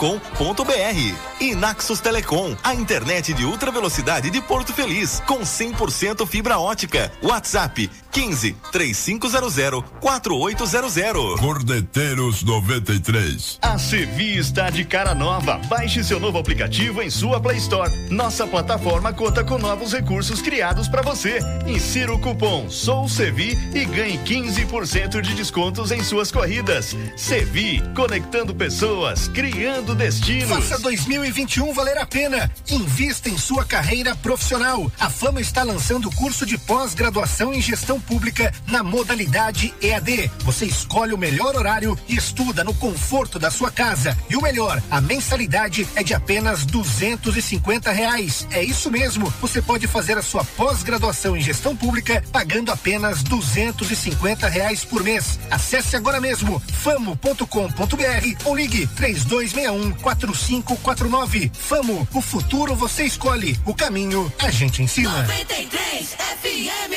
E 1.40 1.56
Naxos 1.56 2.00
Telecom. 2.00 2.56
A 2.64 2.74
internet 2.74 3.34
de 3.34 3.46
ultra 3.46 3.72
velocidade 3.72 4.30
de 4.30 4.42
Porto 4.42 4.74
Feliz. 4.74 5.22
Com 5.26 5.40
100% 5.40 6.26
fibra 6.28 6.60
ótica. 6.60 7.12
WhatsApp 7.22 7.90
15 8.18 8.56
3500 8.72 9.84
4800. 10.00 11.40
Cordeteiros 11.40 12.42
93. 12.42 13.60
A 13.62 13.78
Sevi 13.78 14.38
está 14.38 14.72
de 14.72 14.84
cara 14.84 15.14
nova. 15.14 15.60
Baixe 15.68 16.04
seu 16.04 16.20
novo 16.20 16.40
aplicativo 16.40 17.04
em 17.04 17.12
sua 17.12 17.40
Play 17.40 17.58
Store. 17.58 17.96
Nossa 18.10 18.48
plataforma 18.48 19.14
conta 19.14 19.44
com 19.44 19.60
novos 19.60 19.94
recursos 19.94 20.42
criados 20.42 20.88
para 20.88 21.04
você. 21.04 21.38
Insira 21.68 22.12
o 22.12 22.18
cupom 22.18 22.68
SOUSEVI 22.68 23.56
e 23.76 23.86
ganhe 23.86 24.18
15% 24.18 25.22
de 25.22 25.36
descontos 25.36 25.92
em 25.92 26.04
suas 26.04 26.32
corridas. 26.32 26.96
Sevi, 27.16 27.84
conectando 27.96 28.56
pessoas, 28.56 29.28
criando 29.28 29.94
destinos. 29.94 30.50
Faça 30.50 30.80
2021 30.80 31.72
valer 31.72 32.00
a 32.00 32.06
pena. 32.08 32.50
Invista 32.68 33.30
em 33.30 33.38
sua 33.38 33.64
carreira 33.64 34.16
profissional. 34.16 34.92
A 35.00 35.08
Fama 35.08 35.40
está 35.40 35.62
lançando 35.62 36.08
o 36.08 36.16
curso 36.16 36.48
de 36.48 36.58
pós-graduação 36.58 37.54
em 37.54 37.62
gestão 37.62 38.00
pública 38.08 38.54
na 38.68 38.82
modalidade 38.82 39.74
EAD. 39.82 40.32
Você 40.44 40.66
escolhe 40.66 41.14
o 41.14 41.18
melhor 41.18 41.56
horário 41.56 41.98
e 42.08 42.16
estuda 42.16 42.64
no 42.64 42.74
conforto 42.74 43.38
da 43.38 43.52
sua 43.52 43.70
casa. 43.70 44.18
E 44.30 44.36
o 44.36 44.42
melhor, 44.42 44.82
a 44.90 45.02
mensalidade 45.02 45.88
é 45.96 46.02
de 46.02 46.14
apenas 46.14 46.66
250 46.66 47.92
reais. 47.92 48.48
É 48.52 48.64
isso 48.64 48.90
mesmo. 48.90 49.32
Você 49.42 49.62
pode 49.62 49.86
fazer 49.88 50.18
a 50.18 50.22
sua 50.22 50.44
pós-graduação 50.44 51.36
em 51.36 51.42
gestão 51.42 51.76
pública 51.76 52.24
pagando 52.32 52.72
apenas 52.72 53.22
250 53.24 54.48
reais 54.48 54.86
por 54.86 55.04
mês. 55.04 55.40
Acesse 55.52 55.96
agora 55.96 56.22
mesmo 56.22 56.62
famo.com.br 56.82 58.46
ou 58.46 58.56
ligue 58.56 58.88
3261 58.88 59.92
4549. 60.02 61.52
Famo, 61.54 62.08
o 62.14 62.22
futuro 62.22 62.76
você 62.76 63.04
escolhe, 63.04 63.60
o 63.66 63.74
caminho 63.74 64.32
a 64.40 64.50
gente 64.50 64.82
ensina. 64.82 65.24
93 65.24 66.16
FM. 66.42 66.97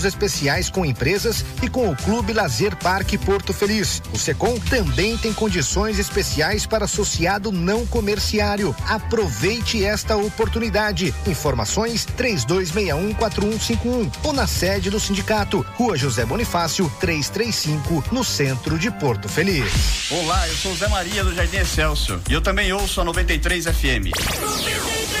especiais 0.05 0.69
com 0.69 0.85
empresas 0.85 1.45
e 1.61 1.69
com 1.69 1.89
o 1.89 1.95
Clube 1.95 2.33
Lazer 2.33 2.75
Parque 2.77 3.17
Porto 3.17 3.53
Feliz. 3.53 4.01
O 4.13 4.17
Secom 4.17 4.59
também 4.69 5.17
tem 5.17 5.33
condições 5.33 5.99
especiais 5.99 6.65
para 6.65 6.85
associado 6.85 7.51
não 7.51 7.85
comerciário. 7.85 8.75
Aproveite 8.87 9.83
esta 9.83 10.15
oportunidade. 10.15 11.13
Informações 11.27 12.05
32614151 12.17 14.11
ou 14.23 14.33
na 14.33 14.47
sede 14.47 14.89
do 14.89 14.99
sindicato, 14.99 15.65
Rua 15.75 15.97
José 15.97 16.25
Bonifácio, 16.25 16.91
335, 16.99 18.03
no 18.11 18.23
centro 18.23 18.77
de 18.77 18.91
Porto 18.91 19.27
Feliz. 19.29 20.11
Olá, 20.11 20.47
eu 20.47 20.55
sou 20.55 20.71
o 20.71 20.75
Zé 20.75 20.87
Maria 20.87 21.23
do 21.23 21.33
Jardim 21.33 21.57
Excelsior 21.57 22.19
e 22.29 22.33
eu 22.33 22.41
também 22.41 22.73
ouço 22.73 23.01
a 23.01 23.03
93 23.03 23.65
FM. 23.65 25.20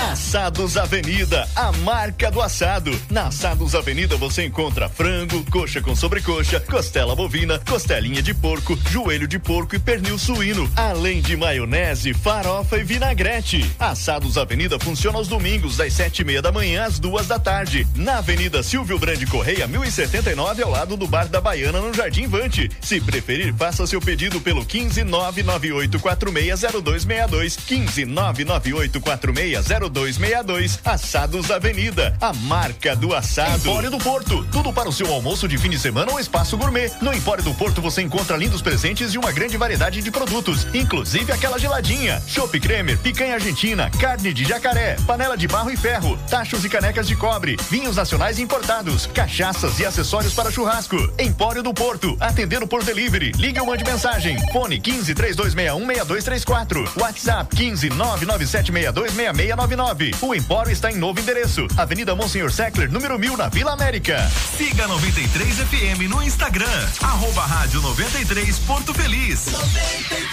Assados 0.00 0.76
Avenida, 0.76 1.48
a 1.56 1.72
marca 1.72 2.30
do 2.30 2.40
assado. 2.40 2.96
Na 3.10 3.26
Assados 3.26 3.74
Avenida 3.74 4.16
você 4.16 4.46
encontra 4.46 4.88
frango, 4.88 5.44
coxa 5.50 5.82
com 5.82 5.96
sobrecoxa, 5.96 6.60
costela 6.60 7.16
bovina, 7.16 7.58
costelinha 7.58 8.22
de 8.22 8.32
porco, 8.32 8.78
joelho 8.90 9.26
de 9.26 9.40
porco 9.40 9.74
e 9.74 9.78
pernil 9.78 10.16
suíno, 10.16 10.70
além 10.76 11.20
de 11.20 11.36
maionese, 11.36 12.14
farofa 12.14 12.78
e 12.78 12.84
vinagrete. 12.84 13.68
Assados 13.78 14.38
Avenida 14.38 14.78
funciona 14.78 15.18
aos 15.18 15.26
domingos 15.26 15.76
das 15.76 15.92
sete 15.92 16.20
e 16.20 16.24
meia 16.24 16.40
da 16.40 16.52
manhã 16.52 16.84
às 16.84 17.00
duas 17.00 17.26
da 17.26 17.40
tarde. 17.40 17.84
Na 17.96 18.18
Avenida 18.18 18.62
Silvio 18.62 19.00
Brande 19.00 19.26
Correia, 19.26 19.66
1079, 19.66 20.62
ao 20.62 20.70
lado 20.70 20.96
do 20.96 21.08
Bar 21.08 21.26
da 21.26 21.40
Baiana, 21.40 21.80
no 21.80 21.92
Jardim 21.92 22.28
Vante. 22.28 22.70
Se 22.80 23.00
preferir, 23.00 23.52
faça 23.54 23.84
seu 23.86 24.00
pedido 24.00 24.40
pelo 24.40 24.64
15 24.64 25.02
998460262. 25.02 27.58
15 27.66 28.06
998460262. 28.06 29.87
Assados 30.84 31.50
Avenida, 31.50 32.16
a 32.20 32.32
marca 32.32 32.94
do 32.94 33.14
assado. 33.14 33.68
Empório 33.68 33.90
do 33.90 33.98
Porto, 33.98 34.44
tudo 34.52 34.72
para 34.72 34.88
o 34.88 34.92
seu 34.92 35.12
almoço 35.12 35.48
de 35.48 35.56
fim 35.56 35.70
de 35.70 35.78
semana 35.78 36.12
ou 36.12 36.20
espaço 36.20 36.56
gourmet. 36.56 36.90
No 37.00 37.12
Empório 37.12 37.42
do 37.42 37.54
Porto 37.54 37.80
você 37.80 38.02
encontra 38.02 38.36
lindos 38.36 38.60
presentes 38.60 39.14
e 39.14 39.18
uma 39.18 39.32
grande 39.32 39.56
variedade 39.56 40.02
de 40.02 40.10
produtos, 40.10 40.66
inclusive 40.74 41.32
aquela 41.32 41.58
geladinha, 41.58 42.22
chopp 42.26 42.58
cremer, 42.60 42.98
picanha 42.98 43.34
argentina, 43.34 43.90
carne 43.98 44.32
de 44.32 44.44
jacaré, 44.44 44.96
panela 45.06 45.36
de 45.36 45.48
barro 45.48 45.70
e 45.70 45.76
ferro, 45.76 46.18
tachos 46.28 46.64
e 46.64 46.68
canecas 46.68 47.06
de 47.06 47.16
cobre, 47.16 47.56
vinhos 47.70 47.96
nacionais 47.96 48.38
importados, 48.38 49.06
cachaças 49.06 49.78
e 49.78 49.86
acessórios 49.86 50.34
para 50.34 50.50
churrasco. 50.50 50.96
Empório 51.18 51.62
do 51.62 51.72
Porto, 51.72 52.16
atendendo 52.20 52.66
por 52.66 52.84
delivery. 52.84 53.32
Ligue 53.32 53.60
ou 53.60 53.66
mande 53.66 53.84
mensagem. 53.84 54.36
Fone 54.52 54.80
15 54.80 55.14
3261 55.14 55.86
6234. 55.86 56.92
WhatsApp 57.00 57.56
15 57.56 57.88
997626699. 59.78 60.14
O 60.22 60.34
Empório 60.34 60.72
está 60.72 60.90
em 60.90 60.96
novo 60.96 61.20
endereço. 61.20 61.66
Avenida 61.76 62.14
Monsenhor 62.14 62.50
Seckler, 62.50 62.90
número 62.90 63.18
1000, 63.18 63.36
na 63.36 63.48
Vila 63.48 63.72
América. 63.72 64.28
Siga 64.56 64.86
93 64.88 65.56
FM 65.58 66.08
no 66.08 66.22
Instagram. 66.22 66.88
Arroba 67.02 67.42
Rádio 67.42 67.80
93 67.80 68.58
Porto 68.60 68.92
Feliz. 68.92 69.46
93 69.46 70.32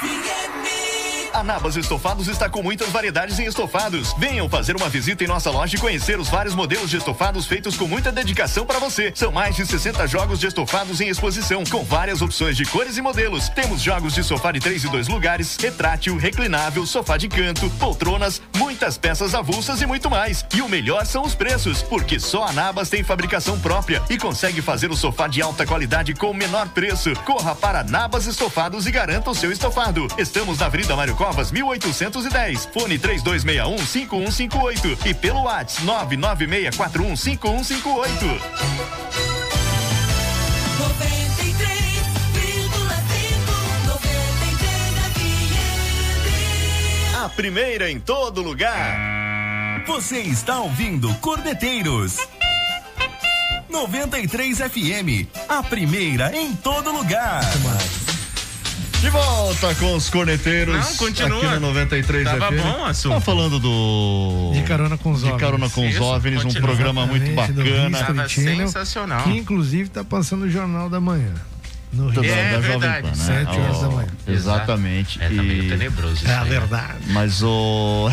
FM. 0.00 0.95
A 1.36 1.42
Nabas 1.42 1.76
Estofados 1.76 2.28
está 2.28 2.48
com 2.48 2.62
muitas 2.62 2.88
variedades 2.88 3.38
em 3.38 3.44
estofados. 3.44 4.14
Venham 4.14 4.48
fazer 4.48 4.74
uma 4.74 4.88
visita 4.88 5.22
em 5.22 5.26
nossa 5.26 5.50
loja 5.50 5.76
e 5.76 5.78
conhecer 5.78 6.18
os 6.18 6.30
vários 6.30 6.54
modelos 6.54 6.88
de 6.88 6.96
estofados 6.96 7.44
feitos 7.44 7.76
com 7.76 7.86
muita 7.86 8.10
dedicação 8.10 8.64
para 8.64 8.78
você. 8.78 9.12
São 9.14 9.30
mais 9.30 9.54
de 9.54 9.66
60 9.66 10.06
jogos 10.06 10.40
de 10.40 10.46
estofados 10.46 10.98
em 10.98 11.10
exposição, 11.10 11.62
com 11.64 11.84
várias 11.84 12.22
opções 12.22 12.56
de 12.56 12.64
cores 12.64 12.96
e 12.96 13.02
modelos. 13.02 13.50
Temos 13.50 13.82
jogos 13.82 14.14
de 14.14 14.24
sofá 14.24 14.50
de 14.50 14.60
três 14.60 14.82
e 14.82 14.88
dois 14.88 15.08
lugares, 15.08 15.58
retrátil, 15.60 16.16
reclinável, 16.16 16.86
sofá 16.86 17.18
de 17.18 17.28
canto, 17.28 17.68
poltronas, 17.72 18.40
muitas 18.56 18.96
peças 18.96 19.34
avulsas 19.34 19.82
e 19.82 19.86
muito 19.86 20.08
mais. 20.08 20.42
E 20.54 20.62
o 20.62 20.68
melhor 20.70 21.04
são 21.04 21.22
os 21.22 21.34
preços, 21.34 21.82
porque 21.82 22.18
só 22.18 22.44
a 22.44 22.52
Nabas 22.54 22.88
tem 22.88 23.04
fabricação 23.04 23.60
própria 23.60 24.02
e 24.08 24.16
consegue 24.16 24.62
fazer 24.62 24.90
o 24.90 24.96
sofá 24.96 25.28
de 25.28 25.42
alta 25.42 25.66
qualidade 25.66 26.14
com 26.14 26.30
o 26.30 26.34
menor 26.34 26.66
preço. 26.68 27.14
Corra 27.26 27.54
para 27.54 27.84
Nabas 27.84 28.26
Estofados 28.26 28.86
e 28.86 28.90
garanta 28.90 29.30
o 29.30 29.34
seu 29.34 29.52
estofado. 29.52 30.08
Estamos 30.16 30.60
na 30.60 30.64
Avenida 30.64 30.96
Mário 30.96 31.14
Covas, 31.26 31.50
1810. 31.50 32.68
Fone 32.72 33.00
3261-5158 33.00 35.06
e 35.06 35.12
pelo 35.12 35.42
WhatsApp 35.42 36.16
996415158. 36.16 38.40
93,5 47.16 47.24
A 47.24 47.28
primeira 47.30 47.90
em 47.90 47.98
todo 47.98 48.40
lugar. 48.40 49.82
Você 49.84 50.20
está 50.20 50.60
ouvindo 50.60 51.12
Cordeteiros. 51.16 52.18
93 53.68 54.58
FM, 54.58 55.26
a 55.48 55.60
primeira 55.64 56.36
em 56.36 56.54
todo 56.54 56.92
lugar. 56.92 57.42
De 59.00 59.10
volta 59.10 59.74
com 59.76 59.94
os 59.94 60.08
corneteiros. 60.10 60.74
Não, 60.74 60.96
continua. 60.96 61.38
Aqui 61.38 61.54
no 61.54 61.60
93 61.68 62.24
Tava 62.24 62.46
FM. 62.50 62.60
bom 62.62 62.84
assunto. 62.84 63.12
Tá 63.14 63.20
falando 63.20 63.58
do. 63.60 64.50
De 64.54 64.62
carona 64.62 64.96
com 64.98 65.12
os 65.12 65.20
De 65.20 65.26
OVNIs. 65.26 65.40
carona 65.40 65.70
com 65.70 65.88
os 65.88 65.96
OVNIs, 66.00 66.44
um 66.44 66.52
programa 66.54 67.06
muito 67.06 67.30
bacana. 67.34 67.98
Tava 67.98 68.28
sensacional. 68.28 69.22
Que 69.24 69.30
inclusive 69.36 69.88
tá 69.90 70.02
passando 70.02 70.42
o 70.46 70.50
Jornal 70.50 70.88
da 70.90 70.98
Manhã. 71.00 71.32
No 71.92 72.08
Rio. 72.08 72.24
É 72.24 72.50
da 72.52 72.60
Jovem 72.60 72.70
verdade. 72.70 73.02
Pan, 73.02 73.08
né? 73.08 73.14
Sete 73.44 73.60
horas 73.60 73.80
da 73.80 73.88
manhã. 73.88 74.08
Exatamente. 74.26 75.22
É, 75.22 75.28
tá 75.28 75.42
meio 75.42 75.68
tenebroso 75.68 76.14
isso 76.16 76.26
É 76.26 76.34
a 76.34 76.40
aí, 76.42 76.50
né? 76.50 76.58
verdade. 76.58 76.98
Mas 77.08 77.42
o. 77.44 78.08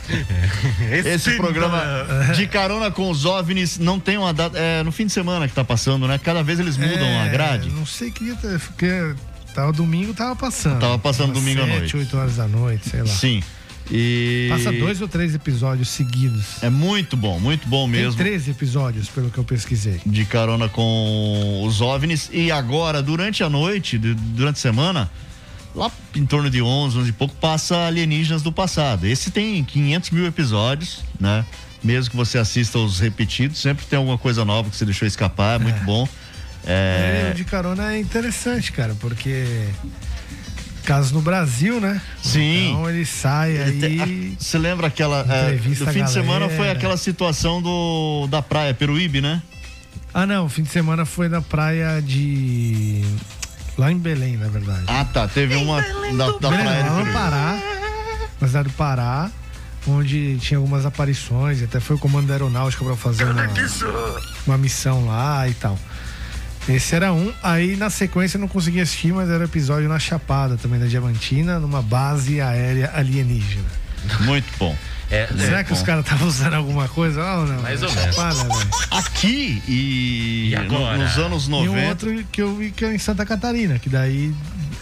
Esse 0.92 1.08
Esse 1.08 1.36
programa 1.36 1.82
de 2.36 2.46
carona 2.46 2.90
com 2.90 3.10
os 3.10 3.24
OVNIs 3.24 3.78
não 3.78 3.98
tem 3.98 4.16
uma 4.16 4.32
data. 4.32 4.56
É 4.56 4.82
no 4.84 4.92
fim 4.92 5.06
de 5.06 5.12
semana 5.12 5.48
que 5.48 5.54
tá 5.54 5.64
passando, 5.64 6.06
né? 6.06 6.18
Cada 6.22 6.42
vez 6.44 6.60
eles 6.60 6.76
mudam 6.76 7.04
É, 7.04 7.26
a 7.26 7.28
grade. 7.28 7.68
Não 7.70 7.84
sei 7.84 8.10
que 8.12 8.24
dia, 8.24 8.36
tá- 9.56 9.62
tava 9.62 9.72
domingo, 9.72 10.14
tava 10.14 10.36
passando. 10.36 10.78
Tava 10.80 10.98
passando 10.98 11.32
domingo 11.32 11.62
à 11.62 11.66
noite. 11.66 11.96
8 11.96 12.16
horas 12.16 12.36
da 12.36 12.46
noite, 12.46 12.88
sei 12.90 13.00
lá. 13.00 13.06
Sim. 13.08 13.42
E. 13.90 14.48
Passa 14.50 14.72
dois 14.72 15.00
ou 15.00 15.06
três 15.08 15.34
episódios 15.34 15.88
seguidos. 15.88 16.62
É 16.62 16.68
muito 16.68 17.16
bom, 17.16 17.38
muito 17.38 17.68
bom 17.68 17.84
Tem 17.84 18.02
mesmo. 18.02 18.16
13 18.18 18.50
episódios, 18.50 19.08
pelo 19.08 19.30
que 19.30 19.38
eu 19.38 19.44
pesquisei. 19.44 20.00
de 20.04 20.24
carona 20.24 20.68
com 20.68 21.62
os 21.64 21.80
OVNIs. 21.80 22.28
E 22.32 22.50
agora, 22.50 23.00
durante 23.02 23.44
a 23.44 23.48
noite, 23.48 23.96
durante 23.96 24.56
a 24.56 24.60
semana, 24.60 25.10
lá 25.74 25.90
em 26.14 26.26
torno 26.26 26.50
de 26.50 26.60
11, 26.60 26.98
11 26.98 27.10
e 27.10 27.12
pouco, 27.12 27.34
passa 27.36 27.86
Alienígenas 27.86 28.42
do 28.42 28.50
Passado. 28.50 29.06
Esse 29.06 29.30
tem 29.30 29.62
500 29.62 30.10
mil 30.10 30.26
episódios, 30.26 31.04
né? 31.20 31.44
Mesmo 31.84 32.10
que 32.10 32.16
você 32.16 32.38
assista 32.38 32.78
os 32.78 32.98
repetidos, 32.98 33.60
sempre 33.60 33.86
tem 33.86 33.96
alguma 33.96 34.18
coisa 34.18 34.44
nova 34.44 34.68
que 34.68 34.76
você 34.76 34.84
deixou 34.84 35.06
escapar, 35.06 35.60
é 35.60 35.62
muito 35.62 35.84
bom. 35.84 36.08
É... 36.66 37.30
O 37.30 37.34
de 37.34 37.44
carona 37.44 37.94
é 37.94 37.98
interessante, 37.98 38.72
cara, 38.72 38.94
porque. 39.00 39.68
Casos 40.84 41.10
no 41.10 41.20
Brasil, 41.20 41.80
né? 41.80 42.00
Sim. 42.22 42.70
Então 42.70 42.88
ele 42.88 43.04
sai 43.04 43.58
aí. 43.58 44.36
Você 44.38 44.58
lembra 44.58 44.86
aquela. 44.88 45.26
É, 45.28 45.54
a 45.54 45.58
fim 45.58 46.04
de 46.04 46.10
semana 46.10 46.40
galera. 46.40 46.56
foi 46.56 46.70
aquela 46.70 46.96
situação 46.96 47.60
do 47.60 48.26
da 48.28 48.40
praia 48.40 48.72
Peruíbe, 48.72 49.20
né? 49.20 49.42
Ah, 50.14 50.26
não, 50.26 50.48
fim 50.48 50.62
de 50.62 50.70
semana 50.70 51.04
foi 51.04 51.28
na 51.28 51.40
praia 51.42 52.00
de. 52.00 53.04
Lá 53.76 53.92
em 53.92 53.98
Belém, 53.98 54.36
na 54.36 54.48
verdade. 54.48 54.84
Ah, 54.86 55.04
tá. 55.04 55.28
Teve 55.28 55.56
uma 55.56 55.82
da, 55.82 56.30
da 56.38 56.50
Belém, 56.50 56.64
praia 56.64 56.84
lá 56.84 57.04
no. 57.04 57.12
Pará, 57.12 57.58
na 58.40 58.46
cidade 58.46 58.68
do 58.68 58.74
Pará, 58.74 59.30
onde 59.86 60.38
tinha 60.38 60.58
algumas 60.58 60.86
aparições, 60.86 61.62
até 61.62 61.80
foi 61.80 61.96
o 61.96 61.98
comando 61.98 62.28
da 62.28 62.34
aeronáutica 62.34 62.84
pra 62.84 62.96
fazer 62.96 63.24
uma, 63.24 63.46
uma 64.46 64.56
missão 64.56 65.06
lá 65.06 65.48
e 65.48 65.54
tal. 65.54 65.78
Esse 66.68 66.94
era 66.96 67.12
um. 67.12 67.32
Aí 67.42 67.76
na 67.76 67.90
sequência 67.90 68.36
eu 68.36 68.40
não 68.40 68.48
consegui 68.48 68.80
assistir, 68.80 69.12
mas 69.12 69.30
era 69.30 69.44
episódio 69.44 69.88
na 69.88 69.98
Chapada 69.98 70.56
também, 70.56 70.80
da 70.80 70.86
Diamantina, 70.86 71.60
numa 71.60 71.80
base 71.80 72.40
aérea 72.40 72.90
alienígena. 72.94 73.68
Muito 74.20 74.46
bom. 74.58 74.76
É, 75.08 75.28
Será 75.38 75.60
é 75.60 75.64
que 75.64 75.72
os 75.72 75.78
bom. 75.80 75.84
caras 75.86 76.04
estavam 76.04 76.26
usando 76.26 76.54
alguma 76.54 76.88
coisa? 76.88 77.22
ou 77.24 77.46
não? 77.46 77.62
Mais 77.62 77.80
ou 77.82 77.88
Na 77.88 77.94
menos. 78.00 78.16
Chapada, 78.16 78.34
velho. 78.42 78.70
Aqui 78.90 79.62
e, 79.68 80.50
E 80.52 80.56
no- 80.56 80.62
agora? 80.76 80.98
nos 80.98 81.16
anos 81.18 81.46
E 81.46 81.50
90. 81.50 81.70
um 81.80 81.88
outro 81.88 82.24
que 82.32 82.42
eu 82.42 82.56
vi 82.56 82.72
que 82.72 82.84
é 82.84 82.92
em 82.94 82.98
Santa 82.98 83.24
Catarina, 83.24 83.78
que 83.78 83.88
daí 83.88 84.34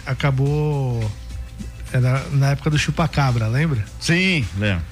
acabou. 0.07 1.11
Era 1.93 2.25
na 2.33 2.51
época 2.53 2.71
do 2.71 2.79
chupacabra, 2.79 3.47
lembra? 3.47 3.85
Sim, 4.01 4.45
lembro. 4.59 4.83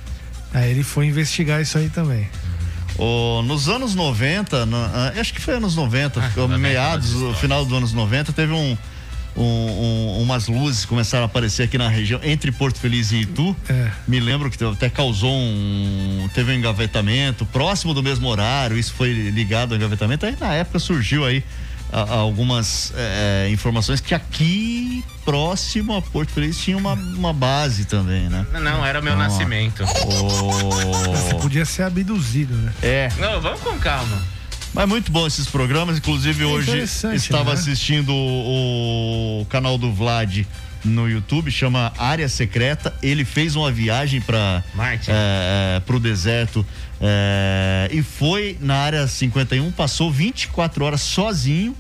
Aí 0.54 0.70
ele 0.70 0.82
foi 0.82 1.06
investigar 1.06 1.60
isso 1.62 1.78
aí 1.78 1.88
também. 1.88 2.28
O- 2.98 3.42
nos 3.42 3.68
anos 3.68 3.94
90, 3.94 4.66
na- 4.66 4.90
ah, 5.16 5.20
acho 5.20 5.32
que 5.32 5.40
foi 5.40 5.54
anos 5.54 5.74
90, 5.76 6.20
ficou 6.22 6.46
meados, 6.58 7.14
o 7.14 7.34
final 7.34 7.64
dos 7.64 7.76
anos 7.76 7.92
90, 7.92 8.32
teve 8.32 8.52
um, 8.52 8.76
um- 9.34 9.42
um- 9.42 10.22
umas 10.22 10.46
luzes 10.46 10.82
que 10.82 10.88
começaram 10.88 11.24
a 11.24 11.26
aparecer 11.26 11.62
aqui 11.62 11.78
na 11.78 11.88
região, 11.88 12.20
entre 12.22 12.52
Porto 12.52 12.78
Feliz 12.78 13.10
e 13.12 13.22
Itu. 13.22 13.56
É. 13.68 13.90
Me 14.06 14.20
lembro 14.20 14.50
que 14.50 14.62
até 14.62 14.90
causou 14.90 15.32
um. 15.32 16.28
Teve 16.34 16.52
um 16.52 16.54
engavetamento 16.54 17.46
próximo 17.46 17.94
do 17.94 18.02
mesmo 18.02 18.28
horário, 18.28 18.76
isso 18.78 18.92
foi 18.92 19.12
ligado 19.30 19.72
ao 19.72 19.78
engavetamento. 19.78 20.26
Aí 20.26 20.36
na 20.38 20.52
época 20.54 20.78
surgiu 20.78 21.24
aí 21.24 21.42
a- 21.92 22.14
algumas 22.14 22.92
eh, 22.96 23.48
informações 23.52 24.00
que 24.00 24.14
aqui 24.14 25.04
próximo 25.24 25.94
a 25.96 26.02
Porto 26.02 26.30
Feliz 26.32 26.58
tinha 26.58 26.76
uma, 26.76 26.94
uma 26.94 27.32
base 27.32 27.84
também, 27.84 28.28
né? 28.28 28.46
Não, 28.52 28.60
não, 28.60 28.86
era 28.86 29.00
meu 29.02 29.16
nascimento. 29.16 29.84
Você 29.84 31.34
O... 31.34 31.38
podia 31.38 31.64
ser 31.64 31.82
abduzido, 31.84 32.54
né? 32.54 32.72
É. 32.82 33.08
Não, 33.18 33.40
vamos 33.40 33.60
com 33.60 33.78
calma. 33.78 34.22
Mas 34.74 34.88
muito 34.88 35.12
bom 35.12 35.26
esses 35.26 35.46
programas. 35.46 35.98
Inclusive, 35.98 36.42
É 36.42 36.46
hoje 36.46 36.78
estava 37.14 37.52
né? 37.52 37.60
assistindo 37.60 38.10
o, 38.12 39.42
o 39.42 39.46
canal 39.46 39.76
do 39.76 39.92
Vlad 39.92 40.44
no 40.84 41.08
YouTube, 41.08 41.50
chama 41.50 41.92
Área 41.98 42.28
Secreta. 42.28 42.92
Ele 43.02 43.24
fez 43.24 43.54
uma 43.54 43.70
viagem 43.70 44.20
para 44.20 44.64
é, 45.06 45.80
pro 45.86 46.00
deserto 46.00 46.66
é, 47.00 47.88
e 47.92 48.02
foi 48.02 48.56
na 48.60 48.76
área 48.76 49.06
51, 49.06 49.70
passou 49.72 50.10
24 50.10 50.84
horas 50.84 51.00
sozinho. 51.02 51.76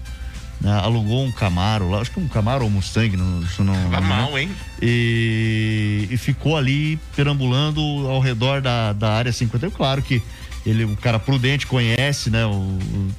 Né, 0.62 0.72
alugou 0.80 1.24
um 1.24 1.32
Camaro 1.32 1.90
lá, 1.90 2.00
acho 2.00 2.10
que 2.12 2.20
um 2.20 2.28
Camaro 2.28 2.62
ou 2.64 2.68
um 2.70 2.72
Mustang, 2.74 3.16
não, 3.16 3.42
isso 3.42 3.64
não. 3.64 3.74
Tava 3.90 4.00
não- 4.00 4.06
mal, 4.08 4.38
hein? 4.38 4.48
E, 4.80 6.06
e 6.10 6.16
ficou 6.16 6.56
ali 6.56 6.98
perambulando 7.16 7.80
ao 8.08 8.20
redor 8.20 8.60
da, 8.60 8.92
da 8.92 9.12
área 9.12 9.32
51. 9.32 9.70
Claro 9.70 10.00
que 10.02 10.22
ele, 10.64 10.84
um 10.84 10.94
cara 10.94 11.18
prudente, 11.18 11.66
conhece, 11.66 12.30
né? 12.30 12.46
O, 12.46 12.50
o- 12.50 13.10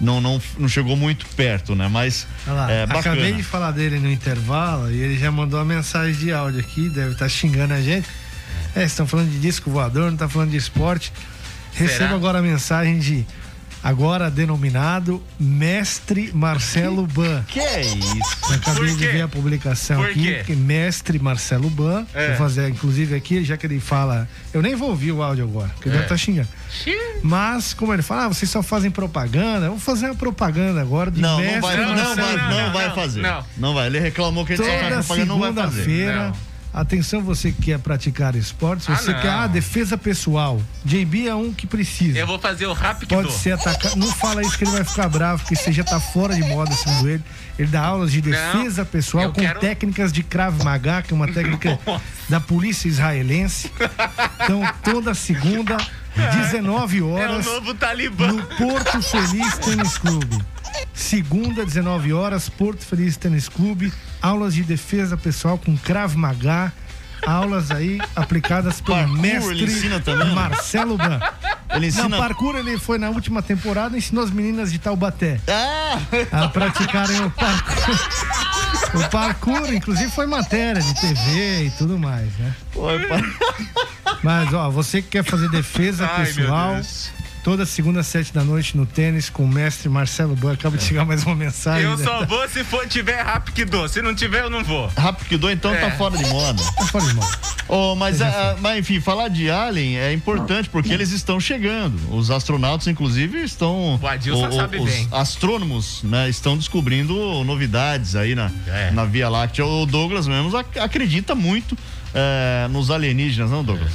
não, 0.00 0.18
não, 0.18 0.40
não 0.58 0.66
chegou 0.66 0.96
muito 0.96 1.26
perto, 1.36 1.74
né? 1.74 1.86
Mas 1.88 2.26
Olha 2.46 2.54
lá, 2.56 2.70
é 2.72 2.86
bacana. 2.86 3.14
acabei 3.16 3.32
de 3.34 3.42
falar 3.42 3.70
dele 3.72 3.98
no 3.98 4.10
intervalo 4.10 4.90
e 4.90 4.98
ele 4.98 5.18
já 5.18 5.30
mandou 5.30 5.58
uma 5.60 5.66
mensagem 5.66 6.14
de 6.14 6.32
áudio 6.32 6.60
aqui, 6.60 6.88
deve 6.88 7.12
estar 7.12 7.28
xingando 7.28 7.74
a 7.74 7.82
gente. 7.82 8.08
É, 8.74 8.84
estão 8.84 9.06
falando 9.06 9.28
de 9.30 9.38
disco 9.38 9.70
voador, 9.70 10.10
não 10.10 10.16
tá 10.16 10.26
falando 10.28 10.50
de 10.52 10.56
esporte. 10.56 11.12
Recebo 11.74 11.98
Será? 11.98 12.14
agora 12.14 12.38
a 12.38 12.42
mensagem 12.42 12.98
de 12.98 13.26
agora 13.82 14.30
denominado 14.30 15.22
Mestre 15.38 16.30
Marcelo 16.34 17.06
Ban. 17.06 17.42
Que 17.48 17.60
é 17.60 17.80
isso? 17.82 18.52
Acabei 18.54 18.94
de 18.94 19.06
ver 19.06 19.22
a 19.22 19.28
publicação 19.28 20.02
aqui, 20.02 20.42
que 20.44 20.54
Mestre 20.54 21.18
Marcelo 21.18 21.70
Ban. 21.70 22.04
É. 22.14 22.28
Vou 22.28 22.36
fazer, 22.36 22.68
inclusive, 22.68 23.14
aqui, 23.14 23.44
já 23.44 23.56
que 23.56 23.66
ele 23.66 23.80
fala. 23.80 24.28
Eu 24.52 24.62
nem 24.62 24.74
vou 24.74 24.90
ouvir 24.90 25.12
o 25.12 25.22
áudio 25.22 25.44
agora, 25.44 25.68
porque 25.68 25.88
ele 25.88 25.96
É. 25.96 26.00
deve 26.00 26.04
estar 26.06 26.16
xingando. 26.16 26.48
Mas, 27.22 27.74
como 27.74 27.92
ele 27.92 28.02
fala, 28.02 28.24
ah, 28.26 28.28
vocês 28.28 28.50
só 28.50 28.62
fazem 28.62 28.90
propaganda, 28.90 29.66
eu 29.66 29.70
vou 29.70 29.80
fazer 29.80 30.06
uma 30.06 30.14
propaganda 30.14 30.80
agora 30.80 31.10
do 31.10 31.20
Não, 31.20 31.32
não 31.32 31.38
Mestre 31.38 31.60
vai, 31.60 31.76
não, 31.76 31.94
Marcelo 31.94 32.14
vai, 32.16 32.36
Ban. 32.36 32.48
não, 32.66 32.72
vai 32.72 32.90
fazer. 32.94 33.20
não. 33.22 33.44
Não. 33.56 33.74
vai. 33.74 33.86
Ele 33.86 33.98
reclamou 34.00 34.44
que 34.44 34.52
a 34.52 34.56
gente 34.56 34.64
só 34.66 34.70
faz 34.72 34.82
Toda 34.82 34.94
propaganda, 35.02 35.26
não 35.26 35.38
vai 35.40 35.52
fazer. 35.52 35.84
segunda-feira. 35.84 36.32
Atenção, 36.72 37.20
você 37.20 37.50
que 37.50 37.62
quer 37.62 37.78
praticar 37.80 38.36
esportes, 38.36 38.88
Ah, 38.88 38.94
você 38.94 39.12
não. 39.12 39.20
quer 39.20 39.28
ah, 39.30 39.46
defesa 39.48 39.98
pessoal. 39.98 40.62
JB 40.84 41.26
é 41.26 41.34
um 41.34 41.52
que 41.52 41.66
precisa. 41.66 42.16
Eu 42.16 42.26
vou 42.28 42.38
fazer 42.38 42.66
o 42.66 42.72
rápido. 42.72 43.08
Pode 43.08 43.32
ser 43.32 43.52
atacado. 43.52 43.96
Não 43.96 44.06
fala 44.06 44.40
isso 44.42 44.56
que 44.56 44.62
ele 44.62 44.70
vai 44.70 44.84
ficar 44.84 45.08
bravo, 45.08 45.42
porque 45.42 45.56
você 45.56 45.72
já 45.72 45.82
tá 45.82 45.98
fora 45.98 46.32
de 46.34 46.42
moda, 46.44 46.70
segundo 46.72 47.08
ele. 47.08 47.24
Ele 47.58 47.68
dá 47.68 47.80
aulas 47.84 48.12
de 48.12 48.20
defesa 48.20 48.84
pessoal 48.84 49.24
eu 49.24 49.32
com 49.32 49.40
quero- 49.40 49.58
técnicas 49.58 50.12
de 50.12 50.22
Krav 50.22 50.62
Maga, 50.62 51.02
que 51.02 51.12
é 51.12 51.16
uma 51.16 51.26
técnica 51.26 51.76
da 52.30 52.38
polícia 52.38 52.86
israelense. 52.88 53.70
Então, 54.44 54.62
toda 54.84 55.12
segunda, 55.12 55.76
19 56.14 56.98
É 56.98 57.02
o 57.02 57.08
horas, 57.10 57.46
novo 57.46 57.74
Talibã. 57.74 58.28
no 58.28 58.42
Porto 58.56 59.02
Feliz 59.02 59.58
Tênis 59.58 59.98
Clube. 59.98 60.38
Segunda, 60.94 61.64
19 61.64 62.12
horas, 62.12 62.48
Porto 62.48 62.86
Feliz 62.86 63.16
Tênis 63.16 63.48
Clube. 63.48 63.92
Aulas 64.22 64.54
de 64.54 64.62
defesa 64.62 65.16
pessoal 65.16 65.56
com 65.58 65.76
Krav 65.76 66.14
Maga. 66.16 66.72
Aulas 67.26 67.70
aí 67.70 68.00
aplicadas 68.16 68.80
pelo 68.80 68.96
Parkour, 68.96 69.18
mestre 69.18 69.52
ele 69.58 69.64
ensina 69.72 70.00
também? 70.00 70.34
Marcelo 70.34 70.96
Ban. 70.96 71.20
Ele 71.74 71.88
ensina- 71.88 72.08
Não, 72.08 72.18
parkour 72.18 72.56
ele 72.56 72.78
foi 72.78 72.96
na 72.98 73.10
última 73.10 73.42
temporada 73.42 73.96
ensinou 73.96 74.24
as 74.24 74.30
meninas 74.30 74.72
de 74.72 74.78
Taubaté 74.78 75.38
Ah! 75.46 75.98
a 76.32 76.48
praticarem 76.48 77.20
o 77.22 77.30
parkour. 77.30 77.98
O 78.94 79.08
parkour, 79.10 79.72
inclusive, 79.72 80.10
foi 80.10 80.26
matéria 80.26 80.80
de 80.82 80.94
TV 80.98 81.66
e 81.66 81.70
tudo 81.76 81.98
mais, 81.98 82.26
né? 82.38 82.54
Mas, 84.22 84.52
ó, 84.54 84.70
você 84.70 85.02
que 85.02 85.08
quer 85.08 85.22
fazer 85.24 85.48
defesa 85.50 86.08
Ai, 86.10 86.24
pessoal. 86.24 86.80
Toda 87.42 87.64
segunda 87.64 88.00
às 88.00 88.06
sete 88.06 88.32
da 88.32 88.44
noite 88.44 88.76
no 88.76 88.84
tênis 88.86 89.30
com 89.30 89.44
o 89.44 89.48
mestre 89.48 89.88
Marcelo 89.88 90.36
Ban. 90.36 90.52
Acaba 90.52 90.76
de 90.76 90.84
chegar 90.84 91.04
mais 91.04 91.24
uma 91.24 91.34
mensagem. 91.34 91.84
Eu 91.84 91.96
né? 91.96 92.04
só 92.04 92.24
vou 92.26 92.48
se 92.48 92.62
for 92.64 92.86
tiver 92.86 93.20
rápido. 93.22 93.88
Se 93.88 94.02
não 94.02 94.14
tiver, 94.14 94.42
eu 94.42 94.50
não 94.50 94.62
vou. 94.62 94.86
Rapkido, 94.96 95.50
então 95.50 95.72
É. 95.74 95.80
tá 95.80 95.90
fora 95.92 96.16
de 96.16 96.24
moda. 96.26 96.62
Tá 96.76 96.86
fora 96.86 97.04
de 97.06 97.14
moda. 97.14 97.38
Oh, 97.68 97.94
mas, 97.94 98.20
ah, 98.20 98.56
mas 98.60 98.78
enfim, 98.78 99.00
falar 99.00 99.28
de 99.28 99.48
Alien 99.50 99.96
é 99.98 100.12
importante 100.12 100.68
porque 100.68 100.92
eles 100.92 101.12
estão 101.12 101.38
chegando. 101.38 101.98
Os 102.14 102.30
astronautas, 102.30 102.86
inclusive, 102.88 103.38
estão. 103.42 103.98
O 104.02 104.06
Adilson 104.06 104.50
sabe 104.52 104.78
os 104.78 104.90
bem. 104.90 105.08
astrônomos, 105.12 106.02
né, 106.02 106.28
estão 106.28 106.56
descobrindo 106.58 107.44
novidades 107.44 108.16
aí 108.16 108.34
na, 108.34 108.50
É. 108.66 108.90
na 108.90 109.04
Via 109.04 109.28
Láctea. 109.28 109.64
O 109.64 109.86
Douglas 109.86 110.26
mesmo 110.26 110.56
ac- 110.56 110.78
acredita 110.78 111.34
muito 111.34 111.76
eh, 112.12 112.66
nos 112.70 112.90
alienígenas, 112.90 113.50
não, 113.52 113.62
Douglas? 113.62 113.92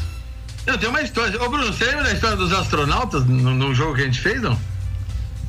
Eu 0.65 0.77
tenho 0.77 0.89
uma 0.89 1.01
história. 1.01 1.41
Ô, 1.41 1.49
Bruno, 1.49 1.71
você 1.71 1.85
lembra 1.85 2.05
da 2.05 2.13
história 2.13 2.35
dos 2.35 2.51
astronautas 2.51 3.25
no, 3.25 3.53
no 3.53 3.73
jogo 3.73 3.95
que 3.95 4.01
a 4.01 4.05
gente 4.05 4.19
fez, 4.19 4.41
não? 4.41 4.59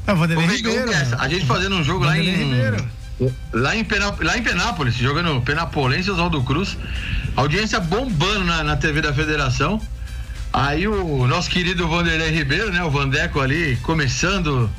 É 0.06 0.12
o 0.12 0.16
Vanderlei 0.16 0.46
Ribeiro. 0.46 0.92
é 0.92 1.04
né? 1.04 1.16
A 1.18 1.28
gente 1.28 1.46
fazendo 1.46 1.76
um 1.76 1.82
jogo 1.82 2.04
lá 2.04 2.18
em. 2.18 2.22
Ribeiro. 2.22 2.96
Lá 3.50 3.74
em, 3.74 3.82
Pena, 3.82 4.14
lá 4.20 4.36
em 4.36 4.42
Penápolis, 4.42 4.94
jogando 4.94 5.40
Penapolense 5.40 6.10
Oswaldo 6.10 6.42
Cruz. 6.42 6.76
Audiência 7.34 7.80
bombando 7.80 8.44
na, 8.44 8.62
na 8.62 8.76
TV 8.76 9.00
da 9.00 9.12
Federação. 9.12 9.80
Aí 10.52 10.86
o 10.86 11.26
nosso 11.26 11.50
querido 11.50 11.88
Vanderlei 11.88 12.30
Ribeiro, 12.30 12.70
né? 12.70 12.84
O 12.84 12.90
Vandeco 12.90 13.40
ali, 13.40 13.76
começando 13.82 14.70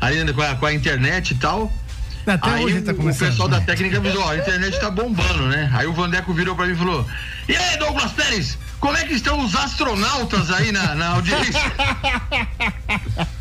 ali 0.00 0.32
com 0.32 0.40
a, 0.40 0.54
com 0.54 0.66
a 0.66 0.72
internet 0.72 1.32
e 1.32 1.34
tal. 1.34 1.72
Até 2.26 2.50
Aí 2.50 2.64
o, 2.64 2.82
tá 2.82 2.92
o 2.92 3.16
pessoal 3.16 3.48
da 3.48 3.60
técnica 3.60 3.96
avisou, 3.96 4.22
ó, 4.22 4.30
a 4.30 4.36
internet 4.36 4.78
tá 4.78 4.90
bombando, 4.90 5.46
né? 5.48 5.70
Aí 5.72 5.86
o 5.86 5.92
Vandeco 5.92 6.32
virou 6.32 6.54
pra 6.54 6.66
mim 6.66 6.72
e 6.72 6.76
falou: 6.76 7.06
E 7.48 7.56
aí, 7.56 7.78
Douglas 7.78 8.12
Pérez, 8.12 8.58
como 8.80 8.96
é 8.96 9.04
que 9.04 9.14
estão 9.14 9.44
os 9.44 9.54
astronautas 9.54 10.50
aí 10.50 10.72
na, 10.72 10.94
na 10.94 11.08
audiência? 11.10 11.60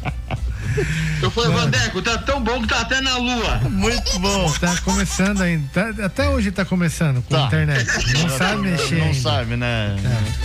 Eu 1.22 1.30
falei, 1.32 1.52
Vandeco, 1.52 2.02
tá 2.02 2.18
tão 2.20 2.42
bom 2.42 2.62
que 2.62 2.68
tá 2.68 2.80
até 2.82 3.02
na 3.02 3.18
lua. 3.18 3.58
Muito 3.70 4.18
bom. 4.20 4.50
Tá 4.54 4.74
começando 4.86 5.42
ainda. 5.42 5.68
Tá- 5.74 6.06
até 6.06 6.30
hoje 6.30 6.52
tá 6.52 6.64
começando 6.64 7.22
com 7.24 7.36
a 7.36 7.40
Tá. 7.42 7.48
internet. 7.48 7.86
Não 8.20 8.30
sabe 8.38 8.62
mexer. 8.62 8.96
Não 8.96 9.06
ainda. 9.08 9.20
sabe, 9.20 9.56
né? 9.58 9.96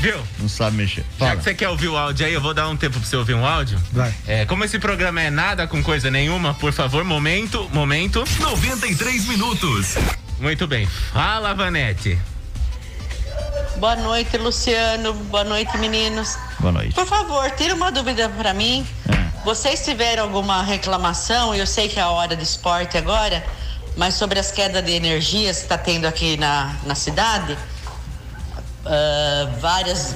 Viu? 0.01 0.17
Não 0.41 0.49
sabe 0.49 0.77
mexer. 0.79 1.05
Já 1.21 1.27
Fala. 1.27 1.37
que 1.37 1.45
você 1.45 1.55
quer 1.55 1.69
ouvir 1.69 1.89
o 1.89 1.97
áudio 1.97 2.27
aí, 2.27 2.33
eu 2.33 2.41
vou 2.41 2.53
dar 2.55 2.69
um 2.69 2.77
tempo 2.77 2.99
pra 2.99 3.09
você 3.09 3.15
ouvir 3.17 3.35
um 3.35 3.47
áudio. 3.47 3.79
Vai. 3.93 4.13
É, 4.27 4.45
como 4.47 4.65
esse 4.65 4.79
programa 4.79 5.21
é 5.21 5.31
nada 5.31 5.69
com 5.69 5.81
coisa 5.83 6.11
nenhuma, 6.11 6.55
por 6.55 6.73
favor, 6.73 7.05
momento, 7.05 7.69
momento. 7.73 8.25
93 8.41 9.27
minutos. 9.29 9.95
Muito 10.41 10.67
bem. 10.67 10.89
Fala, 11.13 11.55
Vanete. 11.55 12.19
Boa 13.77 13.97
noite, 13.97 14.37
Luciano. 14.39 15.13
Boa 15.15 15.45
noite, 15.45 15.77
meninos. 15.79 16.37
Boa 16.59 16.73
noite. 16.73 16.95
Por 16.95 17.07
favor, 17.07 17.51
tira 17.53 17.75
uma 17.75 17.91
dúvida 17.91 18.29
pra 18.29 18.55
mim. 18.55 18.87
Vocês 19.45 19.85
tiveram 19.85 20.23
alguma 20.25 20.63
reclamação? 20.63 21.55
Eu 21.55 21.67
sei 21.67 21.89
que 21.89 21.99
é 21.99 22.03
a 22.03 22.09
hora 22.09 22.35
do 22.35 22.43
esporte 22.43 22.97
agora, 22.97 23.45
mas 23.97 24.15
sobre 24.15 24.39
as 24.39 24.51
quedas 24.51 24.83
de 24.85 24.93
energia 24.93 25.53
que 25.53 25.61
está 25.61 25.77
tendo 25.77 26.07
aqui 26.07 26.37
na, 26.39 26.75
na 26.85 26.95
cidade, 26.95 27.57
ah, 28.87 29.49
várias 29.61 30.15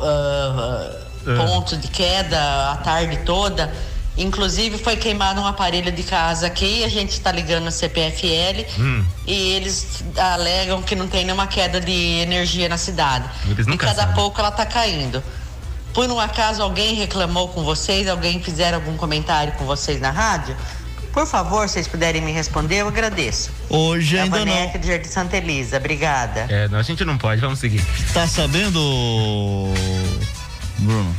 ah, 0.00 1.02
É. 1.26 1.36
pontos 1.36 1.80
de 1.80 1.88
queda 1.88 2.70
a 2.72 2.76
tarde 2.78 3.16
toda. 3.26 3.72
Inclusive 4.18 4.78
foi 4.78 4.96
queimado 4.96 5.40
um 5.40 5.46
aparelho 5.46 5.92
de 5.92 6.02
casa 6.02 6.46
aqui, 6.46 6.82
a 6.84 6.88
gente 6.88 7.10
está 7.10 7.30
ligando 7.30 7.68
a 7.68 7.70
CPFL 7.70 8.64
e 9.26 9.34
eles 9.52 10.02
alegam 10.16 10.80
que 10.82 10.96
não 10.96 11.06
tem 11.06 11.24
nenhuma 11.24 11.46
queda 11.46 11.80
de 11.80 11.92
energia 11.92 12.68
na 12.68 12.78
cidade. 12.78 13.28
Eles 13.46 13.66
e 13.66 13.76
cada 13.76 14.02
sabem. 14.02 14.14
pouco 14.14 14.40
ela 14.40 14.50
tá 14.50 14.64
caindo. 14.64 15.22
Por 15.92 16.10
um 16.10 16.18
acaso 16.18 16.62
alguém 16.62 16.94
reclamou 16.94 17.48
com 17.48 17.62
vocês, 17.62 18.08
alguém 18.08 18.42
fizeram 18.42 18.78
algum 18.78 18.96
comentário 18.96 19.52
com 19.54 19.64
vocês 19.66 20.00
na 20.00 20.10
rádio? 20.10 20.56
Por 21.12 21.26
favor, 21.26 21.66
se 21.66 21.74
vocês 21.74 21.88
puderem 21.88 22.20
me 22.20 22.30
responder, 22.32 22.76
eu 22.82 22.88
agradeço. 22.88 23.50
Hoje 23.70 24.16
É 24.16 24.20
a 24.20 24.22
ainda 24.24 24.44
não. 24.44 24.52
Vanessa 24.52 24.78
de 24.78 24.86
Jardim 24.86 25.08
Santa 25.08 25.36
Elisa, 25.38 25.78
obrigada. 25.78 26.46
É, 26.50 26.68
não, 26.68 26.78
a 26.78 26.82
gente 26.82 27.02
não 27.06 27.16
pode, 27.16 27.40
vamos 27.40 27.58
seguir. 27.58 27.82
Tá 28.12 28.26
sabendo, 28.26 28.78
Bruno? 30.78 31.16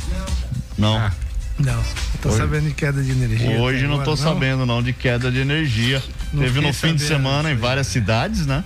Não. 0.76 1.10
Não. 1.58 1.82
Tô 2.22 2.28
Hoje- 2.28 2.38
sabendo 2.38 2.68
de 2.68 2.74
queda 2.74 3.02
de 3.02 3.10
energia. 3.10 3.50
Hoje 3.60 3.86
não 3.86 3.96
tô 3.96 4.12
agora, 4.12 4.16
sabendo 4.16 4.64
não 4.66 4.82
de 4.82 4.92
queda 4.92 5.30
de 5.30 5.38
energia. 5.38 6.02
Não 6.32 6.42
Teve 6.42 6.60
no 6.60 6.72
fim 6.72 6.94
de 6.94 7.02
semana 7.02 7.50
em 7.50 7.56
várias 7.56 7.86
cidades, 7.88 8.46
né? 8.46 8.62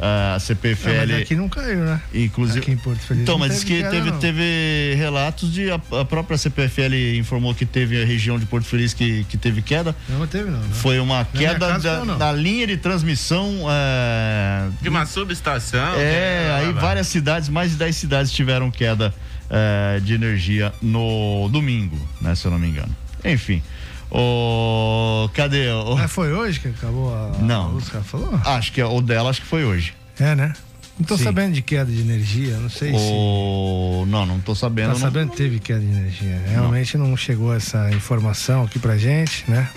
A 0.00 0.34
Ah, 0.34 0.40
CPFL. 0.40 1.06
mas 1.06 1.22
aqui 1.22 1.36
não 1.36 1.48
caiu, 1.48 1.78
né? 1.84 2.00
Inclusive. 2.12 2.58
Aqui 2.58 2.72
em 2.72 2.76
Porto 2.76 2.98
Feliz 3.02 3.22
Então, 3.22 3.34
não 3.34 3.40
mas 3.46 3.52
diz 3.54 3.62
que 3.62 3.84
teve, 3.84 4.10
não. 4.10 4.18
teve 4.18 4.94
relatos 4.96 5.52
de. 5.52 5.70
A, 5.70 5.74
a 6.00 6.04
própria 6.04 6.36
CPFL 6.36 7.16
informou 7.18 7.54
que 7.54 7.64
teve 7.64 8.02
a 8.02 8.04
região 8.04 8.36
de 8.36 8.44
Porto 8.46 8.64
Feliz 8.66 8.92
que, 8.92 9.22
que 9.28 9.36
teve 9.36 9.62
queda. 9.62 9.94
Não 10.08 10.26
teve, 10.26 10.50
não. 10.50 10.58
né? 10.58 10.66
Foi 10.72 10.98
uma 10.98 11.24
queda 11.24 11.68
casa 11.68 11.98
da, 11.98 12.04
não. 12.04 12.18
da 12.18 12.32
linha 12.32 12.66
de 12.66 12.76
transmissão. 12.78 13.58
É, 13.70 14.68
De 14.80 14.88
uma 14.88 15.06
subestação. 15.06 15.94
é, 15.94 15.98
né, 15.98 16.54
aí 16.56 16.72
várias 16.72 17.06
cidades, 17.06 17.48
mais 17.48 17.70
de 17.72 17.76
10 17.76 17.94
cidades 17.94 18.32
tiveram 18.32 18.70
queda 18.72 19.14
é, 19.52 20.00
de 20.00 20.14
energia 20.14 20.72
no 20.82 21.48
domingo, 21.52 21.96
né? 22.20 22.34
Se 22.34 22.46
eu 22.46 22.50
não 22.50 22.58
me 22.58 22.68
engano. 22.68 22.94
Enfim. 23.24 23.62
O, 24.10 25.28
cadê? 25.32 25.70
O, 25.70 25.94
Mas 25.96 26.10
foi 26.10 26.32
hoje 26.32 26.58
que 26.60 26.68
acabou 26.68 27.14
a, 27.14 27.38
Não. 27.40 27.66
a 27.66 27.68
luz 27.68 27.88
que 27.88 27.96
ela 27.96 28.04
falou? 28.04 28.34
acho 28.44 28.72
que 28.72 28.80
é 28.80 28.84
o 28.86 29.00
dela, 29.00 29.30
acho 29.30 29.40
que 29.40 29.46
foi 29.46 29.64
hoje. 29.64 29.94
É, 30.18 30.34
né? 30.34 30.52
Não 30.98 31.06
tô 31.06 31.16
Sim. 31.16 31.24
sabendo 31.24 31.54
de 31.54 31.62
queda 31.62 31.90
de 31.90 32.00
energia, 32.00 32.56
não 32.58 32.68
sei 32.68 32.90
se. 32.90 32.96
O... 32.98 34.04
Não, 34.08 34.26
não 34.26 34.38
tô 34.40 34.54
sabendo. 34.54 34.88
Tá 34.88 34.92
não. 34.92 35.00
sabendo 35.00 35.30
que 35.30 35.36
teve 35.36 35.58
queda 35.58 35.80
de 35.80 35.86
energia. 35.86 36.42
Realmente 36.48 36.98
não. 36.98 37.16
chegou 37.16 37.54
essa 37.54 37.90
informação 37.92 38.64
aqui 38.64 38.78
pra 38.78 38.96
gente, 38.98 39.44
né? 39.50 39.68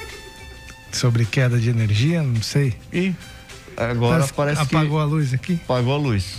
Sobre 0.91 1.25
queda 1.25 1.57
de 1.57 1.69
energia, 1.69 2.21
não 2.21 2.41
sei. 2.41 2.73
E 2.91 3.13
Agora 3.77 4.15
Parece- 4.19 4.33
parece 4.33 4.65
que. 4.65 4.75
apagou 4.75 4.99
a 4.99 5.05
luz 5.05 5.33
aqui? 5.33 5.59
Apagou 5.63 5.93
a 5.93 5.97
luz. 5.97 6.35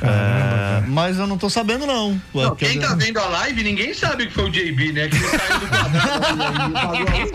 Caramba, 0.00 0.84
É, 0.86 0.88
mas 0.88 1.18
eu 1.18 1.26
não 1.26 1.36
tô 1.38 1.50
sabendo, 1.50 1.86
não. 1.86 2.20
Não, 2.34 2.54
quem 2.56 2.80
tá 2.80 2.94
vendo 2.94 3.18
a 3.18 3.26
live, 3.26 3.62
ninguém 3.62 3.92
sabe 3.94 4.26
que 4.26 4.32
foi 4.34 4.44
o 4.44 4.50
JB, 4.50 4.92
né? 4.92 5.08
Que 5.08 5.16
ele 5.16 5.28
saiu 5.28 5.60
do 5.60 5.66
quadrado 5.68 6.26
e 6.38 6.42
apagou 6.42 6.78
a 6.78 6.92
luz. 6.92 7.30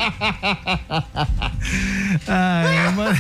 Ah, 2.28 2.64
é, 2.66 2.90
mas... 2.92 3.20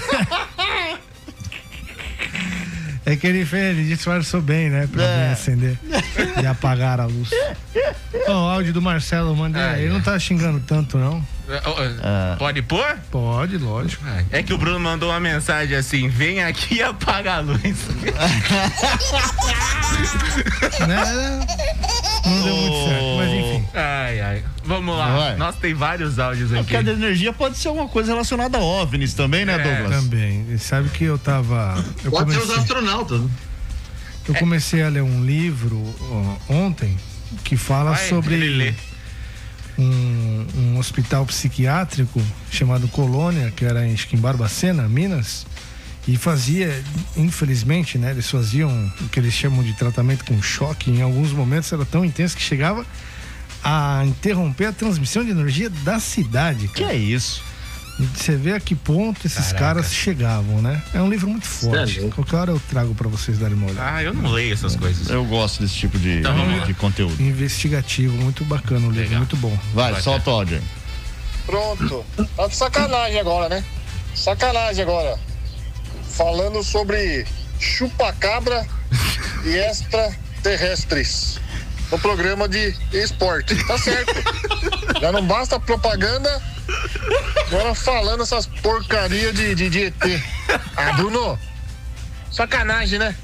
É 3.07 3.15
que 3.15 3.27
ele 3.27 3.45
fez, 3.45 3.77
ele 3.77 3.87
disfarçou 3.87 4.41
bem, 4.41 4.69
né? 4.69 4.87
Pra 4.91 5.03
É. 5.03 5.31
acender 5.31 5.77
e 6.41 6.45
apagar 6.47 6.99
a 6.99 7.05
luz. 7.05 7.29
Ó, 8.27 8.31
o 8.31 8.49
áudio 8.49 8.73
do 8.73 8.81
Marcelo, 8.81 9.35
mandei. 9.35 9.61
Ah, 9.61 9.77
ele 9.77 9.87
é. 9.89 9.91
não 9.91 10.01
tá 10.01 10.17
xingando 10.17 10.59
tanto, 10.65 10.97
não. 10.97 11.23
É. 11.47 12.35
Pode 12.37 12.61
pôr? 12.63 12.97
Pode, 13.11 13.57
lógico. 13.57 14.03
É 14.31 14.41
que 14.41 14.53
o 14.53 14.57
Bruno 14.57 14.79
mandou 14.79 15.09
uma 15.09 15.19
mensagem 15.19 15.75
assim: 15.77 16.07
vem 16.07 16.43
aqui 16.43 16.75
e 16.75 16.83
apaga 16.83 17.35
a 17.35 17.39
luz. 17.39 17.61
né? 20.87 21.45
Não 22.25 22.43
deu 22.43 22.55
muito 22.55 22.89
certo, 22.89 23.17
mas 23.17 23.29
enfim. 23.29 23.65
Ai, 23.73 24.21
ai. 24.21 24.43
Vamos 24.63 24.97
lá. 24.97 25.15
Vai. 25.15 25.35
Nossa, 25.35 25.59
tem 25.59 25.73
vários 25.73 26.17
áudios 26.17 26.51
A 26.53 26.59
aqui. 26.61 26.69
queda 26.69 26.95
de 26.95 27.01
energia 27.03 27.31
pode 27.31 27.57
ser 27.57 27.67
alguma 27.67 27.87
coisa 27.87 28.11
relacionada 28.11 28.57
a 28.57 28.61
OVNIs 28.61 29.13
também, 29.13 29.45
né, 29.45 29.53
É, 29.53 29.57
Douglas? 29.81 30.03
Também. 30.03 30.45
E 30.49 30.57
sabe 30.57 30.89
que 30.89 31.03
eu 31.03 31.17
tava. 31.19 31.75
Eu 32.03 32.09
Pode 32.11 32.31
ser 32.31 32.37
os 32.39 32.43
comecei, 32.45 32.63
astronautas. 32.63 33.21
né? 33.21 33.29
eu 34.27 34.33
comecei 34.35 34.81
a 34.81 34.89
ler 34.89 35.03
um 35.03 35.23
livro 35.23 35.79
ó, 36.49 36.53
ontem 36.53 36.97
que 37.43 37.55
fala 37.55 37.91
Vai, 37.91 37.99
ele 37.99 38.09
sobre 38.09 38.35
lê. 38.37 38.73
Um, 39.77 40.45
um 40.57 40.77
hospital 40.79 41.25
psiquiátrico 41.25 42.21
chamado 42.51 42.87
Colônia, 42.87 43.51
que 43.51 43.65
era 43.65 43.87
em, 43.87 43.95
que 43.95 44.15
em 44.15 44.19
Barbacena, 44.19 44.87
Minas. 44.87 45.45
E 46.07 46.17
fazia, 46.17 46.83
infelizmente, 47.17 47.97
né? 47.97 48.11
Eles 48.11 48.29
faziam 48.29 48.69
o 49.01 49.09
que 49.09 49.19
eles 49.19 49.33
chamam 49.33 49.63
de 49.63 49.73
tratamento 49.73 50.23
com 50.23 50.39
choque. 50.41 50.91
Em 50.91 51.01
alguns 51.01 51.31
momentos 51.31 51.71
era 51.73 51.83
tão 51.83 52.05
intenso 52.05 52.35
que 52.35 52.43
chegava 52.43 52.85
a 53.63 54.03
interromper 54.05 54.65
a 54.65 54.71
transmissão 54.71 55.25
de 55.25 55.31
energia 55.31 55.69
da 55.83 55.99
cidade. 55.99 56.67
Que 56.67 56.83
Cara. 56.83 56.93
é 56.93 56.97
isso? 56.97 57.43
Você 57.97 58.35
vê 58.35 58.51
a 58.53 58.59
que 58.59 58.75
ponto 58.75 59.25
esses 59.25 59.53
Caraca. 59.53 59.59
caras 59.59 59.93
chegavam, 59.93 60.61
né? 60.61 60.81
É 60.93 61.01
um 61.01 61.09
livro 61.09 61.29
muito 61.29 61.47
forte. 61.47 61.93
Sério? 61.93 62.09
Qualquer 62.11 62.35
hora 62.35 62.51
eu 62.51 62.61
trago 62.69 62.93
pra 62.93 63.07
vocês 63.07 63.37
darem 63.37 63.55
uma 63.55 63.67
olhada. 63.67 63.95
Ah, 63.95 64.03
eu 64.03 64.13
não 64.13 64.29
leio 64.31 64.53
essas 64.53 64.75
coisas. 64.75 65.09
Eu 65.09 65.23
gosto 65.23 65.61
desse 65.61 65.75
tipo 65.75 65.97
de, 65.97 66.19
Então, 66.19 66.35
lá. 66.57 66.65
de 66.65 66.73
conteúdo. 66.73 67.21
Investigativo, 67.21 68.13
muito 68.17 68.43
bacana 68.43 68.85
o 68.87 68.89
livro, 68.89 69.03
Legal. 69.03 69.19
muito 69.19 69.37
bom. 69.37 69.57
Vai, 69.73 69.93
Vai, 69.93 70.01
solta 70.01 70.29
o 70.29 70.33
áudio 70.33 70.57
aí. 70.57 70.63
Pronto. 71.45 72.05
Tá 72.35 72.47
de 72.47 72.55
sacanagem 72.55 73.19
agora, 73.19 73.47
né? 73.47 73.63
Sacanagem 74.13 74.83
agora. 74.83 75.17
Falando 76.09 76.63
sobre 76.63 77.25
chupacabra 77.59 78.67
e 79.45 79.55
extraterrestres. 79.55 81.39
No 81.91 81.99
programa 81.99 82.49
de 82.49 82.75
esporte. 82.91 83.55
Tá 83.65 83.77
certo. 83.77 84.11
Já 84.99 85.11
não 85.11 85.25
basta 85.25 85.59
propaganda. 85.59 86.41
Agora 87.47 87.75
falando 87.75 88.23
essas 88.23 88.45
porcaria 88.47 89.31
de, 89.33 89.53
de, 89.55 89.69
de 89.69 89.83
ET. 89.85 89.93
Ah, 90.75 90.93
Bruno. 90.93 91.37
Sacanagem, 92.31 92.99
né? 92.99 93.15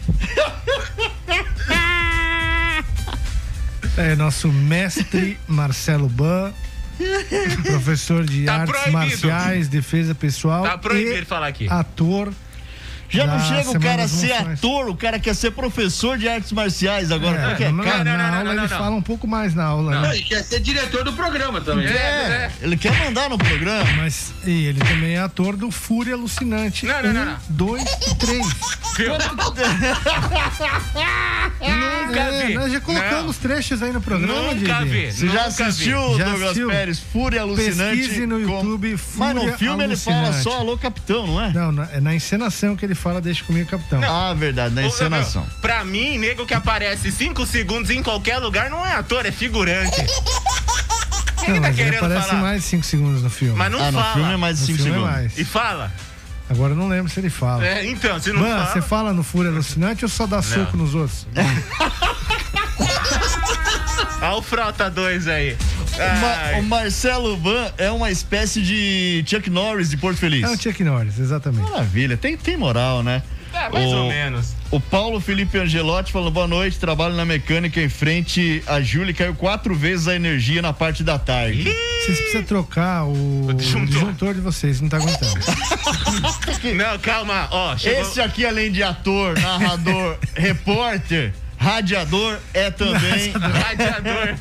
É 3.97 4.15
nosso 4.15 4.47
mestre 4.49 5.37
Marcelo 5.47 6.07
Ban, 6.07 6.53
professor 7.65 8.23
de 8.23 8.45
Tá 8.45 8.55
artes 8.61 8.71
proibido. 8.71 8.93
marciais, 8.97 9.67
defesa 9.67 10.15
pessoal. 10.15 10.63
Tá 10.63 10.77
proibido 10.77 11.19
e 11.21 11.25
falar 11.25 11.47
aqui. 11.47 11.67
Ator. 11.69 12.31
Já 13.11 13.27
não 13.27 13.39
chega 13.39 13.69
o 13.71 13.79
cara 13.79 14.03
a 14.03 14.07
ser 14.07 14.31
ator, 14.33 14.89
o 14.89 14.95
cara 14.95 15.19
quer 15.19 15.35
ser 15.35 15.51
professor 15.51 16.17
de 16.17 16.27
artes 16.29 16.51
marciais 16.51 17.11
agora. 17.11 17.37
É, 17.39 17.49
Porque, 17.49 17.69
na, 17.69 17.83
cara, 17.83 18.03
na 18.03 18.11
não, 18.11 18.17
não, 18.17 18.25
aula 18.25 18.43
não, 18.43 18.51
ele 18.51 18.61
não. 18.61 18.67
fala 18.79 18.95
um 18.95 19.01
pouco 19.01 19.27
mais 19.27 19.53
na 19.53 19.65
aula, 19.65 19.91
Não, 19.95 20.01
né? 20.03 20.17
e 20.17 20.21
quer 20.23 20.43
ser 20.43 20.59
diretor 20.59 21.03
do 21.03 21.13
programa 21.13 21.59
também. 21.61 21.85
É, 21.87 21.91
é, 21.91 22.51
ele 22.61 22.77
quer 22.77 22.97
mandar 23.03 23.29
no 23.29 23.37
programa. 23.37 23.83
Mas 23.97 24.33
e 24.45 24.65
ele 24.65 24.79
também 24.79 25.15
é 25.15 25.19
ator 25.19 25.55
do 25.57 25.69
Fúria 25.71 26.13
Alucinante. 26.15 26.85
Não, 26.85 27.03
não, 27.03 27.13
não, 27.13 27.21
Um, 27.21 27.25
não. 27.25 27.37
dois 27.49 27.83
e 27.83 28.15
três. 28.15 28.47
Nunca 31.61 32.19
É, 32.19 32.47
vi. 32.47 32.53
nós 32.55 32.71
já 32.71 32.81
colocamos 32.81 33.21
Não. 33.23 33.29
os 33.29 33.37
trechos 33.37 33.81
aí 33.83 33.91
no 33.91 34.01
programa, 34.01 34.53
Nunca 34.53 34.73
Didi. 34.83 34.89
vi. 34.89 35.11
Você 35.11 35.27
já 35.27 35.33
Nunca 35.47 35.65
assistiu, 35.65 36.11
vi. 36.13 36.17
Já 36.17 36.23
Douglas 36.25 36.41
assistiu? 36.43 36.67
Pérez, 36.69 36.99
Fúria 36.99 37.41
Alucinante? 37.41 37.97
Pesquise 37.97 38.25
no 38.25 38.35
com- 38.35 38.41
YouTube, 38.41 38.99
Mas 39.15 39.35
no 39.35 39.41
Fúria 39.41 39.57
filme 39.57 39.83
ele 39.83 39.95
fala 39.95 40.33
só 40.33 40.59
alô 40.59 40.77
capitão, 40.77 41.27
não 41.27 41.41
é? 41.41 41.51
Não, 41.51 41.71
na- 41.71 41.89
é 41.91 41.99
na 42.01 42.13
encenação 42.15 42.75
que 42.75 42.85
ele 42.85 42.95
fala 43.01 43.19
Deixa 43.21 43.43
comigo, 43.43 43.69
capitão. 43.69 44.01
Ah, 44.03 44.33
verdade, 44.33 44.73
na 44.75 44.81
Ô, 44.81 44.85
encenação. 44.85 45.41
meu, 45.43 45.51
Pra 45.61 45.83
mim, 45.83 46.17
nego 46.17 46.45
que 46.45 46.53
aparece 46.53 47.11
5 47.11 47.45
segundos 47.45 47.89
em 47.91 48.01
qualquer 48.03 48.37
lugar 48.37 48.69
não 48.69 48.85
é 48.85 48.93
ator, 48.93 49.25
é 49.25 49.31
figurante. 49.31 50.05
Quem 51.43 51.55
Não, 51.55 51.61
tá 51.63 51.71
querendo 51.73 51.95
aparece 52.05 52.27
falar? 52.29 52.41
mais 52.41 52.61
de 52.61 52.67
5 52.69 52.85
segundos 52.85 53.23
no 53.23 53.29
filme. 53.29 53.55
Mas 53.57 53.71
não 53.71 53.79
ah, 53.83 53.91
no 53.91 53.99
fala. 53.99 54.13
filme 54.13 54.33
é 54.33 54.37
mais 54.37 54.55
de 54.57 54.61
No 54.61 54.67
5 54.67 54.77
filme 54.77 54.91
é 54.91 54.93
segundos. 54.93 55.15
mais. 55.21 55.37
E 55.39 55.43
fala? 55.45 55.91
Agora 56.49 56.73
eu 56.73 56.77
não 56.77 56.87
lembro 56.87 57.11
se 57.11 57.19
ele 57.19 57.29
fala. 57.29 57.65
É, 57.65 57.85
então, 57.85 58.19
se 58.19 58.31
não 58.31 58.41
Ban, 58.41 58.49
fala. 58.49 58.65
você 58.73 58.81
fala 58.81 59.13
no 59.13 59.23
Fúria 59.23 59.49
Alucinante 59.49 60.03
ou 60.05 60.09
só 60.09 60.27
dá 60.27 60.41
soco 60.41 60.75
nos 60.77 60.93
outros? 60.93 61.25
Olha 64.21 64.35
o 64.35 64.41
Frota 64.41 64.89
2 64.89 65.27
aí. 65.27 65.57
O, 65.93 66.21
Ma- 66.21 66.59
o 66.59 66.63
Marcelo 66.63 67.37
Van 67.37 67.71
é 67.77 67.91
uma 67.91 68.09
espécie 68.09 68.61
de 68.61 69.23
Chuck 69.27 69.49
Norris 69.49 69.89
de 69.89 69.97
Porto 69.97 70.17
Feliz. 70.17 70.43
É 70.43 70.49
o 70.49 70.57
Chuck 70.59 70.83
Norris, 70.83 71.19
exatamente. 71.19 71.69
Maravilha, 71.69 72.17
tem, 72.17 72.37
tem 72.37 72.57
moral, 72.57 73.03
né? 73.03 73.21
É, 73.53 73.67
mais 73.69 73.85
O- 73.91 73.97
ou 73.97 74.07
menos. 74.09 74.55
O 74.71 74.79
Paulo 74.79 75.19
Felipe 75.19 75.57
Angelotti 75.57 76.11
falando 76.13 76.31
boa 76.31 76.47
noite, 76.47 76.79
trabalho 76.79 77.13
na 77.15 77.25
mecânica 77.25 77.81
em 77.81 77.89
frente 77.89 78.63
a 78.65 78.79
Júlia, 78.81 79.13
caiu 79.13 79.35
quatro 79.35 79.75
vezes 79.75 80.07
a 80.07 80.15
energia 80.15 80.61
na 80.61 80.71
parte 80.71 81.03
da 81.03 81.19
tarde. 81.19 81.63
Vocês 81.63 82.17
precisam 82.17 82.43
trocar 82.43 83.03
o, 83.03 83.47
O 83.49 83.53
disjuntor. 83.53 83.87
disjuntor 83.87 84.33
de 84.33 84.39
vocês, 84.39 84.79
não 84.79 84.87
tá 84.87 84.97
aguentando. 84.97 85.39
Não, 86.75 86.97
calma, 86.99 87.47
ó. 87.51 87.75
Chegou... 87.77 88.01
Esse 88.01 88.21
aqui, 88.21 88.45
além 88.45 88.71
de 88.71 88.81
ator, 88.83 89.37
narrador, 89.39 90.17
repórter, 90.35 91.33
radiador, 91.57 92.37
é 92.53 92.69
também 92.71 93.31
Radiador. 93.31 94.35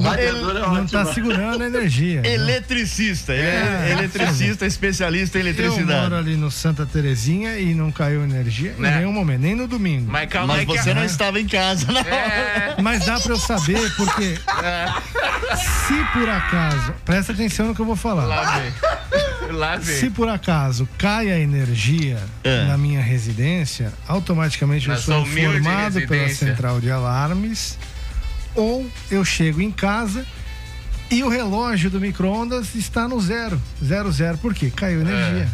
Radiador 0.00 0.56
é 0.56 0.60
Não 0.60 0.72
ótimo. 0.72 0.88
tá 0.88 1.04
segurando 1.12 1.62
a 1.62 1.66
energia. 1.66 2.22
eletricista. 2.26 3.32
Ele 3.32 3.42
é, 3.42 3.86
É. 3.88 3.92
eletricista, 3.92 4.66
especialista 4.66 5.38
em 5.38 5.40
Eu 5.42 5.46
eletricidade. 5.46 6.00
moro 6.02 6.16
ali 6.16 6.36
no 6.36 6.50
Santa 6.50 6.84
Terezinha 6.86 7.58
e 7.58 7.74
não 7.74 7.90
caiu 7.90 8.22
energia 8.22 8.74
em 8.78 8.80
Né? 8.82 8.96
nenhum 8.98 9.12
momento, 9.12 9.40
nem 9.42 9.54
no 9.54 9.66
domingo. 9.66 10.10
Mas 10.10 10.28
calma 10.28 10.54
Mas 10.54 10.60
aí 10.60 10.66
que 10.66 10.82
você 10.82 10.94
não 10.94 11.04
estava 11.04 11.40
em 11.40 11.46
casa, 11.46 11.90
né? 11.92 12.00
É. 12.08 12.82
Mas 12.82 13.04
dá 13.04 13.18
pra 13.20 13.32
eu 13.32 13.38
saber, 13.38 13.90
porque 13.96 14.38
se 15.56 16.04
por 16.12 16.28
acaso, 16.28 16.92
presta 17.04 17.32
atenção 17.32 17.66
no 17.68 17.74
que 17.74 17.80
eu 17.80 17.86
vou 17.86 17.96
falar. 17.96 18.24
Lá 18.26 18.58
vem. 18.58 18.72
Lá 19.56 19.76
vem. 19.76 19.96
Se 19.96 20.10
por 20.10 20.28
acaso 20.28 20.88
cai 20.98 21.30
a 21.32 21.38
energia 21.38 22.18
É. 22.44 22.64
na 22.66 22.76
minha 22.76 23.00
residência, 23.00 23.92
automaticamente 24.06 24.88
eu 24.88 24.96
sou 24.96 25.22
informado 25.26 26.00
pela 26.06 26.28
central 26.28 26.80
de 26.80 26.90
alarmes, 26.90 27.78
ou 28.54 28.86
eu 29.10 29.24
chego 29.24 29.60
em 29.60 29.70
casa 29.70 30.24
e 31.10 31.22
o 31.22 31.28
relógio 31.28 31.88
do 31.90 32.00
micro-ondas 32.00 32.74
está 32.74 33.08
no 33.08 33.20
zero. 33.20 33.60
Zero, 33.82 34.10
zero. 34.12 34.36
Por 34.38 34.54
quê? 34.54 34.70
Caiu 34.74 35.00
energia. 35.00 35.48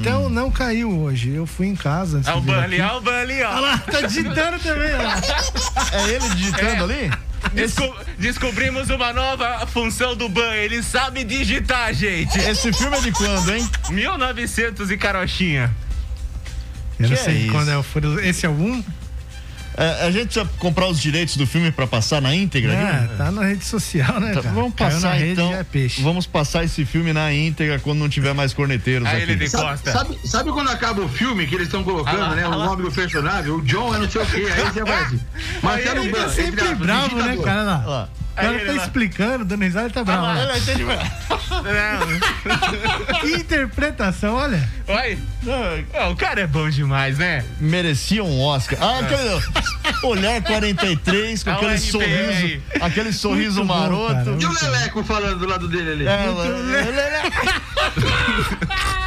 Então 0.00 0.28
não 0.28 0.50
caiu 0.50 0.90
hoje. 1.00 1.30
Eu 1.30 1.46
fui 1.46 1.66
em 1.66 1.74
casa. 1.76 2.20
Olha 2.26 2.36
o 2.36 2.40
de 2.40 2.46
vir 2.46 2.52
Ban 2.52 2.62
ali, 2.62 2.80
olha 2.80 2.94
o 2.96 3.00
Ban 3.00 3.20
ali, 3.20 3.42
ó. 3.42 3.50
Olha 3.50 3.60
lá, 3.60 3.78
tá 3.78 4.00
digitando 4.02 4.58
também, 4.58 4.90
ó. 4.94 5.96
É 5.96 6.08
ele 6.10 6.28
digitando 6.34 6.84
ali? 6.84 7.10
Desco- 7.54 7.96
Descobrimos 8.18 8.90
uma 8.90 9.12
nova 9.12 9.66
função 9.66 10.14
do 10.14 10.28
Ban. 10.28 10.52
Ele 10.54 10.82
sabe 10.82 11.24
digitar, 11.24 11.94
gente. 11.94 12.38
Esse 12.38 12.70
filme 12.72 12.96
é 12.96 13.00
de 13.00 13.12
quando, 13.12 13.54
hein? 13.54 13.66
1900 13.90 14.90
e 14.90 14.96
carochinha. 14.98 15.74
Eu 16.98 17.08
não 17.08 17.16
Que 17.16 17.22
sei 17.22 17.48
é 17.48 17.50
quando 17.50 17.70
é 17.70 17.76
o 17.78 17.82
furo. 17.82 18.20
Esse 18.20 18.44
é 18.44 18.48
o 18.48 18.52
1? 18.52 18.84
É, 19.76 20.06
a 20.06 20.10
gente 20.10 20.26
precisa 20.26 20.48
comprar 20.58 20.86
os 20.86 21.00
direitos 21.00 21.36
do 21.36 21.46
filme 21.46 21.72
pra 21.72 21.86
passar 21.86 22.22
na 22.22 22.34
íntegra? 22.34 22.72
É, 22.72 23.06
viu? 23.08 23.16
tá 23.16 23.32
na 23.32 23.44
rede 23.44 23.64
social, 23.64 24.20
né, 24.20 24.32
Tá, 24.32 24.42
cara? 24.42 24.54
vamos 24.54 24.74
passar 24.74 25.12
rede, 25.14 25.32
então. 25.32 25.50
já 25.50 25.58
é 25.58 25.64
peixe. 25.64 26.00
Vamos 26.02 26.26
passar 26.26 26.64
esse 26.64 26.84
filme 26.84 27.12
na 27.12 27.32
íntegra 27.32 27.78
quando 27.80 27.98
não 27.98 28.08
tiver 28.08 28.32
mais 28.34 28.52
corneteiros 28.54 29.06
Aí 29.08 29.22
aqui. 29.22 29.32
ele 29.32 29.48
Sabe, 29.48 29.78
sabe, 29.90 30.18
sabe 30.24 30.52
quando 30.52 30.70
acaba 30.70 31.02
o 31.02 31.08
filme 31.08 31.46
que 31.46 31.54
eles 31.54 31.66
estão 31.66 31.82
colocando, 31.82 32.22
Ah 32.22 32.34
né? 32.34 32.44
ah 32.44 32.48
O 32.50 32.58
nome 32.64 32.82
do 32.84 32.92
personagem, 32.92 33.50
o 33.50 33.60
John 33.62 33.94
é 33.94 33.98
não 33.98 34.08
sei 34.10 34.22
o 34.22 34.26
quê. 34.26 34.46
Aí 34.54 34.62
você 34.64 34.84
vai 34.84 35.02
assim. 35.04 35.20
Marcelo 35.62 36.00
Ele 36.00 36.08
entre 36.08 36.28
sempre 36.30 36.74
bravo, 36.76 37.16
né, 37.16 37.36
cara? 37.42 37.62
Lá. 37.86 38.08
Ó, 38.36 38.40
O 38.40 38.44
cara 38.44 38.48
Aí 38.48 38.54
ele 38.56 38.66
tá 38.66 38.72
lá. 38.72 38.82
explicando, 38.84 39.44
dando 39.44 39.62
risada, 39.62 39.86
ele 39.86 39.94
tá 39.94 40.02
bravo. 40.04 40.22
lá. 40.22 40.34
né? 40.34 40.42
ele 40.42 40.58
entende- 40.58 40.84
Não. 43.24 43.30
Interpretação, 43.38 44.34
olha. 44.34 44.68
Oi. 44.88 45.18
Ó, 45.94 46.10
o 46.10 46.16
cara 46.16 46.40
é 46.40 46.46
bom 46.46 46.68
demais, 46.68 47.16
né? 47.18 47.44
Merecia 47.60 48.24
um 48.24 48.40
Oscar. 48.42 48.76
Ah, 48.82 48.98
aquele 49.00 49.40
olhar 50.02 50.42
43 50.42 51.44
com 51.44 51.50
Ah, 51.50 51.54
aquele 51.54 51.78
sorriso, 51.78 52.30
aí. 52.30 52.62
aquele 52.80 53.12
sorriso 53.12 53.62
Muito 53.64 53.72
bom, 53.72 53.80
maroto. 53.80 54.14
cara. 54.14 54.36
E 54.40 54.46
o 54.46 54.52
Leleco 54.52 55.04
falando 55.04 55.38
do 55.38 55.46
lado 55.46 55.68
dele 55.68 55.92
ali? 55.92 56.06
É, 56.08 56.26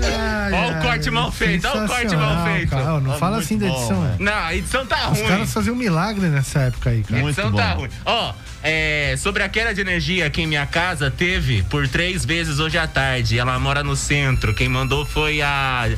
Olha 0.00 0.78
o 0.78 0.82
corte 0.82 1.10
mal 1.10 1.30
feito, 1.32 1.66
olha 1.68 1.84
o 1.84 1.88
corte 1.88 2.16
mal 2.16 2.44
feito. 2.44 2.70
cara. 2.70 3.00
Não 3.00 3.18
fala 3.18 3.38
assim 3.38 3.58
da 3.58 3.66
edição. 3.66 4.16
Não, 4.18 4.32
a 4.32 4.54
edição 4.54 4.86
tá 4.86 5.10
Os 5.10 5.18
ruim. 5.18 5.28
caras 5.28 5.52
faziam 5.52 5.74
um 5.74 5.78
milagre 5.78 6.26
nessa 6.28 6.60
época 6.60 6.90
aí, 6.90 7.00
A 7.06 7.10
cara. 7.10 7.22
edição 7.22 7.52
tá 7.52 7.72
ruim. 7.74 7.88
Ó, 8.04 8.32
é, 8.62 9.14
sobre 9.18 9.42
a 9.42 9.48
queda 9.48 9.74
de 9.74 9.80
energia 9.80 10.26
aqui 10.26 10.42
em 10.42 10.46
minha 10.46 10.66
casa, 10.66 11.10
teve 11.10 11.62
por 11.64 11.86
três 11.88 12.24
vezes 12.24 12.58
hoje 12.58 12.78
à 12.78 12.86
tarde. 12.86 13.38
Ela 13.38 13.58
mora 13.58 13.82
no 13.84 13.94
centro. 13.96 14.54
Quem 14.54 14.68
mandou 14.68 15.04
foi 15.04 15.42
a. 15.42 15.88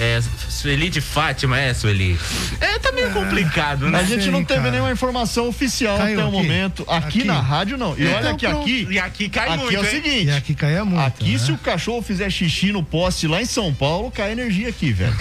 É, 0.00 0.20
Sueli 0.48 0.88
de 0.90 1.00
Fátima, 1.00 1.58
é, 1.58 1.74
Sueli? 1.74 2.16
É, 2.60 2.78
tá 2.78 2.92
meio 2.92 3.10
complicado, 3.10 3.90
né? 3.90 3.98
A 3.98 4.02
gente 4.04 4.30
não 4.30 4.44
teve 4.44 4.70
nenhuma 4.70 4.92
informação 4.92 5.48
oficial 5.48 5.98
Caiu 5.98 6.20
até 6.20 6.24
o 6.24 6.28
aqui. 6.28 6.36
momento. 6.36 6.82
Aqui, 6.86 7.18
Aqui. 7.18 7.24
na 7.24 7.40
rádio, 7.40 7.76
não. 7.76 7.98
E 7.98 8.02
Então, 8.04 8.16
olha 8.16 8.34
que 8.36 8.46
aqui. 8.46 8.86
E 8.90 8.98
aqui 8.98 9.28
cai 9.28 9.48
aqui 9.48 9.58
muito, 9.58 9.74
é 9.74 9.80
o 9.80 9.84
hein? 9.84 9.90
seguinte. 9.90 10.26
E 10.26 10.30
aqui 10.30 10.54
caía 10.54 10.84
muito. 10.84 11.00
Aqui, 11.04 11.32
né? 11.32 11.38
se 11.38 11.50
o 11.52 11.58
cachorro 11.58 12.00
fizer 12.02 12.30
xixi 12.30 12.70
no 12.70 12.82
poste 12.82 13.26
lá 13.26 13.42
em 13.42 13.46
São 13.46 13.74
Paulo, 13.74 14.10
cai 14.10 14.30
energia 14.32 14.68
aqui, 14.68 14.92
velho. 14.92 15.16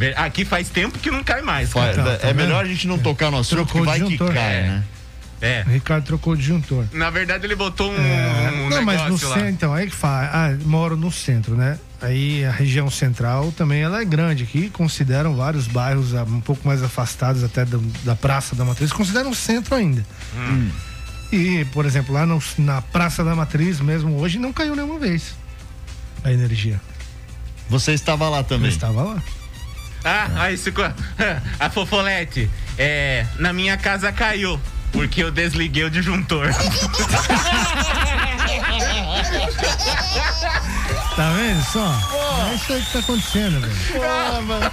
É. 0.00 0.14
Aqui 0.16 0.44
faz 0.46 0.68
tempo 0.70 0.98
que 0.98 1.10
não 1.10 1.22
cai 1.22 1.42
mais. 1.42 1.72
Cara. 1.74 1.92
tá 2.16 2.26
é 2.26 2.32
vendo? 2.32 2.36
melhor 2.36 2.64
a 2.64 2.68
gente 2.68 2.86
não 2.88 2.98
tocar 2.98 3.30
no 3.30 3.38
assunto, 3.38 3.66
Trocou 3.66 3.82
que 3.82 3.86
vai 3.86 4.00
que 4.00 4.16
cai, 4.16 4.56
É. 4.56 4.62
né? 4.62 4.84
É. 5.42 5.64
O 5.66 5.70
Ricardo 5.70 6.04
trocou 6.04 6.34
o 6.34 6.36
disjuntor. 6.36 6.84
Na 6.92 7.08
verdade, 7.10 7.46
ele 7.46 7.56
botou 7.56 7.90
um, 7.90 7.96
É, 7.96 8.50
um 8.52 8.68
não, 8.68 8.82
mas 8.82 9.00
no 9.06 9.28
lá. 9.28 9.34
centro, 9.36 9.48
então, 9.48 9.72
aí 9.74 9.88
que 9.88 9.96
fala. 9.96 10.30
Ah, 10.32 10.56
moro 10.64 10.96
no 10.98 11.10
centro, 11.10 11.54
né? 11.56 11.78
Aí 12.02 12.44
a 12.46 12.50
região 12.50 12.90
central 12.90 13.52
também 13.52 13.82
ela 13.82 14.00
é 14.00 14.04
grande 14.04 14.44
aqui, 14.44 14.70
consideram 14.70 15.36
vários 15.36 15.66
bairros 15.66 16.14
ah, 16.14 16.24
um 16.24 16.40
pouco 16.40 16.66
mais 16.66 16.82
afastados 16.82 17.44
até 17.44 17.64
do- 17.64 17.78
da 18.04 18.16
Praça 18.16 18.54
da 18.56 18.64
Matriz, 18.64 18.90
consideram 18.92 19.34
centro 19.34 19.74
ainda. 19.74 20.04
Hum. 20.34 20.70
E, 21.30 21.64
por 21.66 21.84
exemplo, 21.84 22.14
lá 22.14 22.24
no- 22.24 22.42
na 22.58 22.80
Praça 22.80 23.22
da 23.22 23.34
Matriz 23.36 23.80
mesmo 23.80 24.16
hoje 24.18 24.38
não 24.38 24.52
caiu 24.52 24.74
nenhuma 24.74 24.98
vez 24.98 25.34
a 26.24 26.32
energia. 26.32 26.80
Você 27.68 27.92
estava 27.92 28.28
lá 28.30 28.42
também. 28.42 28.68
Eu 28.68 28.72
estava 28.74 29.02
lá. 29.02 29.22
Ah, 30.02 30.28
aí 30.44 30.56
ficou. 30.56 30.84
A 31.60 31.68
fofolete. 31.70 32.48
É, 32.78 33.26
na 33.38 33.52
minha 33.52 33.76
casa 33.76 34.10
caiu. 34.10 34.58
Porque 34.92 35.22
eu 35.22 35.30
desliguei 35.30 35.84
o 35.84 35.90
disjuntor. 35.90 36.48
Tá 41.16 41.32
vendo 41.32 41.62
só? 41.64 42.48
É 42.50 42.54
isso 42.54 42.72
aí 42.72 42.82
que 42.82 42.92
tá 42.92 42.98
acontecendo, 43.00 43.60
velho. 43.60 44.72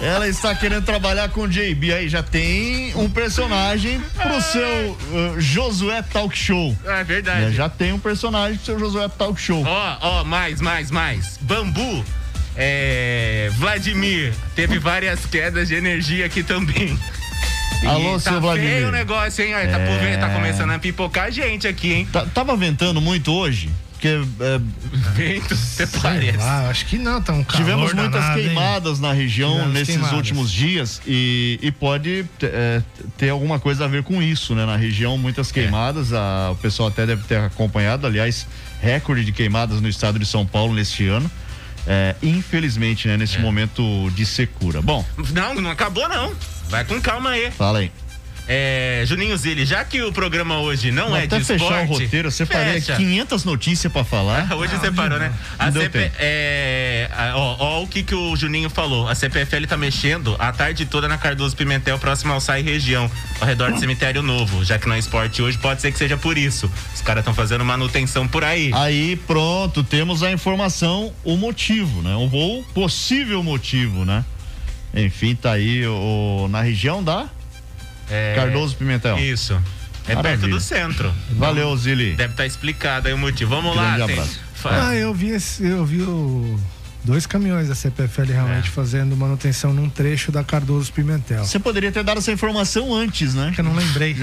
Ela 0.00 0.28
está 0.28 0.54
querendo 0.54 0.84
trabalhar 0.84 1.28
com 1.30 1.42
o 1.42 1.48
JB 1.48 1.92
aí, 1.92 2.08
já 2.08 2.22
tem 2.22 2.94
um 2.96 3.08
personagem 3.10 4.00
pro 4.00 4.40
seu 4.40 4.90
uh, 4.92 5.40
Josué 5.40 6.02
Talk 6.02 6.36
Show. 6.36 6.76
É 6.84 7.04
verdade. 7.04 7.46
Já, 7.46 7.50
já 7.50 7.68
tem 7.68 7.92
um 7.92 7.98
personagem 7.98 8.56
pro 8.56 8.66
seu 8.66 8.78
Josué 8.78 9.08
Talk 9.08 9.40
Show. 9.40 9.64
Ó, 9.66 9.96
ó, 10.00 10.24
mais, 10.24 10.60
mais, 10.60 10.90
mais. 10.90 11.38
Bambu. 11.40 12.04
É, 12.54 13.50
Vladimir, 13.54 14.34
teve 14.54 14.78
várias 14.78 15.24
quedas 15.24 15.68
de 15.68 15.74
energia 15.74 16.26
aqui 16.26 16.42
também. 16.42 16.98
Alô, 17.86 18.12
tá 18.14 18.30
seu 18.30 18.40
Vladimir. 18.40 18.70
feio 18.70 18.88
o 18.88 18.92
negócio, 18.92 19.44
hein? 19.44 19.54
Olha, 19.54 19.68
tá, 19.70 19.78
por 19.78 19.98
ver, 19.98 20.18
tá 20.18 20.28
começando 20.30 20.70
a 20.70 20.78
pipocar 20.78 21.30
gente 21.32 21.66
aqui, 21.66 21.92
hein? 21.92 22.08
Tá- 22.12 22.26
tava 22.26 22.56
ventando 22.56 23.00
muito 23.00 23.32
hoje? 23.32 23.70
Porque 23.92 24.08
é, 24.08 24.60
Vento, 25.14 25.54
Sei 25.56 25.86
parece. 26.02 26.36
lá, 26.38 26.68
acho 26.68 26.86
que 26.86 26.98
não, 26.98 27.22
tá 27.22 27.32
um 27.32 27.44
calor 27.44 27.56
tivemos 27.64 27.92
muitas 27.92 28.20
danado, 28.20 28.40
hein? 28.40 28.46
queimadas 28.46 28.98
na 29.00 29.12
região 29.12 29.52
Tivemos 29.52 29.72
nesses 29.74 29.88
queimadas. 29.94 30.16
últimos 30.16 30.50
dias 30.50 31.00
e, 31.06 31.58
e 31.62 31.70
pode 31.70 32.24
é, 32.42 32.82
ter 33.16 33.28
alguma 33.30 33.60
coisa 33.60 33.84
a 33.84 33.88
ver 33.88 34.02
com 34.02 34.20
isso, 34.20 34.54
né? 34.56 34.66
Na 34.66 34.76
região, 34.76 35.16
muitas 35.16 35.50
É. 35.50 35.52
queimadas, 35.54 36.12
a- 36.12 36.50
o 36.52 36.56
pessoal 36.56 36.88
até 36.88 37.06
deve 37.06 37.22
ter 37.24 37.38
acompanhado, 37.38 38.06
aliás, 38.06 38.46
recorde 38.80 39.24
de 39.24 39.30
queimadas 39.32 39.80
no 39.80 39.88
estado 39.88 40.18
de 40.18 40.26
São 40.26 40.44
Paulo 40.44 40.74
neste 40.74 41.06
ano. 41.06 41.30
É, 41.86 42.14
infelizmente, 42.22 43.08
né, 43.08 43.14
É. 43.14 43.16
nesse 43.16 43.38
momento 43.38 43.82
de 44.14 44.24
secura. 44.24 44.80
Bom, 44.80 45.04
Não, 45.32 45.54
não 45.54 45.70
acabou 45.70 46.08
não. 46.08 46.32
Vai 46.68 46.84
com 46.84 47.00
calma 47.00 47.30
aí. 47.30 47.50
fala 47.50 47.80
aí. 47.80 47.90
É, 48.48 49.04
Juninho 49.06 49.36
Zilli, 49.36 49.64
já 49.64 49.84
que 49.84 50.02
o 50.02 50.12
programa 50.12 50.58
hoje 50.58 50.90
não 50.90 51.08
Vou 51.10 51.16
é 51.16 51.24
até 51.24 51.38
de 51.38 51.44
fechar 51.44 51.64
esporte, 51.64 51.90
o 51.90 52.04
roteiro, 52.04 52.26
eu 52.26 52.32
separei 52.32 52.74
fecha. 52.80 52.96
500 52.96 53.44
notícias 53.44 53.92
pra 53.92 54.02
falar. 54.02 54.52
Hoje 54.56 54.76
você 54.76 54.90
parou, 54.90 55.16
né? 55.18 55.32
A 55.58 55.66
Não 55.66 55.72
deu 55.72 55.82
CP, 55.82 55.98
tempo. 56.00 56.14
é, 56.18 57.08
a- 57.16 57.32
ó, 57.36 57.56
ó 57.58 57.82
o 57.82 57.86
que, 57.86 58.02
que 58.02 58.14
o 58.14 58.34
Juninho 58.36 58.68
falou. 58.68 59.08
A 59.08 59.14
CPFL 59.14 59.64
tá 59.68 59.76
mexendo 59.76 60.34
a 60.40 60.50
tarde 60.52 60.84
toda 60.86 61.06
na 61.06 61.16
Cardoso 61.16 61.54
Pimentel, 61.56 61.98
próximo 62.00 62.32
ao 62.32 62.40
SAI 62.40 62.62
região, 62.62 63.08
ao 63.40 63.46
redor 63.46 63.70
do 63.72 63.78
cemitério 63.78 64.22
novo. 64.22 64.64
Já 64.64 64.76
que 64.78 64.88
não 64.88 64.96
é 64.96 64.98
esporte 64.98 65.40
hoje, 65.40 65.56
pode 65.58 65.80
ser 65.80 65.92
que 65.92 65.98
seja 65.98 66.16
por 66.16 66.36
isso. 66.36 66.70
Os 66.92 67.00
caras 67.00 67.20
estão 67.22 67.34
fazendo 67.34 67.64
manutenção 67.64 68.26
por 68.26 68.42
aí. 68.42 68.72
Aí 68.74 69.14
pronto, 69.16 69.84
temos 69.84 70.22
a 70.24 70.32
informação, 70.32 71.12
o 71.22 71.36
motivo, 71.36 72.02
né? 72.02 72.14
Ou 72.16 72.60
o 72.60 72.64
possível 72.74 73.40
motivo, 73.42 74.04
né? 74.04 74.24
Enfim, 74.94 75.34
tá 75.36 75.52
aí 75.52 75.86
o, 75.86 76.48
na 76.50 76.60
região 76.60 77.02
da 77.02 77.26
É, 78.10 78.34
Cardoso 78.36 78.76
Pimentel. 78.76 79.18
Isso. 79.18 79.54
É 80.08 80.14
Maravilha. 80.14 80.38
perto 80.40 80.50
do 80.54 80.60
centro. 80.60 81.14
Valeu, 81.30 81.76
Zili. 81.76 82.14
Deve 82.14 82.32
estar 82.32 82.44
explicado 82.46 83.06
aí 83.08 83.14
o 83.14 83.18
motivo. 83.18 83.50
Vamos 83.54 83.76
lá. 83.76 83.96
Grande 83.96 84.06
tem- 84.12 84.18
abraço. 84.20 84.40
Fa- 84.54 84.88
Ah, 84.88 84.94
eu 84.96 85.14
vi, 85.14 85.28
esse- 85.30 85.64
eu 85.64 85.84
vi 85.84 86.02
o- 86.02 86.58
dois 87.04 87.24
caminhões 87.26 87.68
da 87.68 87.74
CPFL 87.74 88.32
realmente 88.32 88.68
fazendo 88.70 89.16
manutenção 89.16 89.72
num 89.72 89.88
trecho 89.88 90.30
da 90.32 90.42
Cardoso 90.44 90.92
Pimentel. 90.92 91.44
Você 91.44 91.58
poderia 91.58 91.90
ter 91.92 92.02
dado 92.04 92.18
essa 92.18 92.32
informação 92.32 92.92
antes, 92.94 93.34
né? 93.34 93.52
Que 93.54 93.60
eu 93.60 93.64
não 93.64 93.74
lembrei. 93.74 94.14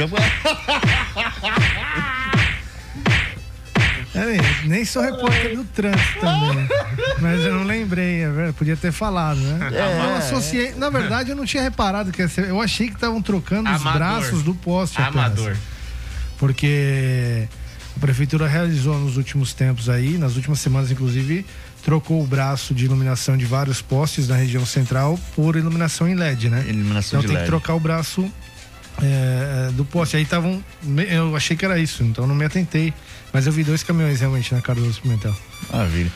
É, 4.20 4.66
nem- 4.68 4.86
sou 4.86 5.02
repórter 5.02 5.56
do 5.56 5.64
trânsito 5.64 6.20
também. 6.20 6.68
Mas 7.22 7.42
eu 7.46 7.54
não 7.56 7.64
lembrei, 7.64 8.22
é 8.24 8.30
verdade, 8.30 8.54
podia 8.58 8.76
ter 8.78 8.92
falado, 8.92 9.40
né? 9.40 9.70
É. 9.72 10.10
Eu 10.12 10.16
associei. 10.18 10.74
Na 10.76 10.90
verdade, 10.90 11.30
eu 11.32 11.36
não 11.36 11.46
tinha 11.46 11.64
reparado 11.64 12.12
que 12.12 12.22
essa- 12.22 12.42
eu 12.42 12.62
achei 12.62 12.88
que 12.88 12.96
estavam 12.96 13.22
trocando 13.22 13.70
os 13.70 13.82
Amador. 13.82 13.94
braços 13.94 14.44
do 14.44 14.54
poste. 14.56 15.02
apenas. 15.02 15.26
Amador. 15.26 15.56
Porque 16.38 17.48
a 17.96 18.00
prefeitura 18.00 18.48
realizou 18.48 18.98
nos 18.98 19.18
últimos 19.18 19.54
tempos 19.54 19.90
aí, 19.90 20.18
nas 20.18 20.36
últimas 20.36 20.60
semanas, 20.60 20.90
inclusive, 20.92 21.46
trocou 21.84 22.22
o 22.24 22.26
braço 22.28 22.74
de 22.74 22.86
iluminação 22.86 23.36
de 23.38 23.46
vários 23.46 23.82
postes 23.82 24.28
na 24.28 24.36
região 24.36 24.66
central 24.66 25.20
por 25.36 25.56
iluminação 25.56 26.08
em 26.08 26.16
LED, 26.16 26.50
né? 26.50 26.64
Iluminação 26.68 27.20
então 27.20 27.22
de 27.22 27.28
tem 27.28 27.36
LED. 27.36 27.46
que 27.46 27.50
trocar 27.52 27.74
o 27.76 27.80
braço 27.80 28.32
é, 29.02 29.72
do 29.74 29.84
poste. 29.86 30.18
Aí 30.18 30.24
estavam. 30.24 30.64
Eu 31.10 31.36
achei 31.36 31.56
que 31.58 31.66
era 31.66 31.78
isso, 31.80 32.04
então 32.04 32.26
não 32.28 32.36
me 32.36 32.46
atentei. 32.46 32.94
Mas 33.34 33.46
eu 33.46 33.52
vi 33.52 33.64
dois 33.64 33.84
caminhões 33.84 34.20
realmente 34.20 34.54
na 34.54 34.62
Cardoso 34.62 35.02
Pimentel. 35.02 35.36
Maravilha. 35.72 36.12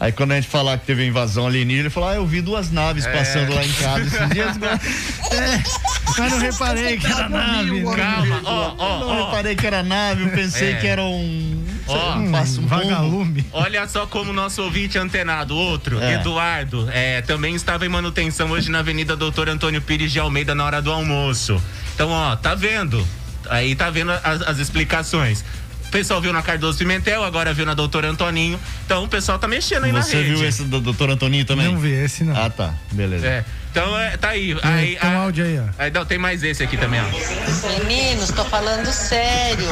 Aí 0.00 0.10
quando 0.10 0.32
a 0.32 0.36
gente 0.36 0.48
falar 0.48 0.78
que 0.78 0.86
teve 0.86 1.04
invasão 1.06 1.46
alienígena, 1.46 1.82
ele 1.82 1.90
falou: 1.90 2.08
Ah, 2.08 2.14
eu 2.14 2.26
vi 2.26 2.40
duas 2.40 2.70
naves 2.70 3.04
É. 3.04 3.12
passando 3.12 3.52
lá 3.54 3.64
em 3.64 3.72
casa 3.72 4.00
esses 4.02 4.28
dias. 4.30 4.56
Mas 6.18 6.30
não 6.32 6.38
reparei 6.38 6.96
que 6.98 7.06
era 7.06 7.28
nave. 7.28 7.80
né? 7.82 7.96
Calma, 7.96 8.40
ó, 8.44 8.64
Eu 8.68 8.74
ó, 8.78 9.00
não 9.00 9.08
ó. 9.08 9.26
reparei 9.26 9.54
que 9.56 9.66
era 9.66 9.82
nave, 9.82 10.22
eu 10.24 10.30
pensei 10.30 10.72
É. 10.72 10.76
que 10.76 10.86
era 10.86 11.02
um. 11.02 11.64
Ó, 11.86 12.16
um, 12.16 12.30
passo, 12.32 12.60
um. 12.60 12.66
Vagalume. 12.66 13.44
Olha 13.52 13.86
só 13.88 14.06
como 14.06 14.32
nosso 14.32 14.62
ouvinte 14.62 14.98
antenado, 14.98 15.56
outro, 15.56 16.00
É. 16.00 16.14
Eduardo, 16.14 16.88
é, 16.92 17.22
também 17.22 17.54
estava 17.54 17.84
em 17.84 17.88
manutenção 17.88 18.50
hoje 18.50 18.70
na 18.70 18.78
Avenida 18.80 19.16
Doutor 19.16 19.48
Antônio 19.48 19.80
Pires 19.82 20.12
de 20.12 20.18
Almeida 20.18 20.54
na 20.54 20.64
hora 20.64 20.80
do 20.80 20.90
almoço. 20.92 21.60
Então, 21.94 22.10
ó, 22.10 22.36
tá 22.36 22.54
vendo? 22.54 23.06
Aí 23.50 23.74
tá 23.74 23.90
vendo 23.90 24.12
as, 24.12 24.42
as 24.42 24.58
explicações. 24.58 25.44
O 25.92 25.98
pessoal 26.02 26.22
viu 26.22 26.32
na 26.32 26.40
Cardoso 26.40 26.78
Pimentel, 26.78 27.22
agora 27.22 27.52
viu 27.52 27.66
na 27.66 27.74
Doutor 27.74 28.02
Antoninho. 28.06 28.58
Então 28.86 29.04
o 29.04 29.08
pessoal 29.08 29.38
tá 29.38 29.46
mexendo 29.46 29.84
aí 29.84 29.92
na 29.92 30.00
Você 30.02 30.16
rede. 30.16 30.30
viu 30.36 30.48
esse 30.48 30.64
do 30.64 30.80
doutor 30.80 31.10
Antoninho 31.10 31.44
também? 31.44 31.66
Não 31.70 31.76
vi 31.78 31.92
esse, 31.92 32.24
não. 32.24 32.34
Ah, 32.34 32.48
tá. 32.48 32.72
Beleza. 32.92 33.26
É. 33.26 33.44
Então 33.70 33.98
é, 33.98 34.16
tá 34.16 34.30
aí. 34.30 34.52
E 34.52 34.58
aí 34.62 34.96
tem 34.96 35.10
um 35.10 35.18
áudio 35.20 35.44
aí, 35.44 35.60
ó. 35.60 35.64
aí 35.78 35.90
não, 35.90 36.06
tem 36.06 36.16
mais 36.16 36.42
esse 36.42 36.62
aqui 36.62 36.78
também, 36.78 36.98
ó. 36.98 37.84
Meninos, 37.84 38.30
tô 38.30 38.42
falando 38.46 38.86
sério. 38.90 39.66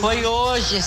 Foi 0.00 0.26
hoje 0.26 0.80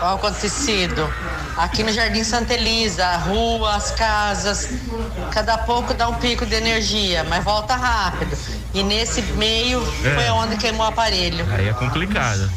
o 0.00 0.04
acontecido. 0.06 1.12
Aqui 1.58 1.82
no 1.82 1.92
Jardim 1.92 2.24
Santa 2.24 2.54
Elisa, 2.54 3.04
a 3.04 3.18
rua, 3.18 3.76
as 3.76 3.90
casas. 3.90 4.70
Cada 5.30 5.58
pouco 5.58 5.92
dá 5.92 6.08
um 6.08 6.14
pico 6.14 6.46
de 6.46 6.54
energia, 6.54 7.22
mas 7.24 7.44
volta 7.44 7.76
rápido. 7.76 8.34
E 8.72 8.82
nesse 8.82 9.20
meio 9.34 9.86
É. 10.02 10.14
foi 10.14 10.30
onde 10.30 10.56
queimou 10.56 10.86
o 10.86 10.88
aparelho. 10.88 11.46
Aí 11.52 11.68
é 11.68 11.72
complicado. 11.74 12.50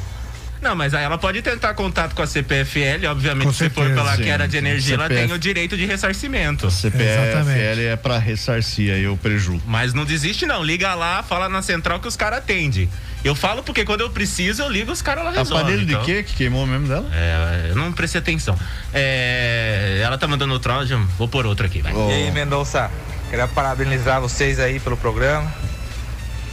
Não, 0.61 0.75
mas 0.75 0.93
aí 0.93 1.03
ela 1.03 1.17
pode 1.17 1.41
tentar 1.41 1.73
contato 1.73 2.13
com 2.13 2.21
a 2.21 2.27
CPFL, 2.27 3.07
obviamente, 3.09 3.47
Com 3.47 3.53
se 3.53 3.69
for 3.69 3.83
certeza. 3.85 3.95
pela 3.95 4.15
Sim, 4.17 4.23
queda 4.23 4.47
de 4.47 4.57
energia, 4.57 4.95
ela 4.95 5.03
CPF. 5.07 5.27
tem 5.27 5.35
o 5.35 5.39
direito 5.39 5.77
de 5.77 5.85
ressarcimento. 5.85 6.69
CPFL 6.69 7.81
é 7.91 7.95
pra 7.95 8.17
ressarcir 8.17 8.93
aí 8.93 9.07
o 9.07 9.15
prejuízo. 9.15 9.63
Mas 9.65 9.93
não 9.93 10.03
desiste 10.03 10.45
não, 10.45 10.63
liga 10.63 10.93
lá, 10.95 11.23
fala 11.23 11.47
na 11.47 11.61
central 11.61 11.99
que 11.99 12.07
os 12.07 12.15
caras 12.15 12.39
atendem. 12.39 12.89
Eu 13.23 13.35
falo 13.35 13.63
porque 13.63 13.83
quando 13.83 14.01
eu 14.01 14.09
preciso, 14.09 14.61
eu 14.61 14.69
ligo, 14.69 14.91
os 14.91 15.01
caras 15.01 15.25
lá 15.25 15.31
resolvem. 15.31 15.57
Aparelho 15.59 15.85
de 15.85 15.93
então. 15.93 16.05
quê 16.05 16.23
que 16.23 16.33
queimou 16.35 16.65
mesmo 16.65 16.87
dela? 16.87 17.09
É, 17.13 17.67
eu 17.69 17.75
não 17.75 17.91
prestei 17.91 18.19
atenção. 18.19 18.57
É, 18.93 20.01
ela 20.03 20.17
tá 20.17 20.27
mandando 20.27 20.53
outro 20.53 20.71
áudio, 20.71 21.05
vou 21.17 21.27
pôr 21.27 21.45
outro 21.45 21.65
aqui, 21.65 21.81
vai. 21.81 21.93
E 21.93 22.11
aí, 22.11 22.31
Mendonça, 22.31 22.89
queria 23.29 23.47
parabenizar 23.47 24.21
vocês 24.21 24.59
aí 24.59 24.79
pelo 24.79 24.95
programa. 24.95 25.51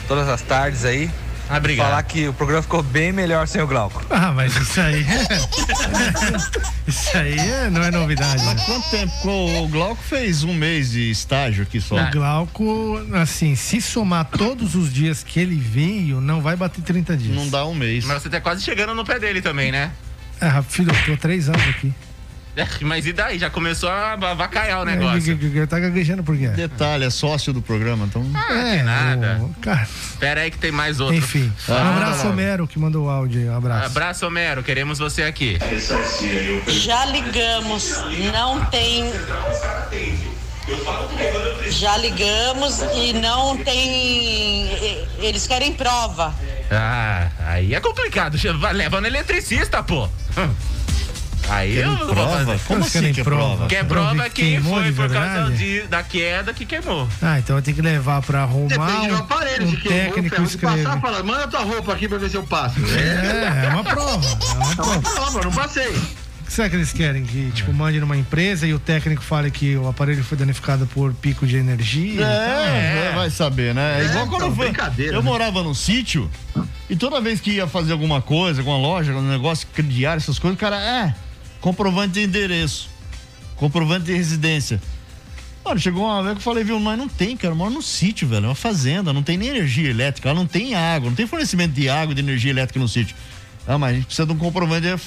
Todas 0.08 0.28
as 0.28 0.42
tardes 0.42 0.84
aí. 0.84 1.10
Ah, 1.48 1.58
obrigado. 1.58 1.86
Falar 1.86 2.02
que 2.02 2.26
o 2.28 2.32
programa 2.32 2.62
ficou 2.62 2.82
bem 2.82 3.12
melhor 3.12 3.46
sem 3.46 3.60
o 3.62 3.66
Glauco. 3.66 4.04
Ah, 4.10 4.32
mas 4.32 4.56
isso 4.56 4.80
aí 4.80 5.06
Isso 6.86 7.16
aí 7.16 7.38
é- 7.38 7.70
não 7.70 7.82
é 7.82 7.90
novidade. 7.90 8.44
Mas 8.44 8.62
quanto 8.64 8.90
tempo? 8.90 9.12
O 9.62 9.68
Glauco 9.68 10.02
fez 10.02 10.42
um 10.44 10.52
mês 10.54 10.90
de 10.90 11.10
estágio 11.10 11.62
aqui 11.62 11.80
só. 11.80 11.96
O 11.96 12.10
Glauco, 12.10 13.00
assim, 13.14 13.54
se 13.54 13.80
somar 13.80 14.24
todos 14.24 14.74
os 14.74 14.92
dias 14.92 15.22
que 15.22 15.38
ele 15.40 15.56
veio, 15.56 16.20
não 16.20 16.40
vai 16.40 16.56
bater 16.56 16.82
30 16.82 17.16
dias. 17.16 17.36
Não 17.36 17.48
dá 17.48 17.64
um 17.66 17.74
mês. 17.74 18.04
Mas 18.04 18.22
você 18.22 18.28
tá 18.28 18.40
quase 18.40 18.62
chegando 18.62 18.94
no 18.94 19.04
pé 19.04 19.18
dele 19.18 19.40
também, 19.40 19.70
né? 19.70 19.90
Ah, 20.40 20.62
filho, 20.62 20.90
eu 20.92 21.16
tô 21.16 21.16
três 21.16 21.48
anos 21.48 21.62
aqui. 21.68 21.92
É, 22.56 22.66
Mas 22.80 23.04
e 23.06 23.12
daí? 23.12 23.38
Já 23.38 23.50
começou 23.50 23.88
a 23.90 24.12
avacalhar 24.12 24.80
o 24.80 24.88
É, 24.88 24.96
negócio. 24.96 25.32
Ele, 25.32 25.46
ele 25.58 25.66
tá 25.66 25.78
gaguejando 25.78 26.22
por 26.24 26.36
quê? 26.38 26.48
Detalhe, 26.48 27.04
é 27.04 27.10
sócio 27.10 27.52
do 27.52 27.60
programa, 27.60 28.06
então. 28.06 28.24
Ah, 28.34 28.54
É, 28.54 28.74
tem 28.76 28.82
nada. 28.82 29.40
o- 29.42 29.54
cara, 29.60 29.86
Pera 30.18 30.40
aí 30.40 30.50
que 30.50 30.56
tem 30.58 30.72
mais 30.72 30.98
outro. 30.98 31.14
enfim. 31.16 31.52
Um 31.68 31.72
Ah, 31.74 31.90
abraço, 31.96 32.28
Homero, 32.28 32.66
que 32.66 32.78
mandou 32.78 33.04
o 33.06 33.10
áudio 33.10 33.42
aí. 33.42 33.48
Um 33.50 33.56
abraço. 33.56 33.86
Abraço, 33.86 34.26
Homero. 34.26 34.62
Queremos 34.62 34.98
você 34.98 35.22
aqui. 35.24 35.58
Já 36.66 37.04
ligamos, 37.06 37.92
não 38.32 38.64
tem. 38.66 39.12
Já 41.68 41.96
ligamos 41.98 42.80
e 42.96 43.12
não 43.12 43.56
tem. 43.58 44.68
Eles 45.18 45.46
querem 45.46 45.72
prova. 45.72 46.34
Ah, 46.70 47.28
aí 47.46 47.74
é 47.74 47.80
complicado. 47.80 48.36
Leva 48.72 49.00
no 49.00 49.06
eletricista, 49.06 49.82
pô. 49.82 50.08
Aí 51.48 51.76
eu 51.78 51.96
vou 51.96 52.08
prova? 52.08 52.44
fazer. 52.44 52.60
Como 52.66 52.80
assim 52.84 52.92
querem 52.98 53.14
que 53.14 53.20
é 53.20 53.24
prova? 53.24 53.66
Que 53.68 53.76
é 53.76 53.84
Pra 53.84 53.88
prova 54.02 54.30
que 54.30 54.60
foi 54.60 54.84
de 54.84 54.92
por 54.92 55.10
causa 55.10 55.50
de- 55.52 55.82
da 55.82 56.02
queda 56.02 56.52
que 56.52 56.66
queimou. 56.66 57.08
Ah, 57.22 57.38
então 57.38 57.54
vai 57.56 57.62
ter 57.62 57.72
que 57.72 57.80
levar 57.82 58.20
pra 58.22 58.42
arrumar 58.42 58.68
Depende 58.68 59.08
do 59.08 59.14
um, 59.14 59.18
aparelho, 59.18 59.66
um 59.66 59.70
se 59.70 59.76
queimou, 59.76 60.12
técnico 60.14 60.42
escrever. 60.42 60.84
passar, 60.84 61.00
fala, 61.00 61.22
manda 61.22 61.46
tua 61.46 61.60
roupa 61.62 61.92
aqui 61.92 62.08
pra 62.08 62.18
ver 62.18 62.28
se 62.30 62.36
eu 62.36 62.42
passo. 62.42 62.76
É, 62.96 63.66
é 63.66 63.68
uma 63.68 63.84
prova. 63.84 64.26
É 64.26 64.82
uma 64.82 64.94
É 64.94 64.96
uma 64.98 65.00
prova. 65.02 65.40
não 65.44 65.52
passei. 65.52 65.88
O 65.88 66.46
que 66.48 66.52
será 66.52 66.68
que 66.68 66.76
eles 66.76 66.92
querem? 66.92 67.24
Que, 67.24 67.50
tipo, 67.52 67.72
mande 67.72 67.98
numa 67.98 68.16
empresa 68.16 68.66
e 68.68 68.72
o 68.72 68.78
técnico 68.78 69.20
fale 69.20 69.50
que 69.50 69.76
o 69.76 69.88
aparelho 69.88 70.22
foi 70.22 70.38
danificado 70.38 70.86
por 70.86 71.12
pico 71.14 71.44
de 71.44 71.56
energia? 71.56 72.24
É, 72.24 73.12
vai 73.14 73.30
saber, 73.30 73.74
né? 73.74 73.98
É, 73.98 74.02
É, 74.02 74.04
igual 74.06 74.26
quando 74.28 74.36
então, 74.36 74.48
eu, 74.48 74.54
brincadeira, 74.54 75.12
eu 75.16 75.22
né? 75.22 75.28
morava 75.28 75.60
num 75.64 75.74
sítio 75.74 76.30
e 76.88 76.94
toda 76.94 77.20
vez 77.20 77.40
que 77.40 77.50
ia 77.52 77.66
fazer 77.66 77.90
alguma 77.92 78.22
coisa, 78.22 78.60
alguma 78.60 78.78
loja, 78.78 79.12
um 79.12 79.22
negócio 79.28 79.66
crediário, 79.74 80.18
essas 80.18 80.38
coisas, 80.38 80.56
o 80.56 80.60
cara, 80.60 80.76
é, 80.80 81.14
comprovante 81.60 82.14
de 82.14 82.22
endereço, 82.22 82.88
comprovante 83.56 84.06
de 84.06 84.14
residência. 84.14 84.80
Mano, 85.64 85.80
chegou 85.80 86.04
uma 86.04 86.22
vez 86.22 86.34
que 86.34 86.38
eu 86.38 86.42
falei, 86.42 86.62
viu, 86.62 86.78
mas 86.78 86.96
não 86.96 87.08
tem, 87.08 87.36
cara, 87.36 87.52
eu 87.52 87.56
moro 87.56 87.72
no 87.72 87.82
sítio, 87.82 88.28
velho, 88.28 88.44
é 88.44 88.48
uma 88.48 88.54
fazenda, 88.54 89.12
não 89.12 89.22
tem 89.22 89.36
nem 89.36 89.48
energia 89.48 89.90
elétrica, 89.90 90.28
lá 90.28 90.34
não 90.34 90.46
tem 90.46 90.76
água, 90.76 91.08
não 91.08 91.16
tem 91.16 91.26
fornecimento 91.26 91.72
de 91.72 91.88
água 91.88 92.12
e 92.12 92.14
de 92.14 92.20
energia 92.20 92.50
elétrica 92.52 92.78
no 92.78 92.88
sítio. 92.88 93.16
Ah, 93.66 93.76
mas 93.76 93.90
a 93.90 93.94
gente 93.94 94.06
precisa 94.06 94.26
de 94.26 94.32
um 94.32 94.36
comprovante. 94.38 94.86
Eu 94.86 95.00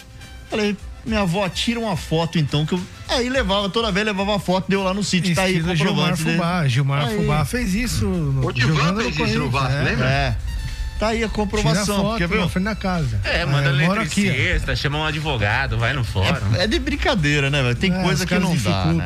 falei, 0.50 0.76
minha 1.06 1.22
avó, 1.22 1.48
tira 1.48 1.80
uma 1.80 1.96
foto 1.96 2.38
então, 2.38 2.66
que 2.66 2.74
eu. 2.74 2.82
Aí 3.08 3.30
levava, 3.30 3.70
toda 3.70 3.92
vez 3.92 4.06
levava 4.06 4.36
a 4.36 4.40
foto, 4.40 4.70
deu 4.70 4.84
lá 4.84 4.94
no 4.94 5.04
sítio, 5.04 5.34
tá 5.34 5.44
aí, 5.44 5.54
Gilmar 5.54 5.78
comprovante. 5.78 6.24
dele. 6.24 6.38
Fubá. 6.38 6.68
Gilmar 6.68 7.08
Aí. 7.08 7.18
Fubá 7.18 7.46
fez 7.46 7.74
isso 7.74 8.06
no 8.06 8.46
O 8.46 8.52
Divan 8.52 8.96
fez 8.98 9.18
isso 9.18 9.40
no 9.40 9.50
Vasco, 9.50 9.72
é. 9.78 9.84
lembra? 9.84 10.10
É. 10.10 10.38
Tá 11.00 11.08
aí 11.08 11.18
a 11.18 11.20
Tira 11.20 11.30
comprovação, 11.30 12.02
foto 12.04 12.18
quer 12.18 12.28
ver? 12.28 12.40
na 12.42 12.50
frente 12.50 12.66
da 12.66 12.76
casa. 12.76 13.20
É, 13.24 13.46
manda 13.46 13.72
moro 13.72 14.02
aqui, 14.02 14.30
chama 14.76 14.98
um 14.98 15.06
advogado, 15.06 15.78
vai 15.78 15.94
no 15.94 16.04
fórum. 16.04 16.56
É 16.58 16.68
de 16.68 16.78
brincadeira, 16.78 17.50
né, 17.50 17.64
velho? 17.64 17.76
Tem 17.76 17.94
É, 17.94 18.04
coisa 18.04 18.26
que 18.26 18.38
não 18.38 18.54
dá, 18.58 18.86
né? 18.88 19.06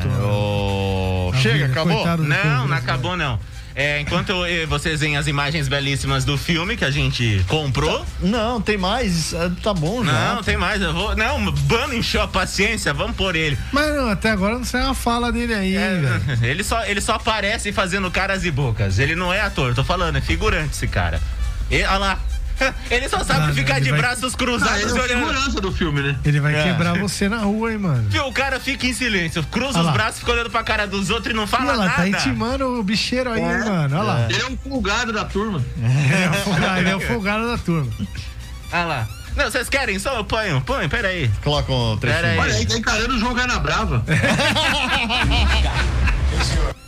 A 1.32 1.36
Chega, 1.36 1.54
vida, 1.54 1.66
acabou? 1.66 2.04
Não, 2.04 2.04
povo, 2.04 2.22
não 2.24 2.68
né? 2.68 2.76
acabou 2.76 3.16
não. 3.16 3.38
É, 3.76 4.00
enquanto 4.00 4.30
eu- 4.30 4.68
vocês 4.68 5.00
veem 5.00 5.16
as 5.16 5.26
imagens 5.26 5.66
belíssimas 5.66 6.24
do 6.24 6.38
filme 6.38 6.76
que 6.76 6.84
a 6.84 6.92
gente 6.92 7.44
comprou. 7.48 8.06
Não, 8.20 8.60
tem 8.60 8.76
mais. 8.76 9.32
é, 9.32 9.50
Tá 9.62 9.74
bom 9.74 10.04
já. 10.04 10.12
Não, 10.36 10.42
tem 10.44 10.56
mais. 10.56 10.80
Eu 10.80 10.92
vou. 10.92 11.16
Não, 11.16 11.50
Bano 11.52 11.92
encheu 11.92 12.22
a 12.22 12.28
paciência, 12.28 12.94
vamos 12.94 13.16
por 13.16 13.34
ele. 13.34 13.58
Mas 13.72 13.92
não, 13.96 14.08
até 14.10 14.30
agora 14.30 14.54
não 14.56 14.64
saiu 14.64 14.84
uma 14.86 14.94
fala 14.94 15.32
dele 15.32 15.54
aí, 15.54 15.76
É, 15.76 15.88
velho. 15.96 16.22
ele, 16.46 16.62
só, 16.62 16.84
ele 16.84 17.00
só 17.00 17.14
aparece 17.14 17.72
fazendo 17.72 18.08
caras 18.12 18.44
e 18.44 18.50
bocas. 18.52 19.00
Ele 19.00 19.16
não 19.16 19.32
é 19.32 19.40
ator, 19.40 19.74
tô 19.74 19.82
falando, 19.82 20.16
é 20.18 20.20
figurante 20.20 20.70
esse 20.74 20.86
cara. 20.86 21.20
E, 21.70 21.82
olha 21.82 21.98
lá. 21.98 22.18
Ele 22.88 23.08
só 23.08 23.24
sabe 23.24 23.50
Ah, 23.50 23.54
ficar 23.54 23.80
de 23.80 23.90
vai- 23.90 23.98
braços 23.98 24.32
Ah, 24.32 24.36
cruzados 24.36 24.82
ele 24.82 24.90
é 24.90 25.02
olhando. 25.02 25.26
segurança 25.26 25.60
do 25.60 25.72
filme, 25.72 26.00
né? 26.02 26.16
Ele 26.24 26.38
vai 26.38 26.54
É. 26.54 26.62
quebrar 26.62 26.96
você 26.96 27.28
na 27.28 27.38
rua, 27.38 27.72
hein, 27.72 27.78
mano. 27.78 28.08
Viu, 28.08 28.24
o 28.28 28.32
cara 28.32 28.60
fica 28.60 28.86
em 28.86 28.92
silêncio, 28.94 29.42
cruza 29.50 29.70
Olha 29.70 29.80
os 29.80 29.86
lá. 29.86 29.92
braços, 29.92 30.20
fica 30.20 30.30
olhando 30.30 30.50
pra 30.50 30.62
cara 30.62 30.86
dos 30.86 31.10
outros 31.10 31.34
e 31.34 31.36
não 31.36 31.48
fala 31.48 31.70
Olha 31.70 31.76
lá, 31.78 31.84
nada. 31.86 31.96
tá 31.96 32.06
intimando 32.08 32.78
o 32.78 32.82
bicheiro 32.84 33.32
aí, 33.32 33.40
hein, 33.40 33.58
mano. 33.58 33.96
Olha 33.96 34.02
lá. 34.04 34.26
Ele 34.30 34.40
é 34.40 34.46
um 34.46 34.56
folgado 34.56 35.12
da 35.12 35.24
turma. 35.24 35.64
Ele 35.76 36.24
é 36.24 36.30
o 36.30 36.34
folgado, 36.44 36.78
ele 36.80 36.90
é 36.90 36.96
o 36.96 37.00
folgado 37.00 37.46
da 37.48 37.58
turma. 37.58 37.90
Olha 38.72 38.84
lá. 38.84 39.08
Não, 39.36 39.50
vocês 39.50 39.68
querem 39.68 39.98
só? 39.98 40.14
Eu 40.14 40.24
ponho, 40.24 40.60
põe, 40.60 40.88
pera 40.88 41.08
aí. 41.08 41.28
Coloca 41.42 41.72
um 41.72 41.98
Pera 41.98 42.18
trechinho. 42.20 42.40
aí. 42.40 42.48
Olha 42.50 42.54
aí, 42.54 42.66
tá 42.66 42.76
encarando 42.78 43.14
o 43.14 43.18
João 43.18 43.34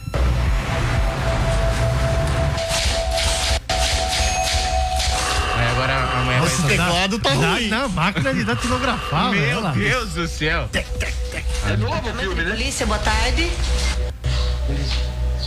Esse 6.47 6.63
teclado 6.63 7.19
tá 7.19 7.31
Dá- 7.31 7.55
ruim. 7.55 7.69
Na 7.69 7.89
máquina 7.89 8.33
de 8.35 8.45
datilografar. 8.45 9.31
Meu. 9.31 9.63
Deus 9.73 10.11
do 10.11 10.29
céu. 10.29 10.69
É 10.73 11.77
novo 11.77 11.95
o 12.11 12.15
filme, 12.15 12.45
né? 12.45 12.51
Polícia, 12.51 12.87
boa 12.87 12.99
tarde. 12.99 13.51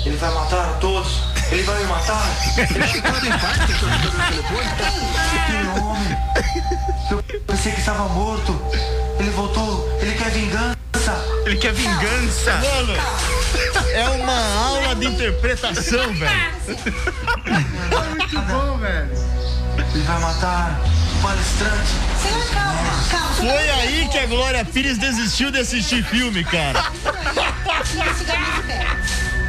Ele 0.05 0.17
vai 0.17 0.33
matar 0.33 0.69
a 0.69 0.73
todos. 0.73 1.23
Ele 1.51 1.63
vai 1.63 1.79
me 1.79 1.85
matar. 1.87 2.23
Ele 2.57 2.67
parte, 3.37 3.73
que 3.73 3.83
eu 3.83 3.89
no 3.89 3.99
telefone. 3.99 5.79
Homem. 5.79 6.17
Eu 7.11 7.41
pensei 7.41 7.71
que 7.71 7.79
estava 7.79 8.07
morto. 8.09 8.59
Ele 9.19 9.29
voltou. 9.31 9.89
Ele 10.01 10.13
quer 10.15 10.29
vingança. 10.31 10.75
Ele 11.45 11.57
quer 11.57 11.73
vingança. 11.73 12.53
Mano, 12.53 12.93
é 13.93 14.09
uma 14.09 14.65
aula 14.67 14.95
de 14.95 15.07
interpretação, 15.07 16.13
velho. 16.13 16.51
Muito 16.67 18.41
bom, 18.41 18.77
velho. 18.77 19.09
Ele 19.93 20.03
vai 20.03 20.19
matar 20.19 20.79
o 21.17 21.21
palestrante. 21.21 21.93
Senhor, 22.21 22.45
calma, 22.53 22.79
calma. 23.09 23.35
Foi 23.35 23.69
aí 23.69 24.07
que 24.11 24.17
a 24.19 24.25
Glória 24.27 24.63
Pires 24.65 24.97
desistiu 24.97 25.51
de 25.51 25.59
assistir 25.59 26.03
filme, 26.03 26.43
cara. 26.43 26.83
Pé. 28.67 28.85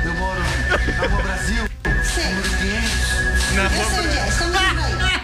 Eu 0.04 0.14
moro 0.14 0.40
na 0.40 1.06
Rua 1.08 1.22
Brasil. 1.22 1.68
Número 1.84 2.50
500. 2.50 3.20
Eu 3.56 3.70
sei 3.70 3.98
onde 4.00 4.18
é. 4.18 4.28
Estamos 4.28 4.60
indo 4.60 4.80
aí. 4.84 5.20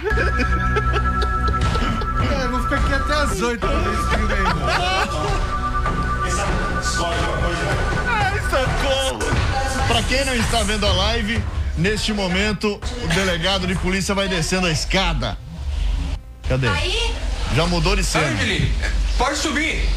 É, 2.29 2.45
eu 2.45 2.51
vou 2.51 2.61
ficar 2.63 2.77
aqui 2.77 2.95
até 2.95 3.15
as 3.15 3.41
8 3.41 3.61
pra 3.61 3.79
ver 3.79 3.95
esse 3.95 4.09
filme 4.11 4.33
aí, 4.35 4.43
mano. 4.43 4.67
Ai, 8.07 8.41
socorro. 8.51 9.19
Pra 9.89 10.03
quem 10.03 10.25
não 10.25 10.35
está 10.35 10.63
vendo 10.63 10.87
a 10.87 10.93
live, 10.93 11.43
neste 11.77 12.13
momento 12.13 12.81
o 13.03 13.09
delegado 13.09 13.67
de 13.67 13.75
polícia 13.77 14.15
vai 14.15 14.29
descendo 14.29 14.67
a 14.67 14.71
escada. 14.71 15.37
Cadê? 16.49 16.69
Aí, 16.69 17.15
Já 17.55 17.67
mudou 17.67 17.97
de 17.97 18.05
cena. 18.05 18.27
Pode 19.19 19.37
subir. 19.39 19.89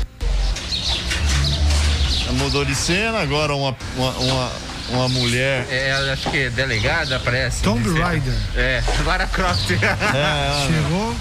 Já 2.25 2.31
mudou 2.33 2.63
de 2.65 2.75
cena, 2.75 3.19
agora 3.21 3.55
uma, 3.55 3.75
uma, 3.95 4.11
uma, 4.11 4.51
uma 4.89 5.09
mulher. 5.09 5.65
É, 5.69 5.91
acho 6.13 6.29
que 6.29 6.37
é 6.43 6.49
delegada, 6.49 7.19
parece. 7.19 7.61
Tomb 7.61 7.99
Raider. 7.99 8.33
É, 8.55 8.83
Lara 9.05 9.27
Croft. 9.27 9.71
É, 9.71 10.67
Chegou. 10.67 11.15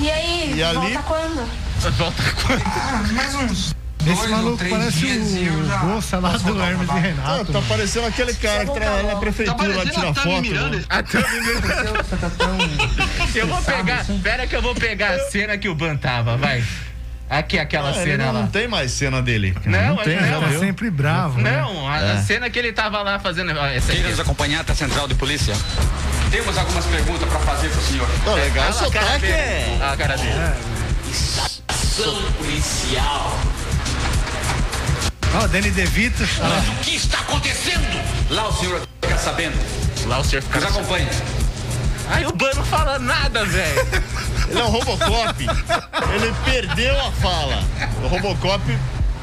e 0.00 0.10
aí, 0.10 0.52
E 0.56 0.62
ali? 0.62 0.76
volta 0.94 1.02
quando? 1.02 1.50
Volta 1.96 2.22
quando? 2.46 2.62
Ah, 2.66 3.02
mais 3.12 3.34
uns 3.34 3.74
dois 4.16 4.30
ou 4.30 4.36
maluco 4.36 4.56
três 4.58 4.72
parece 4.76 5.06
e 5.06 5.46
eu 5.46 5.66
já 5.66 5.76
o 5.82 5.86
Bolsa 5.86 6.18
lá 6.18 6.30
do 6.36 6.62
Hermes 6.62 6.82
e 6.82 6.86
pra 6.86 6.94
lá. 6.94 7.00
Renato. 7.00 7.52
tá 7.52 7.62
parecendo 7.68 8.06
aquele 8.06 8.34
cara 8.34 8.66
que 8.66 8.72
trabalha 8.74 9.02
na 9.04 9.08
Tá 9.12 9.16
prefeitura 9.18 9.68
lá 9.68 9.74
parecendo 9.74 9.94
tira 9.94 10.08
a 10.10 10.14
Tami 10.14 10.30
foto. 10.34 10.42
Miranda. 10.42 10.76
né? 10.76 10.84
A 10.88 11.02
Tami 11.02 11.40
Miranda. 11.40 12.02
Você 12.04 12.16
tá 12.16 12.30
tão... 12.30 12.58
Eu 13.34 13.46
vou 13.46 13.62
pegar. 13.62 14.06
Pera 14.22 14.46
que 14.46 14.56
eu 14.56 14.62
vou 14.62 14.74
pegar 14.74 15.10
a 15.14 15.18
cena 15.30 15.56
que 15.58 15.68
o 15.68 15.74
Ban 15.74 15.96
tava, 15.96 16.36
vai. 16.36 16.62
Aqui, 17.30 17.58
aquela 17.58 17.90
Ah, 17.90 17.96
ele 17.96 18.10
cena 18.12 18.24
não, 18.26 18.32
lá. 18.32 18.40
não 18.40 18.48
tem 18.48 18.66
mais 18.66 18.90
cena 18.90 19.20
dele. 19.20 19.54
Não, 19.66 19.96
tem, 19.98 20.14
ele 20.16 20.26
não. 20.30 20.40
Tá 20.40 20.58
sempre 20.58 20.90
bravo, 20.90 21.38
né? 21.38 21.58
Não, 21.60 21.86
a, 21.86 21.96
a 21.96 22.02
É. 22.14 22.22
cena 22.22 22.48
que 22.48 22.58
ele 22.58 22.72
tava 22.72 23.02
lá 23.02 23.18
fazendo. 23.18 23.50
Essa. 23.50 23.92
Queira 23.92 24.08
nos 24.08 24.18
acompanhar 24.20 24.60
até 24.62 24.72
a 24.72 24.74
central 24.74 25.06
de 25.06 25.14
polícia? 25.14 25.54
Temos 26.30 26.56
algumas 26.56 26.86
perguntas 26.86 27.28
para 27.28 27.38
fazer 27.40 27.68
para 27.68 27.78
o 27.80 27.82
senhor. 27.84 28.08
Tá 28.24 28.32
legal, 28.32 28.64
Olha 28.70 28.82
o 28.82 28.88
a 28.88 28.90
cara 28.90 29.06
sotaque 29.06 29.26
é. 29.26 29.78
A 29.82 29.96
cara 29.96 30.16
dele. 30.16 30.32
Ação 31.68 32.32
policial. 32.38 33.38
Ó, 35.34 35.46
Danny 35.46 35.70
DeVito. 35.70 36.22
Olha 36.40 36.48
lá. 36.48 36.58
O 36.58 36.82
que 36.82 36.96
está 36.96 37.18
acontecendo? 37.20 37.86
Lá 38.30 38.48
o 38.48 38.52
senhor 38.52 38.80
fica 39.02 39.18
sabendo. 39.18 39.56
Lá 40.06 40.18
o 40.18 40.24
senhor 40.24 40.42
Nos 40.42 40.52
fica. 40.54 40.68
acompanhe. 40.68 41.08
Ai, 42.10 42.26
o 42.26 42.32
Ban 42.32 42.50
não 42.54 42.64
fala 42.64 42.98
nada, 42.98 43.44
velho. 43.44 43.86
Ele 44.48 44.58
é 44.58 44.64
o 44.64 44.68
Robocop. 44.68 45.42
ele 46.14 46.34
perdeu 46.42 46.98
a 47.06 47.12
fala. 47.12 47.62
O 48.02 48.06
Robocop. 48.08 48.62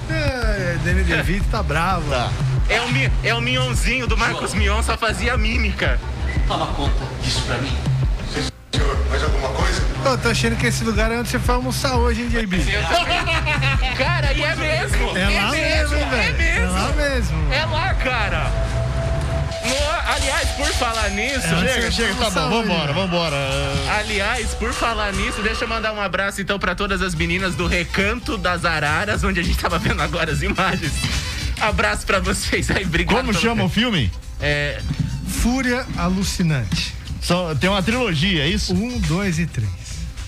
É, 0.08 0.78
Danny 0.84 1.04
DeVito 1.04 1.46
tá 1.50 1.64
bravo. 1.64 2.08
Tá. 2.12 2.30
É 2.70 2.80
o, 2.80 2.86
é 3.24 3.34
o 3.34 3.42
Mionzinho 3.42 4.06
do 4.06 4.16
Marcos 4.16 4.54
Mion, 4.54 4.84
só 4.84 4.96
fazia 4.96 5.36
mímica. 5.36 6.00
Toma 6.48 6.68
conta 6.68 7.04
disso 7.24 7.42
para 7.48 7.58
mim. 7.58 7.76
Senhor, 8.76 8.98
mas 9.10 9.22
eu 9.22 10.12
Eu 10.12 10.18
tô 10.18 10.30
achando 10.30 10.56
que 10.56 10.68
esse 10.68 10.84
lugar 10.84 11.12
é 11.12 11.18
onde 11.20 11.30
você 11.30 11.40
foi 11.40 11.56
almoçar 11.56 11.96
hoje, 11.96 12.22
hein, 12.22 12.30
JB? 12.30 12.58
Cara, 13.98 14.34
e 14.34 14.42
é 14.44 14.56
mesmo. 14.56 15.18
É 15.18 15.30
lá 15.30 15.52
mesmo, 15.52 15.96
É 15.96 16.06
velho. 16.06 16.38
mesmo. 16.38 16.62
É 16.62 16.70
lá 16.70 16.92
mesmo. 16.96 17.54
É 17.54 17.66
lá, 17.66 17.94
cara. 17.96 18.52
No- 19.66 20.14
aliás, 20.14 20.50
por 20.50 20.68
falar 20.74 21.10
nisso. 21.10 21.42
Chega, 21.42 21.92
chega, 21.92 22.14
tá 22.16 22.30
bom, 22.30 22.62
vambora, 22.62 22.94
vambora. 22.94 23.36
Aliás, 24.00 24.50
por 24.54 24.72
falar 24.74 25.12
nisso, 25.14 25.42
deixa 25.42 25.64
eu 25.64 25.68
mandar 25.68 25.92
um 25.94 26.00
abraço 26.02 26.40
então 26.42 26.60
pra 26.60 26.76
todas 26.76 27.02
as 27.02 27.16
meninas 27.16 27.56
do 27.56 27.66
Recanto 27.66 28.38
das 28.38 28.64
Araras, 28.64 29.24
onde 29.24 29.40
a 29.40 29.44
gente 29.44 29.58
tava 29.58 29.80
vendo 29.80 30.02
agora 30.02 30.32
as 30.32 30.42
imagens. 30.44 30.94
Abraço 31.60 32.06
pra 32.06 32.20
vocês 32.20 32.70
aí, 32.70 32.84
obrigado. 32.86 33.16
Como 33.16 33.34
chama 33.34 33.64
o 33.64 33.70
filme? 33.70 34.12
É. 34.40 34.80
Fúria 35.28 35.86
Alucinante. 35.98 36.94
Só, 37.26 37.56
tem 37.56 37.68
uma 37.68 37.82
trilogia, 37.82 38.44
é 38.44 38.48
isso? 38.48 38.72
Um, 38.72 39.00
dois 39.00 39.40
e 39.40 39.48
três. 39.48 39.68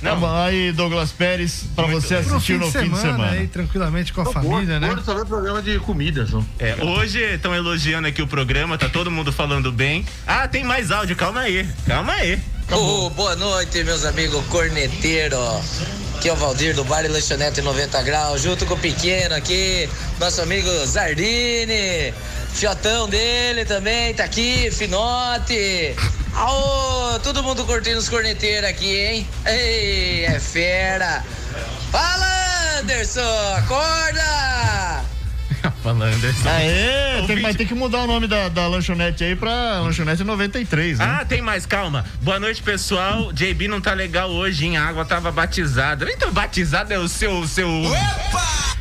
Não. 0.01 0.35
aí, 0.35 0.71
Douglas 0.71 1.11
Pérez, 1.11 1.65
pra 1.75 1.85
você 1.85 2.15
Pro 2.15 2.35
assistir 2.35 2.57
no 2.57 2.71
fim 2.71 2.89
de 2.89 2.97
semana. 2.97 3.31
aí, 3.31 3.47
tranquilamente 3.47 4.11
com 4.11 4.21
a 4.21 4.25
família, 4.25 4.79
né? 4.79 4.95
só 5.05 5.13
vê 5.13 5.23
programa 5.23 5.61
de 5.61 5.77
comida, 5.79 6.25
só. 6.25 6.43
É, 6.57 6.75
hoje 6.83 7.19
estão 7.19 7.53
elogiando 7.53 8.07
aqui 8.07 8.19
o 8.19 8.27
programa, 8.27 8.79
tá 8.79 8.89
todo 8.89 9.11
mundo 9.11 9.31
falando 9.31 9.71
bem. 9.71 10.05
Ah, 10.25 10.47
tem 10.47 10.63
mais 10.63 10.89
áudio, 10.89 11.15
calma 11.15 11.41
aí, 11.41 11.69
calma 11.85 12.13
aí. 12.13 12.39
Ô, 12.71 13.11
boa 13.11 13.35
noite, 13.35 13.83
meus 13.83 14.03
amigos 14.03 14.43
corneteiros. 14.47 15.83
Aqui 16.15 16.29
é 16.29 16.33
o 16.33 16.35
Valdir 16.35 16.75
do 16.75 16.83
Bar 16.83 17.05
e 17.05 17.09
Lanchonete 17.09 17.61
90 17.61 18.01
Graus, 18.01 18.41
junto 18.41 18.65
com 18.65 18.73
o 18.73 18.77
pequeno 18.77 19.35
aqui, 19.35 19.87
nosso 20.19 20.41
amigo 20.41 20.69
Zardini. 20.87 22.11
Fiotão 22.53 23.07
dele 23.07 23.65
também, 23.65 24.15
tá 24.15 24.23
aqui, 24.23 24.71
Finote. 24.71 25.95
Aô, 26.37 27.19
todo 27.23 27.41
mundo 27.41 27.65
curtindo 27.65 27.97
os 27.97 28.07
corneteiros 28.07 28.69
aqui, 28.69 28.95
hein? 28.95 29.27
Ei, 29.43 30.23
é 30.25 30.39
fera. 30.39 31.23
Fala, 31.91 32.27
Anderson, 32.79 33.55
acorda! 33.57 35.03
Fala, 35.81 36.05
Anderson. 36.05 36.47
Aê, 36.47 37.25
tem, 37.25 37.41
vai 37.41 37.55
ter 37.55 37.65
que 37.65 37.73
mudar 37.73 38.03
o 38.03 38.07
nome 38.07 38.27
da, 38.27 38.49
da 38.49 38.67
lanchonete 38.67 39.23
aí 39.23 39.35
pra 39.35 39.79
lanchonete 39.79 40.23
93, 40.23 40.99
né? 40.99 41.05
Ah, 41.21 41.25
tem 41.25 41.41
mais, 41.41 41.65
calma. 41.65 42.05
Boa 42.21 42.39
noite, 42.39 42.61
pessoal. 42.61 43.33
JB 43.33 43.67
não 43.67 43.81
tá 43.81 43.93
legal 43.93 44.29
hoje, 44.29 44.67
hein? 44.67 44.77
A 44.77 44.85
água 44.85 45.03
tava 45.03 45.31
batizada. 45.31 46.07
Então, 46.11 46.31
batizada 46.31 46.93
é 46.93 46.99
o 46.99 47.07
seu. 47.07 47.39
o 47.39 47.47
seu... 47.47 47.67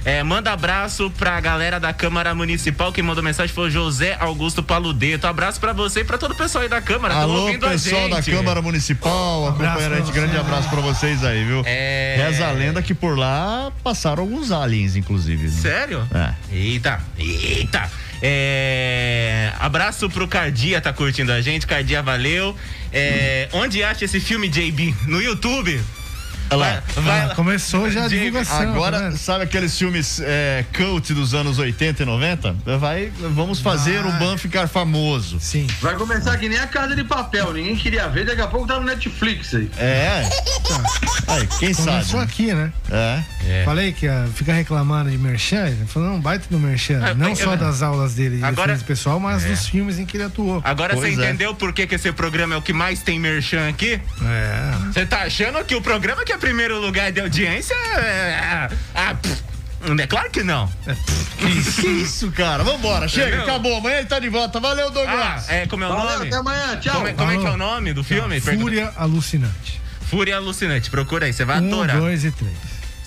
É, 0.06 0.22
manda 0.22 0.52
abraço 0.52 1.10
pra 1.18 1.40
galera 1.40 1.80
da 1.80 1.92
Câmara 1.92 2.32
Municipal. 2.32 2.92
Quem 2.92 3.02
mandou 3.02 3.24
mensagem 3.24 3.52
foi 3.52 3.66
o 3.66 3.70
José 3.70 4.16
Augusto 4.20 4.62
Paludeto. 4.62 5.26
Abraço 5.26 5.58
pra 5.58 5.72
você 5.72 6.02
e 6.02 6.04
pra 6.04 6.16
todo 6.16 6.30
o 6.30 6.36
pessoal 6.36 6.62
aí 6.62 6.68
da 6.70 6.80
Câmara. 6.80 7.12
Alô, 7.14 7.40
ouvindo 7.40 7.66
a 7.66 7.70
pessoal 7.70 8.08
da. 8.08 8.22
Câmara 8.22 8.62
Municipal, 8.62 9.48
acompanhando 9.48 9.94
a 9.94 9.96
gente. 9.96 10.12
Grande 10.12 10.36
abraço 10.36 10.70
pra 10.70 10.80
vocês 10.80 11.24
aí, 11.24 11.44
viu? 11.44 11.64
É. 11.66 12.24
Reza 12.24 12.46
a 12.46 12.52
lenda 12.52 12.80
que 12.80 12.94
por 12.94 13.18
lá 13.18 13.72
passaram 13.82 14.22
alguns 14.22 14.52
aliens, 14.52 14.94
inclusive. 14.94 15.48
né? 15.48 15.50
Sério? 15.60 16.08
É. 16.14 16.54
Eita, 16.54 17.00
eita. 17.18 17.90
É, 18.22 19.52
Abraço 19.58 20.08
pro 20.08 20.28
Cardia, 20.28 20.80
tá 20.80 20.92
curtindo 20.92 21.32
a 21.32 21.40
gente. 21.40 21.66
Cardia, 21.66 22.00
valeu. 22.00 22.54
É, 22.92 23.48
Onde 23.52 23.82
acha 23.82 24.04
esse 24.04 24.20
filme, 24.20 24.48
JB? 24.48 24.94
No 25.08 25.20
YouTube? 25.20 25.80
Olha 26.50 26.58
lá. 26.58 26.82
Vai 26.96 27.26
lá. 27.28 27.34
Começou 27.34 27.90
já 27.90 28.04
a 28.04 28.08
divulgação. 28.08 28.58
Agora, 28.60 29.10
tá 29.10 29.16
sabe 29.16 29.44
aqueles 29.44 29.76
filmes 29.76 30.20
é, 30.22 30.64
cult 30.76 31.12
dos 31.14 31.34
anos 31.34 31.58
80 31.58 32.02
e 32.02 32.06
90? 32.06 32.56
Vai, 32.78 33.10
vamos 33.32 33.60
fazer 33.60 34.04
o 34.06 34.12
Ban 34.12 34.36
ficar 34.38 34.68
famoso. 34.68 35.38
Sim. 35.40 35.66
Vai 35.80 35.94
começar 35.96 36.36
que 36.38 36.48
nem 36.48 36.58
a 36.58 36.66
Casa 36.66 36.94
de 36.94 37.04
Papel, 37.04 37.52
ninguém 37.52 37.76
queria 37.76 38.08
ver, 38.08 38.24
daqui 38.26 38.40
a 38.40 38.46
pouco 38.46 38.66
tá 38.66 38.78
no 38.78 38.86
Netflix 38.86 39.54
aí. 39.54 39.70
É. 39.78 40.22
Aí, 41.28 41.46
quem 41.58 41.74
Começou 41.74 42.20
sabe? 42.20 42.22
aqui, 42.22 42.54
né? 42.54 42.72
É. 42.90 43.62
Falei 43.64 43.92
que 43.92 44.06
ia 44.06 44.28
ficar 44.34 44.54
reclamando 44.54 45.10
de 45.10 45.18
merchan, 45.18 45.66
ele 45.68 45.84
falou, 45.86 46.10
não, 46.10 46.20
baita 46.20 46.46
do 46.50 46.58
merchan. 46.58 47.00
Ah, 47.04 47.14
não 47.14 47.30
eu- 47.30 47.36
só 47.36 47.56
das 47.56 47.82
aulas 47.82 48.14
dele 48.14 48.38
de 48.38 48.44
Agora- 48.44 48.68
defesa 48.72 48.84
pessoal, 48.86 49.20
mas 49.20 49.44
É. 49.44 49.48
dos 49.48 49.66
filmes 49.68 49.98
em 49.98 50.06
que 50.06 50.16
ele 50.16 50.24
atuou. 50.24 50.60
Agora 50.64 50.94
você 50.94 51.00
Pois 51.08 51.18
é. 51.18 51.24
entendeu 51.24 51.54
por 51.54 51.72
que, 51.72 51.86
que 51.86 51.94
esse 51.94 52.12
programa 52.12 52.54
é 52.54 52.58
o 52.58 52.62
que 52.62 52.72
mais 52.72 53.02
tem 53.02 53.18
merchan 53.18 53.68
aqui? 53.68 54.00
É. 54.24 54.72
Você 54.92 55.06
tá 55.06 55.22
achando 55.22 55.64
que 55.64 55.74
o 55.74 55.82
programa 55.82 56.24
que 56.24 56.32
é 56.36 56.38
primeiro 56.38 56.80
lugar 56.80 57.10
de 57.12 57.20
audiência 57.20 57.74
é. 57.74 58.68
Ah, 58.94 59.14
pff, 59.14 59.42
é 60.00 60.06
claro 60.06 60.30
que 60.30 60.42
não. 60.42 60.70
Que 61.38 61.86
isso, 61.86 62.30
cara? 62.32 62.64
Vambora, 62.64 63.06
chega, 63.08 63.28
Entendeu? 63.28 63.44
acabou. 63.44 63.76
Amanhã 63.78 63.98
ele 63.98 64.06
tá 64.06 64.18
de 64.18 64.28
volta. 64.28 64.58
Valeu, 64.60 64.90
Douglas. 64.90 65.46
Ah, 65.48 65.54
é, 65.54 65.66
como 65.66 65.84
é 65.84 65.86
o 65.86 65.90
Valeu, 65.90 66.12
nome? 66.18 66.26
até 66.28 66.36
amanhã, 66.36 66.76
tchau. 66.80 66.94
Como 66.94 67.08
é, 67.08 67.12
como 67.12 67.30
é 67.30 67.36
que 67.38 67.46
é 67.46 67.50
o 67.50 67.56
nome 67.56 67.92
do 67.92 68.02
filme? 68.04 68.40
Fúria 68.40 68.92
Alucinante. 68.96 69.80
Fúria 70.08 70.36
Alucinante. 70.36 70.90
Procura 70.90 71.26
aí, 71.26 71.32
você 71.32 71.44
vai 71.44 71.60
Um, 71.60 71.66
adorar. 71.68 71.98
dois 71.98 72.24
e 72.24 72.30
três. 72.30 72.54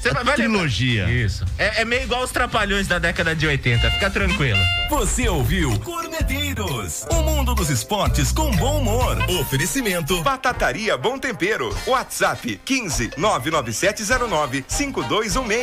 Você 0.02 0.14
vai, 0.14 0.24
vai 0.24 0.38
lembrar. 0.38 0.60
trilogia. 0.60 1.10
Isso. 1.10 1.46
É, 1.58 1.82
é 1.82 1.86
meio 1.86 2.04
igual 2.04 2.24
os 2.24 2.32
trapalhões 2.32 2.88
da 2.88 2.98
década 3.00 3.36
de 3.36 3.46
80. 3.46 3.92
Fica 3.92 4.10
tranquilo. 4.10 4.60
Você 4.90 5.28
ouviu 5.30 5.78
Corneteiros, 5.82 7.06
o 7.12 7.22
mundo 7.22 7.54
dos 7.54 7.70
esportes 7.70 8.32
com 8.32 8.50
bom 8.56 8.80
humor. 8.80 9.18
Oferecimento 9.40 10.22
Batataria 10.24 10.98
Bom 10.98 11.20
Tempero. 11.20 11.76
WhatsApp 11.86 12.60
15 12.64 13.12
99709 13.18 14.66
5216. 14.68 15.50